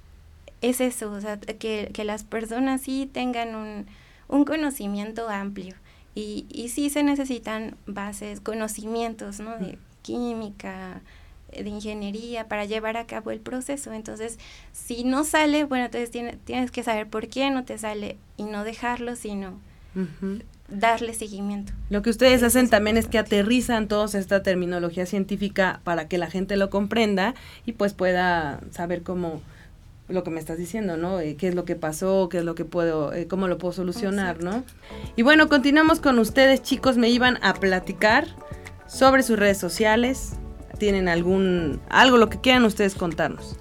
es 0.62 0.81
eso, 0.81 1.11
o 1.11 1.20
sea, 1.20 1.38
que, 1.38 1.90
las 2.05 2.25
personas 2.25 2.81
sí 2.81 3.09
tengan 3.12 3.55
un, 3.55 3.87
un 4.29 4.44
conocimiento 4.44 5.29
amplio. 5.29 5.75
Y, 6.14 6.47
y 6.49 6.68
sí 6.68 6.90
se 6.90 7.03
necesitan 7.03 7.77
bases, 7.87 8.40
conocimientos, 8.40 9.40
¿no? 9.40 9.59
De 9.59 9.79
química, 10.03 11.03
de 11.62 11.71
ingeniería 11.71 12.49
para 12.49 12.64
llevar 12.64 12.97
a 12.97 13.07
cabo 13.07 13.31
el 13.31 13.40
proceso. 13.40 13.93
Entonces, 13.93 14.38
si 14.73 15.05
no 15.05 15.25
sale, 15.25 15.64
bueno, 15.64 15.87
entonces 15.87 16.11
tienes 16.45 16.71
que 16.71 16.83
saber 16.83 17.09
por 17.09 17.29
qué 17.29 17.51
no 17.51 17.64
te 17.64 17.79
sale 17.79 18.17
y 18.37 18.45
no 18.45 18.64
dejarlo, 18.64 19.17
sino 19.17 19.59
darle 20.69 21.14
seguimiento. 21.14 21.73
Lo 21.90 22.03
que 22.03 22.11
ustedes 22.11 22.43
hacen 22.43 22.69
también 22.69 22.97
es 22.97 23.07
que 23.07 23.19
aterrizan 23.19 23.88
toda 23.88 24.19
esta 24.19 24.43
terminología 24.43 25.07
científica 25.07 25.81
para 25.85 26.09
que 26.09 26.19
la 26.19 26.31
gente 26.31 26.57
lo 26.57 26.71
comprenda 26.71 27.35
y 27.67 27.73
pues 27.73 27.95
pueda 27.95 28.61
saber 28.71 29.03
cómo 29.03 29.43
lo 30.09 30.23
que 30.23 30.31
me 30.31 30.40
estás 30.40 30.59
diciendo, 30.59 30.97
¿no? 30.97 31.21
Eh, 31.21 31.37
qué 31.37 31.49
es 31.49 31.55
lo 31.55 31.64
que 31.64 31.77
pasó, 31.77 32.29
qué 32.29 32.38
es 32.38 32.45
lo 32.45 32.55
que 32.55 32.64
puedo, 32.64 33.12
eh, 33.14 33.27
cómo 33.27 33.49
lo 33.49 33.57
puedo 33.57 33.73
solucionar, 33.73 34.43
¿no? 34.43 34.64
Y 35.17 35.23
bueno, 35.23 35.49
continuamos 35.49 36.01
con 36.01 36.19
ustedes, 36.19 36.62
chicos, 36.62 36.99
me 36.99 37.09
iban 37.09 37.38
a 37.43 37.55
platicar 37.55 38.27
sobre 38.87 39.23
sus 39.23 39.38
redes 39.38 39.59
sociales, 39.59 40.35
tienen 40.75 41.09
algún, 41.09 41.81
algo, 41.89 42.19
lo 42.19 42.29
que 42.29 42.41
quieran 42.41 42.65
ustedes 42.65 42.95
contarnos. 42.95 43.57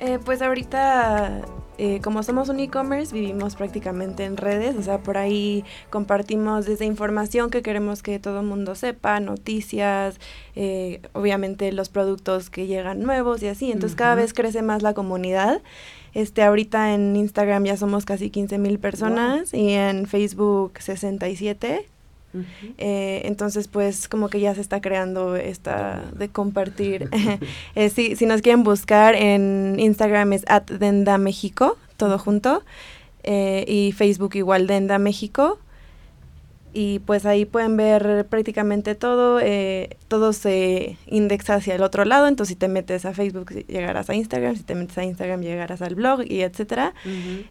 Eh, 0.00 0.20
pues 0.24 0.42
ahorita, 0.42 1.40
eh, 1.76 2.00
como 2.02 2.22
somos 2.22 2.48
un 2.48 2.60
e-commerce, 2.60 3.12
vivimos 3.12 3.56
prácticamente 3.56 4.24
en 4.24 4.36
redes, 4.36 4.76
o 4.76 4.82
sea, 4.82 4.98
por 4.98 5.18
ahí 5.18 5.64
compartimos 5.90 6.66
desde 6.66 6.84
información 6.84 7.50
que 7.50 7.62
queremos 7.62 8.02
que 8.04 8.20
todo 8.20 8.40
el 8.40 8.46
mundo 8.46 8.76
sepa, 8.76 9.18
noticias, 9.18 10.20
eh, 10.54 11.00
obviamente 11.14 11.72
los 11.72 11.88
productos 11.88 12.48
que 12.48 12.68
llegan 12.68 13.00
nuevos 13.02 13.42
y 13.42 13.48
así, 13.48 13.72
entonces 13.72 13.96
cada 13.96 14.14
vez 14.14 14.32
crece 14.34 14.62
más 14.62 14.82
la 14.82 14.94
comunidad. 14.94 15.62
Este, 16.14 16.42
ahorita 16.42 16.94
en 16.94 17.16
Instagram 17.16 17.64
ya 17.64 17.76
somos 17.76 18.04
casi 18.04 18.30
15 18.30 18.58
mil 18.58 18.78
personas 18.78 19.52
y 19.52 19.70
en 19.70 20.06
Facebook 20.06 20.74
67 20.78 21.86
eh, 22.78 23.22
entonces, 23.24 23.68
pues 23.68 24.08
como 24.08 24.28
que 24.28 24.40
ya 24.40 24.54
se 24.54 24.60
está 24.60 24.80
creando 24.80 25.36
esta 25.36 26.02
de 26.16 26.28
compartir. 26.28 27.08
eh, 27.74 27.90
si, 27.90 28.16
si 28.16 28.26
nos 28.26 28.42
quieren 28.42 28.62
buscar 28.62 29.14
en 29.14 29.76
Instagram 29.78 30.32
es 30.32 30.44
at 30.48 30.64
Denda 30.64 31.18
México, 31.18 31.76
todo 31.96 32.18
junto. 32.18 32.62
Eh, 33.24 33.64
y 33.66 33.92
Facebook 33.92 34.36
igual 34.36 34.66
Denda 34.66 34.98
México. 34.98 35.58
Y 36.72 37.00
pues 37.00 37.26
ahí 37.26 37.44
pueden 37.44 37.76
ver 37.76 38.26
prácticamente 38.28 38.94
todo. 38.94 39.40
Eh, 39.40 39.96
todo 40.08 40.32
se 40.32 40.96
indexa 41.06 41.54
hacia 41.54 41.74
el 41.74 41.82
otro 41.82 42.04
lado. 42.04 42.26
Entonces, 42.26 42.54
si 42.54 42.56
te 42.56 42.68
metes 42.68 43.04
a 43.04 43.14
Facebook, 43.14 43.52
llegarás 43.66 44.10
a 44.10 44.14
Instagram. 44.14 44.56
Si 44.56 44.62
te 44.62 44.74
metes 44.74 44.98
a 44.98 45.04
Instagram, 45.04 45.42
llegarás 45.42 45.82
al 45.82 45.94
blog 45.94 46.22
y 46.24 46.42
etcétera. 46.42 46.94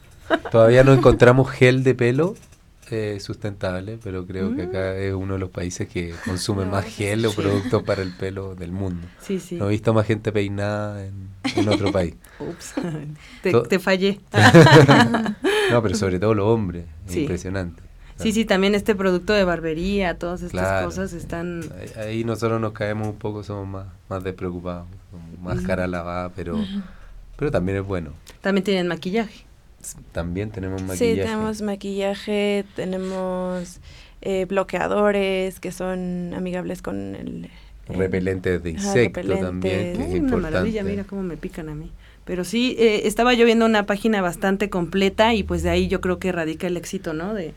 Todavía 0.51 0.83
no 0.83 0.93
encontramos 0.93 1.49
gel 1.49 1.83
de 1.83 1.95
pelo 1.95 2.35
eh, 2.91 3.19
sustentable, 3.19 3.97
pero 4.03 4.25
creo 4.25 4.55
que 4.55 4.63
acá 4.63 4.93
mm. 4.93 5.01
es 5.01 5.13
uno 5.13 5.33
de 5.33 5.39
los 5.39 5.49
países 5.49 5.87
que 5.87 6.13
consume 6.25 6.65
más 6.71 6.85
gel 6.85 7.25
o 7.25 7.31
productos 7.31 7.83
para 7.83 8.01
el 8.01 8.11
pelo 8.13 8.55
del 8.55 8.71
mundo. 8.71 9.07
Sí, 9.21 9.39
sí. 9.39 9.55
No 9.55 9.67
he 9.67 9.71
visto 9.71 9.93
más 9.93 10.05
gente 10.05 10.31
peinada 10.31 11.05
en, 11.05 11.69
otro 11.69 11.91
país. 11.91 12.15
Ups, 12.39 12.75
te, 13.69 13.79
fallé. 13.79 14.19
no, 15.71 15.81
pero 15.81 15.95
sobre 15.95 16.19
todo 16.19 16.33
los 16.33 16.45
hombres, 16.47 16.85
impresionante. 17.13 17.83
Sí, 18.17 18.31
sí, 18.31 18.45
también 18.45 18.73
este 18.73 18.95
producto 18.95 19.33
de 19.33 19.43
barbería, 19.43 20.17
todas 20.17 20.41
estas 20.41 20.83
cosas 20.83 21.13
están... 21.13 21.63
Ahí, 21.97 22.23
nosotros 22.23 22.59
nos 22.59 22.73
caemos 22.73 23.07
un 23.07 23.17
poco, 23.17 23.43
somos 23.43 23.67
más, 23.67 23.87
más 24.09 24.23
despreocupados, 24.23 24.87
más 25.41 25.61
cara 25.61 25.85
lavada, 25.87 26.29
pero, 26.35 26.57
pero 27.35 27.51
también 27.51 27.77
es 27.77 27.85
bueno. 27.85 28.13
También 28.41 28.63
tienen 28.63 28.87
maquillaje. 28.87 29.46
También 30.11 30.51
tenemos 30.51 30.81
maquillaje. 30.81 31.15
Sí, 31.15 31.19
tenemos 31.21 31.61
maquillaje, 31.61 32.65
tenemos 32.75 33.79
eh, 34.21 34.45
bloqueadores 34.45 35.59
que 35.59 35.71
son 35.71 36.33
amigables 36.35 36.81
con 36.81 37.15
el... 37.15 37.45
eh, 37.45 37.49
Repelentes 37.89 38.61
de 38.63 38.71
insectos 38.71 39.23
repelentes. 39.23 39.41
también, 39.45 39.73
que 39.79 39.91
es 39.93 39.99
Ay, 39.99 40.05
una 40.05 40.17
importante. 40.17 40.51
maravilla, 40.51 40.83
mira 40.83 41.03
cómo 41.05 41.23
me 41.23 41.37
pican 41.37 41.69
a 41.69 41.75
mí. 41.75 41.91
Pero 42.25 42.43
sí, 42.43 42.75
eh, 42.77 43.03
estaba 43.05 43.33
yo 43.33 43.45
viendo 43.45 43.65
una 43.65 43.85
página 43.85 44.21
bastante 44.21 44.69
completa 44.69 45.33
y 45.33 45.43
pues 45.43 45.63
de 45.63 45.69
ahí 45.69 45.87
yo 45.87 46.01
creo 46.01 46.19
que 46.19 46.31
radica 46.33 46.67
el 46.67 46.75
éxito, 46.75 47.13
¿no? 47.13 47.33
De 47.33 47.53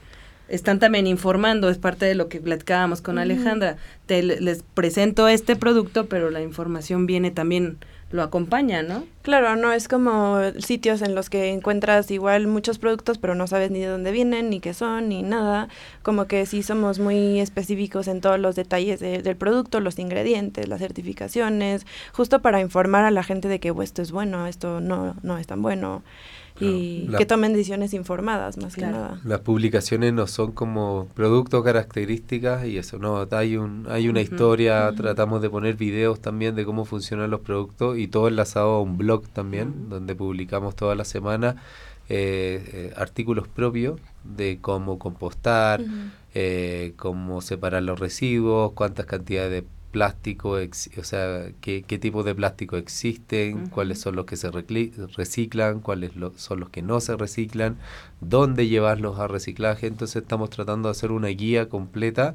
están 0.48 0.78
también 0.80 1.06
informando, 1.06 1.70
es 1.70 1.78
parte 1.78 2.06
de 2.06 2.14
lo 2.16 2.28
que 2.28 2.40
platicábamos 2.40 3.02
con. 3.02 3.18
Alejandra. 3.18 3.76
Te, 4.06 4.22
les 4.22 4.62
presento 4.74 5.28
este 5.28 5.54
producto, 5.56 6.06
pero 6.06 6.30
la 6.30 6.42
información 6.42 7.06
viene 7.06 7.30
también, 7.30 7.78
lo 8.10 8.22
acompaña, 8.22 8.82
¿no? 8.82 9.04
Claro, 9.22 9.54
no 9.54 9.72
es 9.72 9.86
como 9.86 10.38
sitios 10.58 11.00
en 11.02 11.14
los 11.14 11.30
que 11.30 11.50
encuentras 11.50 12.10
igual 12.10 12.46
muchos 12.48 12.78
productos, 12.78 13.18
pero 13.18 13.34
no 13.34 13.46
sabes 13.46 13.70
ni 13.70 13.78
de 13.80 13.86
dónde 13.86 14.10
vienen, 14.10 14.50
ni 14.50 14.58
qué 14.60 14.74
son, 14.74 15.08
ni 15.08 15.22
nada. 15.22 15.68
Como 16.02 16.24
que 16.26 16.44
sí 16.46 16.62
somos 16.62 16.98
muy 16.98 17.38
específicos 17.38 18.08
en 18.08 18.20
todos 18.20 18.40
los 18.40 18.56
detalles 18.56 18.98
de- 18.98 19.22
del 19.22 19.36
producto, 19.36 19.78
los 19.80 19.98
ingredientes, 19.98 20.66
las 20.68 20.80
certificaciones, 20.80 21.86
justo 22.12 22.40
para 22.40 22.60
informar 22.60 23.04
a 23.04 23.10
la 23.10 23.22
gente 23.22 23.46
de 23.48 23.60
que 23.60 23.72
pues, 23.72 23.90
esto 23.90 24.02
es 24.02 24.10
bueno, 24.10 24.46
esto 24.46 24.80
no, 24.80 25.14
no 25.22 25.38
es 25.38 25.46
tan 25.46 25.62
bueno. 25.62 26.02
Y 26.66 27.06
la- 27.08 27.18
que 27.18 27.26
tomen 27.26 27.52
decisiones 27.52 27.94
informadas, 27.94 28.56
más 28.58 28.74
Claro. 28.74 28.92
que 28.92 28.98
nada. 29.00 29.20
Las 29.24 29.40
publicaciones 29.40 30.12
no 30.12 30.26
son 30.26 30.52
como 30.52 31.08
productos, 31.14 31.64
características 31.64 32.64
y 32.66 32.78
eso, 32.78 32.98
no, 32.98 33.26
hay, 33.30 33.56
un, 33.56 33.86
hay 33.88 34.08
una 34.08 34.20
historia, 34.20 34.92
tratamos 34.96 35.42
de 35.42 35.50
poner 35.50 35.74
videos 35.76 36.20
también 36.20 36.54
de 36.54 36.64
cómo 36.64 36.84
funcionan 36.84 37.30
los 37.30 37.40
productos 37.40 37.98
y 37.98 38.08
todo 38.08 38.28
enlazado 38.28 38.70
a 38.74 38.82
un 38.82 38.96
blog 38.98 39.26
también, 39.28 39.88
donde 39.88 40.14
publicamos 40.14 40.76
toda 40.76 40.94
la 40.94 41.04
semana 41.04 41.56
eh, 42.08 42.62
eh, 42.72 42.92
artículos 42.96 43.46
propios 43.46 44.00
de 44.24 44.58
cómo 44.60 44.98
compostar, 44.98 45.80
eh, 46.34 46.92
cómo 46.96 47.40
separar 47.40 47.82
los 47.84 48.00
residuos, 48.00 48.72
cuántas 48.72 49.06
cantidades 49.06 49.50
de 49.50 49.64
plástico, 49.90 50.58
ex- 50.58 50.90
o 50.98 51.04
sea, 51.04 51.50
qué, 51.60 51.82
qué 51.86 51.98
tipo 51.98 52.22
de 52.22 52.34
plástico 52.34 52.76
existen, 52.76 53.66
cuáles 53.70 54.00
son 54.00 54.16
los 54.16 54.24
que 54.26 54.36
se 54.36 54.50
reciclan, 55.16 55.80
cuáles 55.80 56.16
lo- 56.16 56.32
son 56.36 56.60
los 56.60 56.70
que 56.70 56.82
no 56.82 57.00
se 57.00 57.16
reciclan, 57.16 57.76
dónde 58.20 58.68
llevarlos 58.68 59.18
a 59.18 59.26
reciclaje. 59.28 59.86
Entonces 59.86 60.22
estamos 60.22 60.50
tratando 60.50 60.88
de 60.88 60.92
hacer 60.92 61.10
una 61.12 61.28
guía 61.28 61.68
completa 61.68 62.34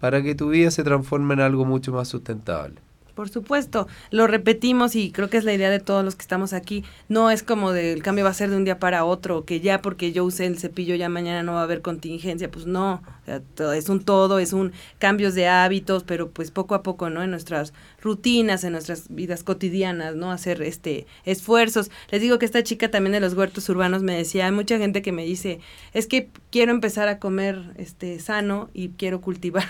para 0.00 0.22
que 0.22 0.34
tu 0.34 0.50
vida 0.50 0.70
se 0.70 0.84
transforme 0.84 1.34
en 1.34 1.40
algo 1.40 1.64
mucho 1.64 1.92
más 1.92 2.08
sustentable. 2.08 2.76
Por 3.14 3.28
supuesto, 3.28 3.88
lo 4.10 4.26
repetimos 4.26 4.96
y 4.96 5.10
creo 5.12 5.28
que 5.28 5.36
es 5.36 5.44
la 5.44 5.52
idea 5.52 5.68
de 5.68 5.80
todos 5.80 6.02
los 6.02 6.16
que 6.16 6.22
estamos 6.22 6.54
aquí. 6.54 6.82
No 7.08 7.30
es 7.30 7.42
como 7.42 7.72
de 7.72 7.92
el 7.92 8.02
cambio 8.02 8.24
va 8.24 8.30
a 8.30 8.34
ser 8.34 8.48
de 8.48 8.56
un 8.56 8.64
día 8.64 8.78
para 8.78 9.04
otro, 9.04 9.44
que 9.44 9.60
ya 9.60 9.82
porque 9.82 10.12
yo 10.12 10.24
usé 10.24 10.46
el 10.46 10.58
cepillo 10.58 10.94
ya 10.94 11.10
mañana 11.10 11.42
no 11.42 11.52
va 11.52 11.60
a 11.60 11.64
haber 11.64 11.82
contingencia, 11.82 12.50
pues 12.50 12.64
no, 12.66 12.94
o 12.94 13.24
sea, 13.26 13.40
todo- 13.40 13.74
es 13.74 13.90
un 13.90 14.02
todo, 14.02 14.38
es 14.38 14.54
un 14.54 14.72
cambios 14.98 15.34
de 15.34 15.46
hábitos, 15.46 16.04
pero 16.04 16.30
pues 16.30 16.50
poco 16.50 16.74
a 16.74 16.82
poco, 16.82 17.10
¿no? 17.10 17.22
En 17.22 17.30
nuestras 17.30 17.74
rutinas, 18.00 18.64
en 18.64 18.72
nuestras 18.72 19.04
vidas 19.14 19.44
cotidianas, 19.44 20.14
¿no? 20.16 20.30
Hacer 20.32 20.62
este 20.62 21.06
esfuerzos. 21.26 21.90
Les 22.10 22.22
digo 22.22 22.38
que 22.38 22.46
esta 22.46 22.62
chica 22.62 22.90
también 22.90 23.12
de 23.12 23.20
los 23.20 23.34
huertos 23.34 23.68
urbanos 23.68 24.02
me 24.02 24.16
decía, 24.16 24.46
hay 24.46 24.52
mucha 24.52 24.78
gente 24.78 25.02
que 25.02 25.12
me 25.12 25.24
dice, 25.24 25.60
es 25.92 26.06
que 26.06 26.30
quiero 26.50 26.72
empezar 26.72 27.08
a 27.08 27.18
comer 27.18 27.74
este 27.76 28.18
sano 28.20 28.70
y 28.72 28.88
quiero 28.90 29.20
cultivar 29.20 29.68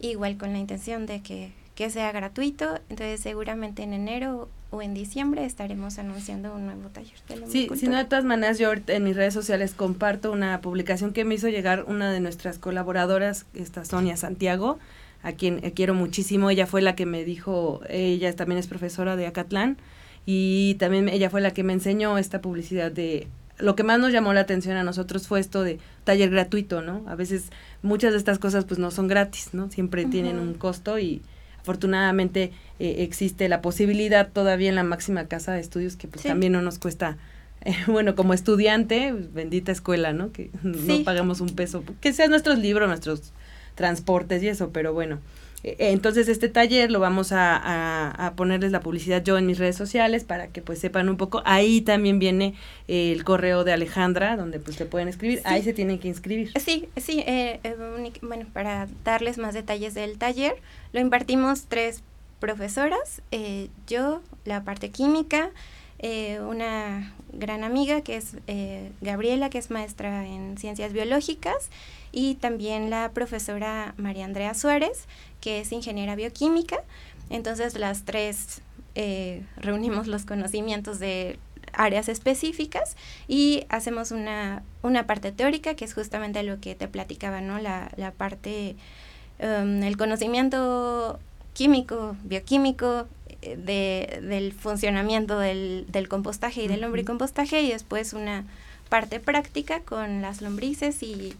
igual 0.00 0.36
con 0.38 0.52
la 0.52 0.58
intención 0.58 1.06
de 1.06 1.22
que, 1.22 1.52
que 1.74 1.90
sea 1.90 2.10
gratuito, 2.12 2.80
entonces 2.88 3.20
seguramente 3.20 3.82
en 3.82 3.92
enero 3.92 4.48
o 4.70 4.82
en 4.82 4.94
diciembre 4.94 5.44
estaremos 5.44 5.98
anunciando 5.98 6.54
un 6.54 6.66
nuevo 6.66 6.88
taller 6.90 7.18
de 7.28 7.46
Sí, 7.48 7.68
si 7.74 7.88
no, 7.88 7.96
de 7.96 8.04
todas 8.04 8.24
maneras, 8.24 8.58
yo 8.58 8.72
en 8.72 9.04
mis 9.04 9.16
redes 9.16 9.34
sociales 9.34 9.74
comparto 9.74 10.30
una 10.30 10.60
publicación 10.60 11.12
que 11.12 11.24
me 11.24 11.34
hizo 11.34 11.48
llegar 11.48 11.84
una 11.88 12.12
de 12.12 12.20
nuestras 12.20 12.58
colaboradoras, 12.58 13.46
esta 13.54 13.84
Sonia 13.84 14.16
Santiago, 14.16 14.78
a 15.22 15.32
quien 15.32 15.64
eh, 15.64 15.72
quiero 15.72 15.94
muchísimo. 15.94 16.50
Ella 16.50 16.66
fue 16.66 16.82
la 16.82 16.94
que 16.94 17.04
me 17.04 17.24
dijo, 17.24 17.80
ella 17.88 18.34
también 18.36 18.58
es 18.58 18.68
profesora 18.68 19.16
de 19.16 19.26
Acatlán, 19.26 19.76
y 20.26 20.74
también 20.78 21.08
ella 21.08 21.30
fue 21.30 21.40
la 21.40 21.52
que 21.52 21.62
me 21.62 21.72
enseñó 21.72 22.18
esta 22.18 22.40
publicidad 22.40 22.90
de... 22.92 23.26
Lo 23.58 23.76
que 23.76 23.82
más 23.82 23.98
nos 24.00 24.10
llamó 24.12 24.32
la 24.32 24.40
atención 24.40 24.76
a 24.78 24.84
nosotros 24.84 25.26
fue 25.28 25.38
esto 25.38 25.62
de 25.62 25.78
taller 26.04 26.30
gratuito, 26.30 26.80
¿no? 26.80 27.04
A 27.06 27.14
veces 27.14 27.44
muchas 27.82 28.12
de 28.12 28.18
estas 28.18 28.38
cosas 28.38 28.64
pues 28.64 28.78
no 28.80 28.90
son 28.90 29.06
gratis, 29.06 29.50
¿no? 29.52 29.70
Siempre 29.70 30.06
tienen 30.06 30.38
un 30.38 30.54
costo 30.54 30.98
y 30.98 31.20
afortunadamente 31.60 32.52
eh, 32.78 32.96
existe 33.00 33.48
la 33.50 33.60
posibilidad 33.60 34.28
todavía 34.32 34.70
en 34.70 34.76
la 34.76 34.82
máxima 34.84 35.26
casa 35.26 35.52
de 35.52 35.60
estudios 35.60 35.96
que 35.96 36.08
pues 36.08 36.22
Sí. 36.22 36.28
también 36.28 36.52
no 36.52 36.62
nos 36.62 36.78
cuesta 36.78 37.18
eh, 37.62 37.74
bueno, 37.86 38.14
como 38.14 38.32
estudiante, 38.32 39.12
bendita 39.12 39.72
escuela, 39.72 40.14
¿no? 40.14 40.32
Que 40.32 40.50
no 40.62 41.04
pagamos 41.04 41.42
un 41.42 41.50
peso, 41.50 41.84
que 42.00 42.14
sean 42.14 42.30
nuestros 42.30 42.58
libros, 42.58 42.88
nuestros 42.88 43.32
transportes 43.74 44.42
y 44.42 44.48
eso, 44.48 44.70
pero 44.70 44.94
bueno. 44.94 45.18
Entonces 45.62 46.28
este 46.28 46.48
taller 46.48 46.90
lo 46.90 47.00
vamos 47.00 47.32
a, 47.32 47.56
a- 47.56 48.26
a 48.26 48.32
ponerles 48.34 48.72
la 48.72 48.80
publicidad 48.80 49.22
yo 49.22 49.36
en 49.36 49.46
mis 49.46 49.58
redes 49.58 49.76
sociales 49.76 50.24
para 50.24 50.48
que 50.48 50.62
pues 50.62 50.78
sepan 50.78 51.08
un 51.08 51.16
poco. 51.16 51.42
Ahí 51.44 51.80
también 51.82 52.18
viene 52.18 52.54
eh, 52.88 53.12
el 53.12 53.24
correo 53.24 53.62
de 53.64 53.72
Alejandra, 53.72 54.36
donde 54.36 54.58
pues 54.58 54.76
te 54.76 54.86
pueden 54.86 55.08
escribir. 55.08 55.38
Sí. 55.38 55.44
Ahí 55.46 55.62
se 55.62 55.72
tienen 55.72 55.98
que 55.98 56.08
inscribir. 56.08 56.50
Sí, 56.58 56.88
sí, 56.96 57.22
eh, 57.26 57.60
eh, 57.62 57.76
bueno, 58.22 58.46
para 58.52 58.88
darles 59.04 59.36
más 59.38 59.52
detalles 59.54 59.92
del 59.94 60.16
taller, 60.18 60.54
lo 60.92 61.00
impartimos 61.00 61.64
tres 61.68 62.02
profesoras, 62.38 63.20
eh, 63.32 63.68
yo, 63.86 64.22
la 64.46 64.62
parte 64.64 64.88
química, 64.90 65.50
una 66.48 67.12
gran 67.32 67.62
amiga 67.64 68.00
que 68.00 68.16
es 68.16 68.36
eh, 68.46 68.90
Gabriela, 69.02 69.50
que 69.50 69.58
es 69.58 69.70
maestra 69.70 70.26
en 70.26 70.56
ciencias 70.56 70.92
biológicas, 70.94 71.68
y 72.12 72.36
también 72.36 72.88
la 72.90 73.10
profesora 73.12 73.94
María 73.98 74.24
Andrea 74.24 74.54
Suárez, 74.54 75.04
que 75.40 75.60
es 75.60 75.72
ingeniera 75.72 76.14
bioquímica. 76.14 76.78
Entonces 77.30 77.78
las 77.78 78.04
tres 78.04 78.62
eh, 78.94 79.42
reunimos 79.56 80.06
los 80.06 80.24
conocimientos 80.24 80.98
de 80.98 81.38
áreas 81.72 82.08
específicas 82.08 82.96
y 83.28 83.64
hacemos 83.68 84.10
una, 84.10 84.62
una 84.82 85.06
parte 85.06 85.30
teórica 85.30 85.74
que 85.74 85.84
es 85.84 85.94
justamente 85.94 86.42
lo 86.42 86.60
que 86.60 86.74
te 86.74 86.88
platicaba, 86.88 87.40
¿no? 87.40 87.60
La, 87.60 87.90
la 87.96 88.10
parte, 88.10 88.74
um, 89.38 89.82
el 89.82 89.96
conocimiento 89.96 91.20
químico, 91.52 92.16
bioquímico, 92.24 93.06
eh, 93.42 93.56
de, 93.56 94.20
del 94.26 94.52
funcionamiento 94.52 95.38
del, 95.38 95.86
del 95.88 96.08
compostaje 96.08 96.62
y 96.62 96.66
del 96.66 96.78
Ujú. 96.78 96.86
lombricompostaje 96.86 97.62
y 97.62 97.70
después 97.70 98.12
una 98.12 98.44
parte 98.88 99.20
práctica 99.20 99.80
con 99.80 100.22
las 100.22 100.42
lombrices 100.42 101.02
y, 101.04 101.34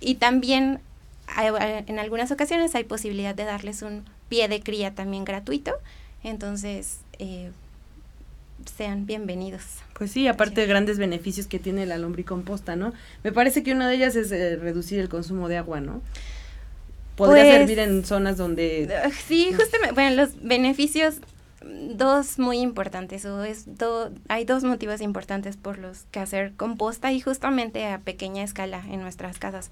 y 0.00 0.16
también 0.16 0.80
hay- 1.26 1.48
hay- 1.58 1.84
en 1.86 1.98
algunas 1.98 2.30
ocasiones 2.30 2.74
hay 2.74 2.84
posibilidad 2.84 3.34
de 3.34 3.44
darles 3.44 3.82
un 3.82 4.04
pie 4.28 4.48
de 4.48 4.60
cría 4.60 4.94
también 4.94 5.24
gratuito, 5.24 5.72
entonces 6.22 6.98
eh, 7.18 7.50
sean 8.76 9.06
bienvenidos. 9.06 9.62
Pues 9.98 10.10
sí, 10.10 10.26
aparte 10.26 10.60
de 10.62 10.66
grandes 10.66 10.98
beneficios 10.98 11.46
que 11.46 11.58
tiene 11.58 11.86
la 11.86 11.98
lombricomposta, 11.98 12.76
¿no? 12.76 12.92
Me 13.22 13.32
parece 13.32 13.62
que 13.62 13.72
una 13.72 13.88
de 13.88 13.96
ellas 13.96 14.16
es 14.16 14.32
eh, 14.32 14.56
reducir 14.56 14.98
el 15.00 15.08
consumo 15.08 15.48
de 15.48 15.58
agua, 15.58 15.80
¿no? 15.80 16.00
Podría 17.16 17.44
Pues- 17.44 17.56
servir 17.58 17.78
en 17.78 18.04
zonas 18.04 18.36
donde... 18.36 18.88
Sí, 19.26 19.52
justamente, 19.52 19.94
bueno, 19.94 20.16
los 20.16 20.40
beneficios 20.42 21.16
dos 21.64 22.38
muy 22.38 22.58
importantes, 22.58 23.24
o 23.24 23.42
es 23.44 23.64
hay 24.28 24.44
dos 24.44 24.64
motivos 24.64 25.00
importantes 25.00 25.56
por 25.56 25.78
los 25.78 26.04
que 26.10 26.20
hacer 26.20 26.52
composta 26.56 27.12
y 27.12 27.20
justamente 27.20 27.86
a 27.86 27.98
pequeña 28.00 28.42
escala 28.42 28.82
en 28.90 29.00
nuestras 29.00 29.38
casas. 29.38 29.70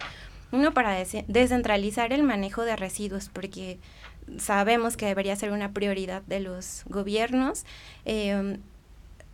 Uno 0.53 0.75
para 0.75 0.95
descentralizar 1.27 2.13
el 2.13 2.23
manejo 2.23 2.63
de 2.63 2.77
residuos, 2.77 3.31
porque 3.33 3.79
sabemos 4.39 4.97
que 4.97 5.07
debería 5.07 5.35
ser 5.35 5.51
una 5.51 5.73
prioridad 5.73 6.23
de 6.23 6.41
los 6.41 6.85
gobiernos. 6.87 7.65
Em, 8.05 8.59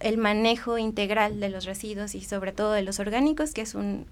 el 0.00 0.16
manejo 0.16 0.78
integral 0.78 1.40
de 1.40 1.48
los 1.48 1.64
residuos 1.64 2.14
y 2.14 2.20
sobre 2.20 2.52
todo 2.52 2.72
de 2.72 2.82
los 2.82 3.00
orgánicos, 3.00 3.52
que 3.52 3.62
es 3.62 3.74
un, 3.74 4.06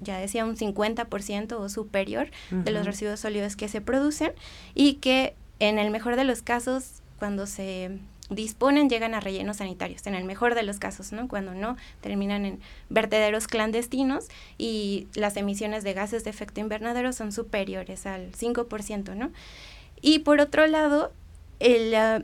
ya 0.00 0.18
decía, 0.18 0.44
un 0.44 0.56
50% 0.56 1.52
o 1.58 1.68
superior 1.68 2.30
de 2.50 2.72
los 2.72 2.84
residuos 2.84 3.20
sólidos 3.20 3.54
que 3.54 3.68
se 3.68 3.80
producen 3.80 4.32
y 4.74 4.94
que 4.94 5.34
en 5.60 5.78
el 5.78 5.90
mejor 5.90 6.16
de 6.16 6.24
los 6.24 6.42
casos, 6.42 7.02
cuando 7.18 7.46
se 7.46 7.98
disponen, 8.30 8.88
llegan 8.88 9.14
a 9.14 9.20
rellenos 9.20 9.58
sanitarios, 9.58 10.06
en 10.06 10.14
el 10.14 10.24
mejor 10.24 10.54
de 10.54 10.62
los 10.62 10.78
casos, 10.78 11.12
¿no? 11.12 11.28
Cuando 11.28 11.54
no, 11.54 11.76
terminan 12.00 12.44
en 12.44 12.60
vertederos 12.90 13.46
clandestinos 13.46 14.26
y 14.58 15.08
las 15.14 15.36
emisiones 15.36 15.84
de 15.84 15.94
gases 15.94 16.24
de 16.24 16.30
efecto 16.30 16.60
invernadero 16.60 17.12
son 17.12 17.32
superiores 17.32 18.06
al 18.06 18.32
5%, 18.32 19.14
¿no? 19.14 19.30
Y 20.00 20.20
por 20.20 20.40
otro 20.40 20.66
lado, 20.66 21.12
el 21.60 21.94
ah, 21.94 22.22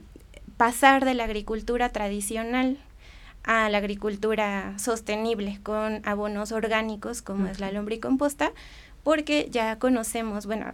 pasar 0.57 1.05
de 1.05 1.15
la 1.15 1.25
agricultura 1.25 1.89
tradicional 1.89 2.79
a 3.43 3.69
la 3.69 3.79
agricultura 3.79 4.79
sostenible 4.79 5.61
con 5.63 6.01
abonos 6.07 6.53
orgánicos 6.53 7.21
como 7.21 7.47
es 7.47 7.61
la 7.61 7.71
lombricomposta, 7.71 8.53
porque 9.03 9.49
ya 9.51 9.79
conocemos, 9.79 10.47
bueno, 10.47 10.73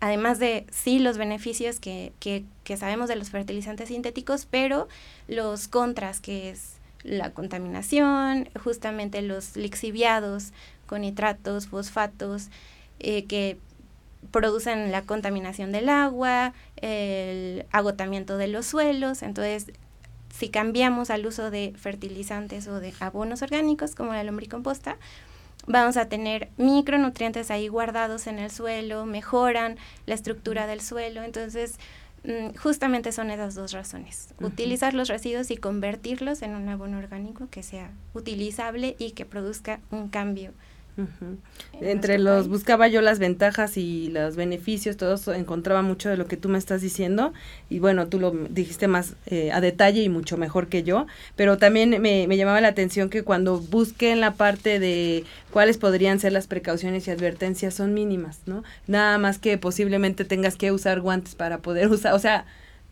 además 0.00 0.38
de 0.38 0.66
sí 0.70 0.98
los 0.98 1.18
beneficios 1.18 1.78
que, 1.78 2.12
que, 2.18 2.44
que, 2.64 2.76
sabemos 2.76 3.08
de 3.08 3.16
los 3.16 3.30
fertilizantes 3.30 3.88
sintéticos, 3.88 4.46
pero 4.50 4.88
los 5.28 5.68
contras, 5.68 6.20
que 6.20 6.50
es 6.50 6.80
la 7.02 7.30
contaminación, 7.30 8.48
justamente 8.62 9.22
los 9.22 9.56
lixiviados 9.56 10.52
con 10.86 11.02
nitratos, 11.02 11.68
fosfatos, 11.68 12.48
eh, 12.98 13.24
que 13.26 13.58
producen 14.30 14.90
la 14.92 15.02
contaminación 15.02 15.72
del 15.72 15.88
agua, 15.88 16.52
el 16.76 17.66
agotamiento 17.70 18.36
de 18.36 18.48
los 18.48 18.66
suelos. 18.66 19.22
Entonces, 19.22 19.66
si 20.34 20.48
cambiamos 20.48 21.10
al 21.10 21.26
uso 21.26 21.50
de 21.50 21.74
fertilizantes 21.76 22.68
o 22.68 22.80
de 22.80 22.92
abonos 23.00 23.42
orgánicos 23.42 23.94
como 23.94 24.12
la 24.12 24.24
lombricomposta, 24.24 24.96
vamos 25.66 25.96
a 25.96 26.08
tener 26.08 26.48
micronutrientes 26.56 27.50
ahí 27.50 27.68
guardados 27.68 28.26
en 28.26 28.38
el 28.38 28.50
suelo, 28.50 29.06
mejoran 29.06 29.76
la 30.06 30.14
estructura 30.14 30.66
del 30.66 30.80
suelo. 30.80 31.22
Entonces, 31.22 31.78
mm, 32.24 32.56
justamente 32.56 33.12
son 33.12 33.30
esas 33.30 33.54
dos 33.54 33.72
razones. 33.72 34.34
Utilizar 34.40 34.94
los 34.94 35.08
residuos 35.08 35.50
y 35.50 35.56
convertirlos 35.56 36.42
en 36.42 36.54
un 36.54 36.68
abono 36.68 36.98
orgánico 36.98 37.48
que 37.50 37.62
sea 37.62 37.90
utilizable 38.14 38.96
y 38.98 39.12
que 39.12 39.24
produzca 39.24 39.80
un 39.90 40.08
cambio 40.08 40.52
entre 41.80 42.18
los 42.18 42.48
buscaba 42.48 42.88
yo 42.88 43.00
las 43.00 43.18
ventajas 43.18 43.76
y 43.76 44.08
los 44.08 44.36
beneficios, 44.36 44.96
todo 44.96 45.14
eso 45.14 45.32
encontraba 45.32 45.82
mucho 45.82 46.08
de 46.08 46.16
lo 46.16 46.26
que 46.26 46.36
tú 46.36 46.48
me 46.48 46.58
estás 46.58 46.82
diciendo. 46.82 47.32
Y 47.68 47.78
bueno, 47.78 48.08
tú 48.08 48.18
lo 48.20 48.30
dijiste 48.30 48.88
más 48.88 49.14
eh, 49.26 49.52
a 49.52 49.60
detalle 49.60 50.02
y 50.02 50.08
mucho 50.08 50.36
mejor 50.36 50.68
que 50.68 50.82
yo, 50.82 51.06
pero 51.36 51.58
también 51.58 51.90
me, 52.00 52.26
me, 52.26 52.36
llamaba 52.36 52.60
la 52.60 52.68
atención 52.68 53.10
que 53.10 53.22
cuando 53.22 53.58
busqué 53.58 54.12
en 54.12 54.20
la 54.20 54.34
parte 54.34 54.78
de 54.78 55.24
cuáles 55.50 55.78
podrían 55.78 56.20
ser 56.20 56.32
las 56.32 56.46
precauciones 56.46 57.06
y 57.06 57.10
advertencias 57.10 57.74
son 57.74 57.94
mínimas, 57.94 58.40
¿no? 58.46 58.62
Nada 58.86 59.18
más 59.18 59.38
que 59.38 59.58
posiblemente 59.58 60.24
tengas 60.24 60.56
que 60.56 60.72
usar 60.72 61.00
guantes 61.00 61.34
para 61.34 61.58
poder 61.58 61.88
usar, 61.90 62.14
o 62.14 62.18
sea, 62.18 62.46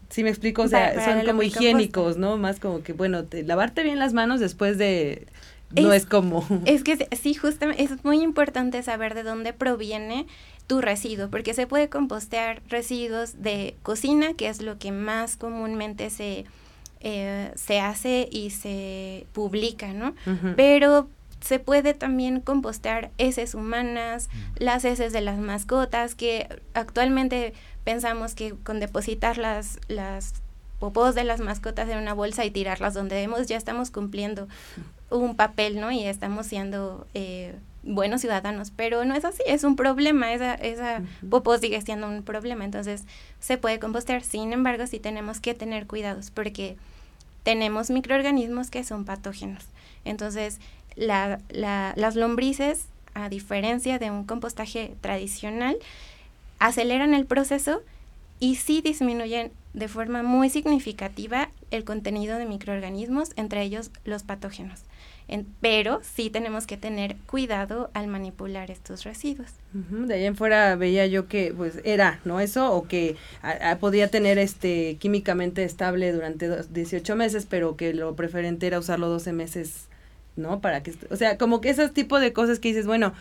si 0.09 0.23
me 0.23 0.31
explico, 0.31 0.63
o 0.63 0.69
sea, 0.69 1.05
son 1.05 1.27
como 1.27 1.43
higiénicos, 1.43 2.17
¿no? 2.17 2.39
Más 2.39 2.61
como 2.61 2.83
que, 2.83 2.93
bueno, 2.93 3.25
te, 3.25 3.43
lavarte 3.43 3.83
bien 3.83 3.99
las 3.99 4.15
manos 4.15 4.41
después 4.41 4.79
de 4.79 5.27
no 5.71 5.93
es, 5.93 6.07
como... 6.07 6.47
Es 6.65 6.83
que 6.83 7.09
sí, 7.21 7.35
justamente 7.35 7.83
es 7.83 8.05
muy 8.05 8.21
importante 8.23 8.83
saber 8.83 9.15
de 9.15 9.23
dónde 9.23 9.53
proviene 9.53 10.27
tu 10.67 10.81
residuo, 10.81 11.29
porque 11.31 11.55
se 11.55 11.67
puede 11.67 11.89
compostear 11.89 12.63
residuos 12.69 13.43
de 13.43 13.77
cocina, 13.83 14.35
que 14.35 14.49
es 14.49 14.61
lo 14.61 14.79
que 14.79 14.93
más 14.93 15.37
comúnmente 15.37 16.11
se, 16.11 16.45
eh, 17.01 17.53
se 17.55 17.81
hace 17.81 18.29
y 18.31 18.51
se 18.51 19.27
publica, 19.33 19.93
¿no? 19.95 20.15
Pero 20.57 21.09
se 21.41 21.59
puede 21.59 21.95
también 21.95 22.41
compostear 22.41 23.11
heces 23.17 23.55
humanas, 23.55 24.29
mm. 24.29 24.65
las 24.65 24.85
heces 24.85 25.13
de 25.13 25.21
las 25.21 25.39
mascotas, 25.39 26.15
que 26.15 26.61
actualmente 26.75 27.55
pensamos 27.85 28.35
que 28.35 28.55
con 28.55 28.81
depositar 28.81 29.39
las, 29.39 29.79
las 29.89 30.35
popos 30.79 31.15
de 31.15 31.25
las 31.25 31.41
mascotas 31.41 31.89
en 31.89 31.99
una 31.99 32.13
bolsa 32.13 32.45
y 32.45 32.51
tirarlas 32.51 32.95
donde 32.95 33.17
debemos, 33.17 33.47
ya 33.47 33.57
estamos 33.57 33.91
cumpliendo 33.91 34.49
un 35.11 35.37
papel, 35.37 35.81
¿no? 35.81 35.91
Y 35.91 36.05
estamos 36.05 36.47
siendo 36.47 37.07
eh, 37.15 37.55
buenos 37.83 38.21
ciudadanos, 38.21 38.73
pero 38.75 39.05
no 39.05 39.15
es 39.15 39.25
así, 39.25 39.43
es 39.47 39.65
un 39.65 39.77
problema, 39.77 40.33
esa, 40.33 40.55
esa 40.55 41.03
popó 41.29 41.57
sigue 41.59 41.81
siendo 41.81 42.09
un 42.09 42.23
problema, 42.23 42.65
entonces 42.65 43.05
se 43.41 43.57
puede 43.57 43.79
compostear, 43.79 44.23
sin 44.23 44.53
embargo 44.53 44.87
sí 44.87 44.99
tenemos 44.99 45.41
que 45.41 45.55
tener 45.55 45.87
cuidados 45.87 46.31
porque 46.31 46.77
tenemos 47.45 47.91
microorganismos 47.91 48.71
que 48.71 48.85
son 48.85 49.05
patógenos, 49.05 49.65
entonces 50.05 50.59
la, 50.97 51.41
la, 51.49 51.95
las 51.97 52.17
lombrices, 52.17 52.87
a 53.15 53.29
diferencia 53.29 53.99
de 53.99 54.11
un 54.11 54.25
compostaje 54.25 54.95
tradicional, 55.01 55.77
aceleran 56.59 57.15
el 57.15 57.27
proceso 57.27 57.81
y 58.41 58.57
sí 58.57 58.81
disminuyen 58.81 59.51
de 59.73 59.89
forma 59.89 60.23
muy 60.23 60.51
significativa 60.51 61.49
el 61.71 61.85
contenido 61.85 62.39
de 62.39 62.47
microorganismos, 62.47 63.31
entre 63.37 63.63
ellos 63.63 63.91
los 64.05 64.25
patógenos 64.25 64.88
pero 65.61 66.01
sí 66.03 66.31
tenemos 66.31 66.67
que 66.67 66.77
tener 66.77 67.17
cuidado 67.27 67.91
al 67.93 68.07
manipular 68.07 68.71
estos 68.71 69.05
residuos. 69.05 69.51
De 69.73 70.15
ahí 70.15 70.25
en 70.25 70.37
fuera 70.37 70.75
veía 70.77 71.07
yo 71.07 71.29
que 71.29 71.53
pues 71.55 71.81
era, 71.85 72.21
¿no? 72.25 72.41
Eso 72.41 72.73
o 72.73 72.89
que 72.89 73.17
podía 73.81 74.09
tener 74.09 74.39
este 74.39 74.97
químicamente 74.97 75.65
estable 75.65 76.13
durante 76.13 76.49
18 76.71 77.17
meses, 77.17 77.47
pero 77.49 77.77
que 77.77 77.93
lo 77.93 78.17
preferente 78.17 78.67
era 78.67 78.79
usarlo 78.79 79.09
12 79.09 79.33
meses, 79.33 79.89
¿no? 80.37 80.61
Para 80.61 80.83
que, 80.83 80.95
o 81.11 81.17
sea, 81.17 81.37
como 81.37 81.61
que 81.61 81.71
ese 81.71 81.89
tipo 81.91 82.19
de 82.21 82.33
cosas 82.33 82.59
que 82.59 82.69
dices, 82.69 82.87
bueno, 82.87 83.13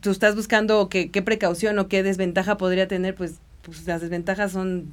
tú 0.00 0.10
estás 0.10 0.34
buscando 0.34 0.88
qué 0.88 1.22
precaución 1.22 1.78
o 1.78 1.86
qué 1.88 2.02
desventaja 2.02 2.56
podría 2.56 2.88
tener, 2.88 3.14
pues, 3.14 3.36
pues 3.62 3.86
las 3.86 4.00
desventajas 4.00 4.50
son 4.50 4.92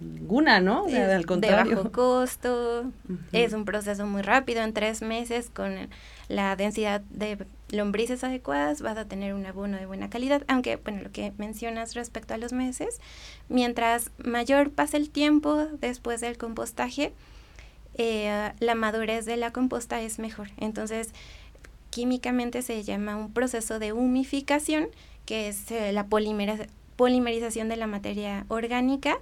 ninguna, 0.00 0.60
¿no? 0.60 0.86
al 0.86 1.26
contrario. 1.26 1.70
De 1.70 1.74
bajo 1.76 1.92
costo, 1.92 2.90
es 3.32 3.52
un 3.52 3.64
proceso 3.64 4.06
muy 4.06 4.22
rápido, 4.22 4.62
en 4.62 4.72
tres 4.72 5.02
meses 5.02 5.50
con 5.50 5.88
la 6.28 6.56
densidad 6.56 7.02
de 7.10 7.38
lombrices 7.70 8.24
adecuadas 8.24 8.82
vas 8.82 8.96
a 8.96 9.04
tener 9.04 9.34
un 9.34 9.44
abono 9.46 9.76
de 9.76 9.86
buena 9.86 10.10
calidad, 10.10 10.42
aunque, 10.48 10.76
bueno, 10.76 11.02
lo 11.02 11.12
que 11.12 11.32
mencionas 11.38 11.94
respecto 11.94 12.34
a 12.34 12.38
los 12.38 12.52
meses, 12.52 13.00
mientras 13.48 14.10
mayor 14.18 14.70
pasa 14.70 14.96
el 14.96 15.10
tiempo 15.10 15.56
después 15.80 16.20
del 16.20 16.38
compostaje, 16.38 17.12
eh, 17.94 18.52
la 18.60 18.74
madurez 18.74 19.26
de 19.26 19.36
la 19.36 19.52
composta 19.52 20.00
es 20.00 20.18
mejor. 20.18 20.48
Entonces, 20.56 21.12
químicamente 21.90 22.62
se 22.62 22.82
llama 22.82 23.16
un 23.16 23.32
proceso 23.32 23.78
de 23.78 23.92
humificación, 23.92 24.88
que 25.26 25.48
es 25.48 25.70
eh, 25.70 25.92
la 25.92 26.06
polimeración 26.06 26.68
polimerización 27.00 27.70
de 27.70 27.76
la 27.76 27.86
materia 27.86 28.44
orgánica. 28.48 29.16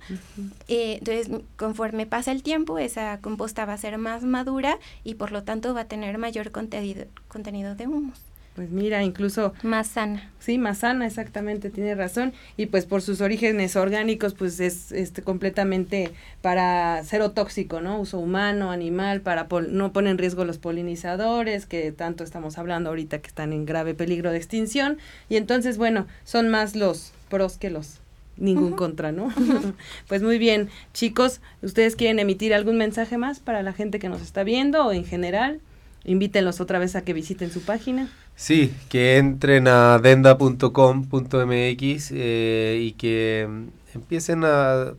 Eh, 0.66 0.98
entonces, 0.98 1.30
conforme 1.54 2.06
pasa 2.06 2.32
el 2.32 2.42
tiempo, 2.42 2.80
esa 2.80 3.20
composta 3.20 3.66
va 3.66 3.74
a 3.74 3.78
ser 3.78 3.98
más 3.98 4.24
madura 4.24 4.80
y 5.04 5.14
por 5.14 5.30
lo 5.30 5.44
tanto 5.44 5.74
va 5.74 5.82
a 5.82 5.84
tener 5.84 6.18
mayor 6.18 6.50
contenido, 6.50 7.04
contenido 7.28 7.76
de 7.76 7.86
humus. 7.86 8.18
Pues 8.56 8.70
mira, 8.70 9.04
incluso... 9.04 9.54
Más 9.62 9.86
sana. 9.86 10.28
Sí, 10.40 10.58
más 10.58 10.78
sana, 10.78 11.06
exactamente, 11.06 11.70
tiene 11.70 11.94
razón. 11.94 12.32
Y 12.56 12.66
pues 12.66 12.84
por 12.84 13.00
sus 13.00 13.20
orígenes 13.20 13.76
orgánicos, 13.76 14.34
pues 14.34 14.58
es 14.58 14.90
este, 14.90 15.22
completamente 15.22 16.10
para 16.42 17.02
cero 17.04 17.30
tóxico, 17.30 17.80
¿no? 17.80 18.00
Uso 18.00 18.18
humano, 18.18 18.72
animal, 18.72 19.20
para 19.20 19.46
no 19.68 19.92
poner 19.92 20.10
en 20.10 20.18
riesgo 20.18 20.44
los 20.44 20.58
polinizadores, 20.58 21.66
que 21.66 21.92
tanto 21.92 22.24
estamos 22.24 22.58
hablando 22.58 22.90
ahorita 22.90 23.20
que 23.20 23.28
están 23.28 23.52
en 23.52 23.66
grave 23.66 23.94
peligro 23.94 24.32
de 24.32 24.38
extinción. 24.38 24.98
Y 25.28 25.36
entonces, 25.36 25.78
bueno, 25.78 26.08
son 26.24 26.48
más 26.48 26.74
los 26.74 27.12
pros 27.28 27.58
que 27.58 27.70
los 27.70 28.00
ningún 28.38 28.72
contra, 28.72 29.12
¿no? 29.12 29.32
pues 30.08 30.22
muy 30.22 30.38
bien, 30.38 30.68
chicos, 30.94 31.40
¿ustedes 31.62 31.96
quieren 31.96 32.18
emitir 32.18 32.54
algún 32.54 32.78
mensaje 32.78 33.18
más 33.18 33.40
para 33.40 33.62
la 33.62 33.72
gente 33.72 33.98
que 33.98 34.08
nos 34.08 34.22
está 34.22 34.44
viendo 34.44 34.86
o 34.86 34.92
en 34.92 35.04
general? 35.04 35.60
Invítenlos 36.04 36.60
otra 36.60 36.78
vez 36.78 36.96
a 36.96 37.02
que 37.02 37.12
visiten 37.12 37.50
su 37.50 37.62
página. 37.62 38.08
Sí, 38.36 38.72
que 38.88 39.18
entren 39.18 39.66
a 39.66 39.98
denda.com.mx 39.98 42.12
eh, 42.12 42.78
y 42.80 42.92
que 42.92 43.48
empiecen 43.94 44.44
a 44.44 44.92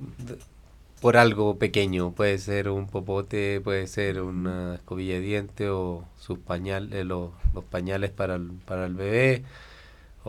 por 0.99 1.15
algo 1.15 1.57
pequeño, 1.57 2.11
puede 2.11 2.37
ser 2.39 2.67
un 2.67 2.87
popote, 2.87 3.61
puede 3.61 3.87
ser 3.87 4.21
una 4.21 4.75
escobilla 4.75 5.13
de 5.13 5.21
diente 5.21 5.69
o 5.69 6.03
sus 6.19 6.37
pañales, 6.39 7.05
los, 7.05 7.29
los 7.53 7.63
pañales 7.63 8.11
para 8.11 8.35
el, 8.35 8.49
para 8.65 8.85
el 8.85 8.95
bebé 8.95 9.45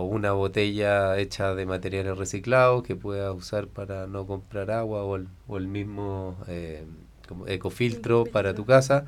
o 0.00 0.04
una 0.04 0.32
botella 0.32 1.18
hecha 1.18 1.54
de 1.54 1.66
materiales 1.66 2.16
reciclados 2.16 2.82
que 2.82 2.96
puedas 2.96 3.34
usar 3.34 3.68
para 3.68 4.06
no 4.06 4.26
comprar 4.26 4.70
agua 4.70 5.04
o 5.04 5.16
el, 5.16 5.28
o 5.46 5.58
el 5.58 5.68
mismo 5.68 6.36
eh, 6.48 6.84
como 7.28 7.46
ecofiltro 7.46 8.24
para 8.24 8.54
tu 8.54 8.64
casa. 8.64 9.06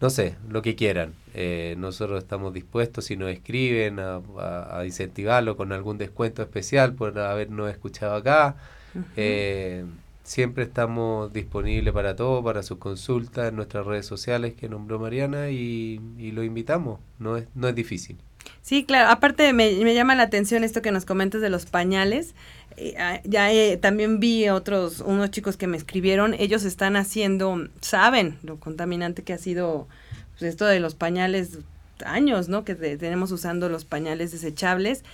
No 0.00 0.10
sé, 0.10 0.36
lo 0.48 0.62
que 0.62 0.74
quieran. 0.74 1.14
Eh, 1.34 1.76
nosotros 1.78 2.22
estamos 2.22 2.52
dispuestos, 2.52 3.04
si 3.04 3.16
nos 3.16 3.30
escriben, 3.30 4.00
a, 4.00 4.20
a, 4.78 4.84
incentivarlo 4.84 5.56
con 5.56 5.72
algún 5.72 5.96
descuento 5.98 6.42
especial 6.42 6.94
por 6.94 7.18
habernos 7.18 7.70
escuchado 7.70 8.14
acá. 8.16 8.56
eh, 9.16 9.84
siempre 10.24 10.64
estamos 10.64 11.32
disponibles 11.32 11.94
para 11.94 12.16
todo, 12.16 12.42
para 12.42 12.62
sus 12.62 12.78
consultas 12.78 13.48
en 13.48 13.56
nuestras 13.56 13.86
redes 13.86 14.06
sociales 14.06 14.54
que 14.54 14.68
nombró 14.68 14.98
Mariana 14.98 15.50
y, 15.50 16.00
y 16.18 16.32
lo 16.32 16.42
invitamos. 16.42 17.00
No 17.18 17.36
es, 17.36 17.46
no 17.54 17.68
es 17.68 17.74
difícil. 17.74 18.18
Sí, 18.62 18.84
claro. 18.84 19.10
Aparte 19.10 19.52
me, 19.52 19.72
me, 19.84 19.94
llama 19.94 20.14
la 20.14 20.22
atención 20.22 20.64
esto 20.64 20.82
que 20.82 20.92
nos 20.92 21.04
comentas 21.04 21.40
de 21.40 21.50
los 21.50 21.66
pañales. 21.66 22.34
Eh, 22.76 22.94
ah, 22.98 23.20
ya 23.24 23.52
eh, 23.52 23.76
también 23.76 24.20
vi 24.20 24.48
otros, 24.48 25.00
unos 25.00 25.30
chicos 25.30 25.56
que 25.56 25.66
me 25.66 25.76
escribieron. 25.76 26.34
Ellos 26.34 26.64
están 26.64 26.96
haciendo, 26.96 27.68
saben 27.80 28.38
lo 28.42 28.58
contaminante 28.58 29.22
que 29.22 29.32
ha 29.32 29.38
sido 29.38 29.88
pues, 30.38 30.42
esto 30.42 30.64
de 30.66 30.80
los 30.80 30.94
pañales 30.94 31.58
años, 32.04 32.48
¿no? 32.48 32.64
Que 32.64 32.74
tenemos 32.74 33.32
usando 33.32 33.68
los 33.68 33.84
pañales 33.84 34.32
desechables. 34.32 35.04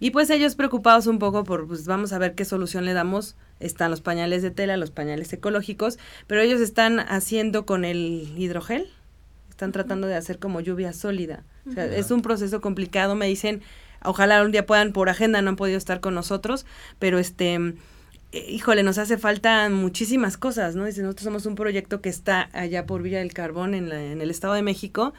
Y 0.00 0.10
pues 0.10 0.30
ellos 0.30 0.56
preocupados 0.56 1.06
un 1.06 1.18
poco 1.18 1.44
por, 1.44 1.68
pues 1.68 1.86
vamos 1.86 2.12
a 2.12 2.18
ver 2.18 2.34
qué 2.34 2.44
solución 2.44 2.84
le 2.84 2.92
damos. 2.92 3.36
Están 3.60 3.90
los 3.90 4.00
pañales 4.00 4.42
de 4.42 4.50
tela, 4.50 4.76
los 4.76 4.90
pañales 4.90 5.32
ecológicos, 5.32 5.98
pero 6.26 6.40
ellos 6.40 6.60
están 6.60 6.98
haciendo 6.98 7.64
con 7.66 7.84
el 7.84 8.34
hidrogel, 8.36 8.88
están 9.62 9.70
tratando 9.70 10.08
de 10.08 10.16
hacer 10.16 10.40
como 10.40 10.60
lluvia 10.60 10.92
sólida. 10.92 11.44
O 11.68 11.72
sea, 11.72 11.86
es 11.86 12.10
un 12.10 12.20
proceso 12.20 12.60
complicado, 12.60 13.14
me 13.14 13.28
dicen, 13.28 13.62
ojalá 14.02 14.42
un 14.42 14.50
día 14.50 14.66
puedan 14.66 14.92
por 14.92 15.08
agenda, 15.08 15.40
no 15.40 15.50
han 15.50 15.56
podido 15.56 15.78
estar 15.78 16.00
con 16.00 16.16
nosotros, 16.16 16.66
pero 16.98 17.20
este, 17.20 17.54
eh, 18.32 18.46
híjole, 18.48 18.82
nos 18.82 18.98
hace 18.98 19.18
falta 19.18 19.68
muchísimas 19.68 20.36
cosas, 20.36 20.74
¿no? 20.74 20.84
Dice, 20.84 21.02
nosotros 21.02 21.22
somos 21.22 21.46
un 21.46 21.54
proyecto 21.54 22.00
que 22.00 22.08
está 22.08 22.50
allá 22.52 22.86
por 22.86 23.02
Villa 23.02 23.20
del 23.20 23.32
Carbón, 23.32 23.74
en, 23.74 23.88
la, 23.88 24.02
en 24.02 24.20
el 24.20 24.32
Estado 24.32 24.54
de 24.54 24.62
México, 24.62 25.14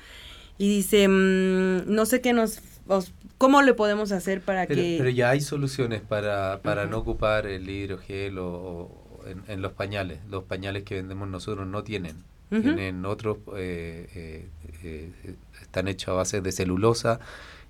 y 0.58 0.68
dice, 0.68 1.08
mmm, 1.08 1.84
no 1.88 2.06
sé 2.06 2.20
qué 2.20 2.34
nos, 2.34 2.60
os, 2.88 3.14
¿cómo 3.38 3.62
le 3.62 3.74
podemos 3.74 4.12
hacer 4.12 4.41
para 4.41 4.68
pero, 4.68 4.82
que...? 4.82 4.96
Pero 4.98 5.10
ya 5.10 5.30
hay 5.30 5.39
soluciones 5.39 6.02
para, 6.02 6.60
para 6.62 6.84
uh 6.84 6.88
-huh. 6.88 6.89
no 6.89 6.98
ocupar 6.98 7.48
el 7.48 7.70
hidrogel 7.70 8.39
o, 8.39 8.48
o 8.50 9.22
en, 9.26 9.41
en, 9.48 9.62
los 9.62 9.72
pañales. 9.72 10.20
Los 10.30 10.44
pañales 10.44 10.84
que 10.84 10.96
vendemos 10.96 11.30
nosotros 11.30 11.66
no 11.66 11.84
tienen. 11.86 12.18
Uh 12.54 12.58
-huh. 12.58 12.62
Tienen 12.62 13.06
otros, 13.06 13.38
eh, 13.58 14.08
eh, 14.14 14.47
eh, 14.84 15.36
están 15.62 15.88
hechos 15.88 16.10
a 16.10 16.14
base 16.14 16.41
de 16.41 16.51
celulosa 16.51 17.20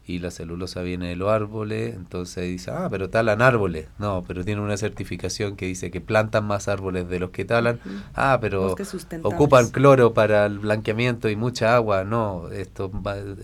y 0.05 0.19
la 0.19 0.31
celulosa 0.31 0.81
viene 0.81 1.07
de 1.07 1.15
los 1.15 1.29
árboles, 1.29 1.95
entonces 1.95 2.43
dice, 2.43 2.71
ah, 2.71 2.89
pero 2.91 3.09
talan 3.09 3.41
árboles. 3.41 3.87
No, 3.97 4.25
pero 4.27 4.43
tiene 4.43 4.59
una 4.59 4.75
certificación 4.75 5.55
que 5.55 5.65
dice 5.67 5.91
que 5.91 6.01
plantan 6.01 6.45
más 6.45 6.67
árboles 6.67 7.07
de 7.07 7.19
los 7.19 7.29
que 7.29 7.45
talan. 7.45 7.79
Uh 7.85 7.89
-huh. 7.89 8.01
Ah, 8.13 8.37
pero 8.41 8.75
ocupan 9.23 9.69
cloro 9.69 10.13
para 10.13 10.45
el 10.45 10.59
blanqueamiento 10.59 11.29
y 11.29 11.37
mucha 11.37 11.75
agua. 11.75 12.03
No, 12.03 12.49
estos 12.51 12.91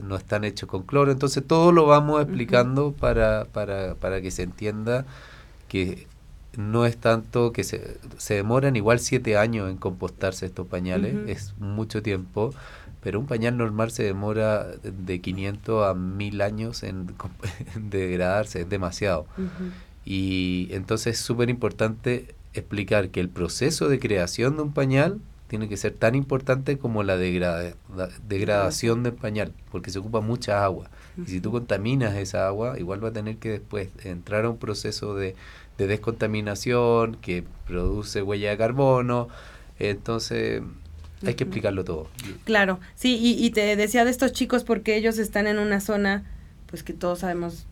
no 0.04 0.16
están 0.18 0.44
hechos 0.44 0.68
con 0.68 0.84
cloro. 0.84 1.12
Entonces 1.14 1.48
todo 1.48 1.72
lo 1.72 1.86
vamos 1.86 2.22
explicando 2.22 2.88
uh 2.88 2.92
-huh. 2.92 3.00
para, 3.00 3.46
para, 3.46 3.96
para 3.96 4.22
que 4.22 4.30
se 4.32 4.44
entienda 4.44 5.06
que 5.70 6.08
no 6.58 6.86
es 6.86 6.97
tanto 6.97 7.52
que 7.54 7.64
se, 7.64 7.97
se 8.18 8.36
demoran 8.36 8.76
igual 8.76 9.00
siete 9.00 9.38
años 9.38 9.70
en 9.70 9.78
compostarse 9.78 10.45
estos 10.45 10.68
pañales, 10.68 11.14
uh 11.14 11.18
-huh. 11.18 11.30
es 11.30 11.54
mucho 11.60 12.02
tiempo, 12.02 12.54
pero 13.02 13.20
un 13.20 13.28
pañal 13.28 13.58
normal 13.58 13.91
se 13.91 14.04
demora 14.04 14.66
de 14.84 15.22
500 15.22 15.88
a 15.88 15.93
1000 15.93 16.41
años 16.41 16.84
en, 16.84 17.14
en 17.76 17.89
degradarse, 17.89 18.62
es 18.62 18.70
demasiado. 18.70 19.26
Uh 19.38 19.41
-huh. 19.41 19.72
Y 20.06 20.68
entonces 20.72 21.20
es 21.20 21.26
súper 21.26 21.50
importante 21.50 22.36
explicar 22.54 23.10
que 23.10 23.20
el 23.20 23.30
proceso 23.30 23.88
de 23.89 24.00
creación 24.00 24.58
de 24.58 24.64
un 24.64 24.74
pañal 24.74 25.20
tiene 25.47 25.68
que 25.68 25.78
ser 25.78 25.93
tan 25.93 26.14
importante 26.16 26.78
como 26.78 27.04
la, 27.04 27.18
degrada, 27.18 27.74
la 27.95 28.10
degradación 28.28 29.04
del 29.04 29.14
pañal, 29.14 29.52
porque 29.72 29.91
se 29.91 30.00
ocupa 30.00 30.22
mucha 30.22 30.64
agua. 30.64 30.89
Uh 31.18 31.22
-huh. 31.22 31.28
Y 31.28 31.32
si 31.32 31.41
tú 31.41 31.52
contaminas 31.52 32.16
esa 32.16 32.47
agua, 32.47 32.78
igual 32.80 33.04
va 33.04 33.10
a 33.10 33.14
tener 33.14 33.38
que 33.38 33.50
después 33.50 33.89
entrar 34.04 34.45
a 34.45 34.50
un 34.50 34.58
proceso 34.58 35.16
de, 35.16 35.36
de 35.80 35.88
descontaminación 35.88 37.16
que 37.16 37.46
produce 37.66 38.22
huella 38.22 38.52
de 38.52 38.58
carbono. 38.58 39.30
Entonces, 39.80 40.62
hay 41.26 41.34
que 41.36 41.46
explicarlo 41.46 41.86
todo. 41.86 42.08
Claro, 42.44 42.80
sí, 42.96 43.18
y, 43.18 43.44
y, 43.44 43.50
te 43.52 43.76
decía 43.76 44.04
de 44.04 44.12
estos 44.12 44.34
chicos 44.34 44.64
porque 44.64 44.98
ellos 44.98 45.18
están 45.18 45.48
en 45.48 45.58
una 45.58 45.80
zona, 45.80 46.26
pues 46.68 46.84
que 46.84 46.92
todos 46.92 47.20
sabemos, 47.20 47.66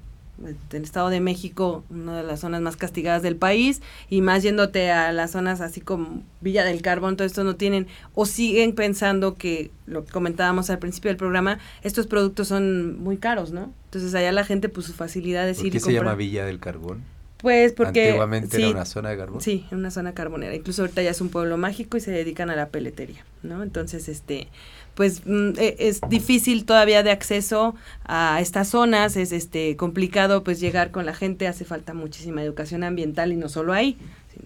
el 0.71 0.83
Estado 0.83 1.09
de 1.09 1.19
México, 1.19 1.83
una 1.89 2.15
de 2.15 2.23
las 2.23 2.41
zonas 2.41 2.61
más 2.61 2.77
castigadas 2.77 3.23
del 3.23 3.35
país, 3.35 3.81
y 4.09 4.21
más 4.21 4.41
yéndote 4.41 4.89
a 4.89 5.11
las 5.11 5.31
zonas 5.31 5.59
así 5.59 5.81
como 5.81 6.23
Villa 6.39 6.63
del 6.63 6.81
Carbón, 6.81 7.17
todo 7.17 7.27
esto 7.27 7.43
no 7.43 7.57
tienen, 7.57 7.87
o 8.13 8.25
siguen 8.25 8.73
pensando 8.73 9.35
que, 9.35 9.69
lo 9.85 10.05
que 10.05 10.13
comentábamos 10.13 10.69
al 10.69 10.79
principio 10.79 11.09
del 11.09 11.17
programa, 11.17 11.59
estos 11.81 12.07
productos 12.07 12.47
son 12.47 12.97
muy 12.99 13.17
caros, 13.17 13.51
¿no? 13.51 13.73
Entonces 13.85 14.15
allá 14.15 14.31
la 14.31 14.45
gente, 14.45 14.69
pues 14.69 14.85
su 14.85 14.93
facilidad 14.93 15.49
es 15.49 15.57
¿Por 15.57 15.65
ir 15.65 15.71
qué 15.73 15.77
y 15.79 15.81
se 15.81 15.91
llama 15.91 16.15
Villa 16.15 16.45
del 16.45 16.59
Carbón? 16.59 17.16
Pues 17.37 17.73
porque... 17.73 18.07
Antiguamente 18.07 18.57
sí, 18.57 18.63
era 18.63 18.71
una 18.71 18.85
zona 18.85 19.09
de 19.09 19.17
carbón. 19.17 19.41
Sí, 19.41 19.65
una 19.71 19.91
zona 19.91 20.13
carbonera. 20.13 20.55
Incluso 20.55 20.81
ahorita 20.81 21.01
ya 21.03 21.11
es 21.11 21.21
un 21.21 21.29
pueblo 21.29 21.57
mágico 21.57 21.97
y 21.97 22.01
se 22.01 22.11
dedican 22.11 22.49
a 22.49 22.55
la 22.55 22.69
peletería, 22.69 23.23
¿no? 23.43 23.61
Entonces, 23.61 24.09
este, 24.09 24.47
pues 24.95 25.21
mm, 25.25 25.51
e, 25.57 25.75
es 25.77 26.01
difícil 26.09 26.65
todavía 26.65 27.03
de 27.03 27.11
acceso 27.11 27.75
a 28.03 28.41
estas 28.41 28.69
zonas, 28.69 29.15
es 29.15 29.31
este 29.31 29.75
complicado 29.77 30.43
pues 30.43 30.59
llegar 30.59 30.89
con 30.89 31.05
la 31.05 31.13
gente, 31.13 31.47
hace 31.47 31.65
falta 31.65 31.93
muchísima 31.93 32.41
educación 32.41 32.83
ambiental 32.83 33.31
y 33.31 33.35
no 33.35 33.47
solo 33.47 33.73
ahí, 33.73 33.95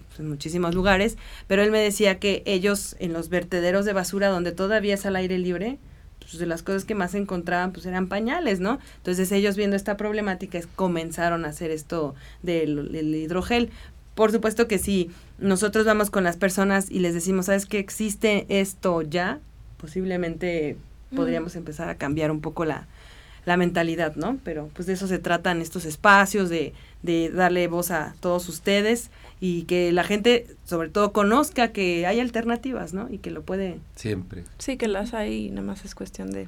pues, 0.08 0.20
en 0.20 0.28
muchísimos 0.28 0.74
lugares, 0.74 1.16
pero 1.46 1.62
él 1.62 1.70
me 1.70 1.78
decía 1.78 2.18
que 2.18 2.42
ellos 2.44 2.96
en 2.98 3.14
los 3.14 3.30
vertederos 3.30 3.86
de 3.86 3.94
basura 3.94 4.28
donde 4.28 4.52
todavía 4.52 4.94
es 4.94 5.06
al 5.06 5.16
aire 5.16 5.38
libre, 5.38 5.78
pues 6.22 6.38
de 6.38 6.46
las 6.46 6.62
cosas 6.62 6.84
que 6.84 6.94
más 6.94 7.14
encontraban 7.14 7.72
pues 7.72 7.86
eran 7.86 8.08
pañales, 8.08 8.60
¿no? 8.60 8.78
Entonces 8.98 9.30
ellos 9.32 9.56
viendo 9.56 9.76
esta 9.76 9.96
problemática 9.96 10.58
es, 10.58 10.66
comenzaron 10.66 11.44
a 11.44 11.48
hacer 11.48 11.70
esto 11.70 12.14
del, 12.42 12.92
del, 12.92 13.14
hidrogel. 13.14 13.70
Por 14.14 14.32
supuesto 14.32 14.68
que 14.68 14.78
si 14.78 15.10
nosotros 15.38 15.86
vamos 15.86 16.10
con 16.10 16.24
las 16.24 16.36
personas 16.36 16.90
y 16.90 16.98
les 16.98 17.14
decimos, 17.14 17.46
¿sabes 17.46 17.66
qué 17.66 17.78
existe 17.78 18.46
esto 18.48 19.02
ya? 19.02 19.40
Posiblemente 19.78 20.76
mm. 21.10 21.16
podríamos 21.16 21.56
empezar 21.56 21.88
a 21.88 21.96
cambiar 21.96 22.30
un 22.30 22.40
poco 22.40 22.64
la, 22.64 22.86
la 23.44 23.56
mentalidad, 23.56 24.16
¿no? 24.16 24.38
Pero 24.44 24.70
pues 24.74 24.86
de 24.86 24.92
eso 24.92 25.06
se 25.06 25.18
tratan 25.18 25.60
estos 25.60 25.84
espacios, 25.84 26.48
de, 26.48 26.72
de 27.02 27.30
darle 27.30 27.66
voz 27.68 27.90
a 27.90 28.14
todos 28.20 28.48
ustedes 28.48 29.10
y 29.44 29.64
que 29.64 29.90
la 29.90 30.04
gente 30.04 30.46
sobre 30.64 30.88
todo 30.88 31.12
conozca 31.12 31.72
que 31.72 32.06
hay 32.06 32.20
alternativas, 32.20 32.94
¿no? 32.94 33.08
Y 33.10 33.18
que 33.18 33.32
lo 33.32 33.42
puede... 33.42 33.80
Siempre. 33.96 34.44
Sí, 34.58 34.76
que 34.76 34.86
las 34.86 35.14
hay, 35.14 35.50
nada 35.50 35.62
más 35.62 35.84
es 35.84 35.96
cuestión 35.96 36.30
de, 36.30 36.46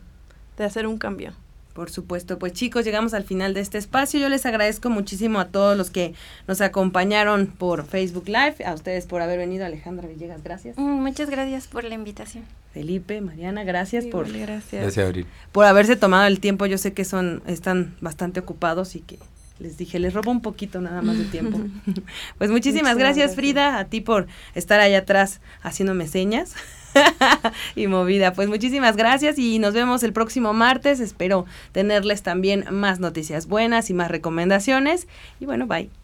de 0.56 0.64
hacer 0.64 0.86
un 0.86 0.96
cambio. 0.96 1.32
Por 1.72 1.90
supuesto, 1.90 2.38
pues 2.38 2.52
chicos, 2.52 2.84
llegamos 2.84 3.12
al 3.12 3.24
final 3.24 3.52
de 3.52 3.62
este 3.62 3.78
espacio. 3.78 4.20
Yo 4.20 4.28
les 4.28 4.46
agradezco 4.46 4.90
muchísimo 4.90 5.40
a 5.40 5.46
todos 5.48 5.76
los 5.76 5.90
que 5.90 6.14
nos 6.46 6.60
acompañaron 6.60 7.48
por 7.48 7.84
Facebook 7.84 8.28
Live, 8.28 8.64
a 8.64 8.74
ustedes 8.74 9.06
por 9.06 9.22
haber 9.22 9.40
venido, 9.40 9.66
Alejandra 9.66 10.06
Villegas, 10.06 10.44
gracias. 10.44 10.78
Mm, 10.78 11.02
muchas 11.02 11.28
gracias 11.28 11.66
por 11.66 11.82
la 11.82 11.96
invitación. 11.96 12.44
Felipe, 12.72 13.20
Mariana, 13.20 13.64
gracias 13.64 14.04
sí, 14.04 14.10
por 14.10 14.32
gracias. 14.32 14.82
gracias 14.82 15.04
Abril. 15.04 15.26
por 15.50 15.64
haberse 15.64 15.96
tomado 15.96 16.28
el 16.28 16.38
tiempo. 16.38 16.64
Yo 16.66 16.78
sé 16.78 16.92
que 16.92 17.04
son 17.04 17.42
están 17.48 17.96
bastante 18.00 18.38
ocupados 18.38 18.94
y 18.94 19.00
que 19.00 19.18
les 19.58 19.76
dije, 19.76 19.98
les 19.98 20.12
robo 20.12 20.30
un 20.30 20.40
poquito 20.40 20.80
nada 20.80 21.02
más 21.02 21.18
de 21.18 21.24
tiempo. 21.24 21.60
pues 22.38 22.50
muchísimas 22.50 22.96
gracias, 22.96 23.16
gracias, 23.16 23.36
Frida, 23.36 23.78
a 23.78 23.84
ti 23.86 24.00
por 24.00 24.26
estar 24.54 24.80
allá 24.80 24.98
atrás 24.98 25.40
haciéndome 25.62 26.06
señas 26.08 26.54
y 27.76 27.86
movida. 27.86 28.32
Pues 28.32 28.48
muchísimas 28.48 28.96
gracias 28.96 29.38
y 29.38 29.58
nos 29.58 29.74
vemos 29.74 30.02
el 30.02 30.12
próximo 30.12 30.52
martes. 30.52 31.00
Espero 31.00 31.46
tenerles 31.72 32.22
también 32.22 32.64
más 32.70 33.00
noticias 33.00 33.46
buenas 33.46 33.90
y 33.90 33.94
más 33.94 34.10
recomendaciones. 34.10 35.06
Y 35.40 35.46
bueno, 35.46 35.66
bye. 35.66 36.03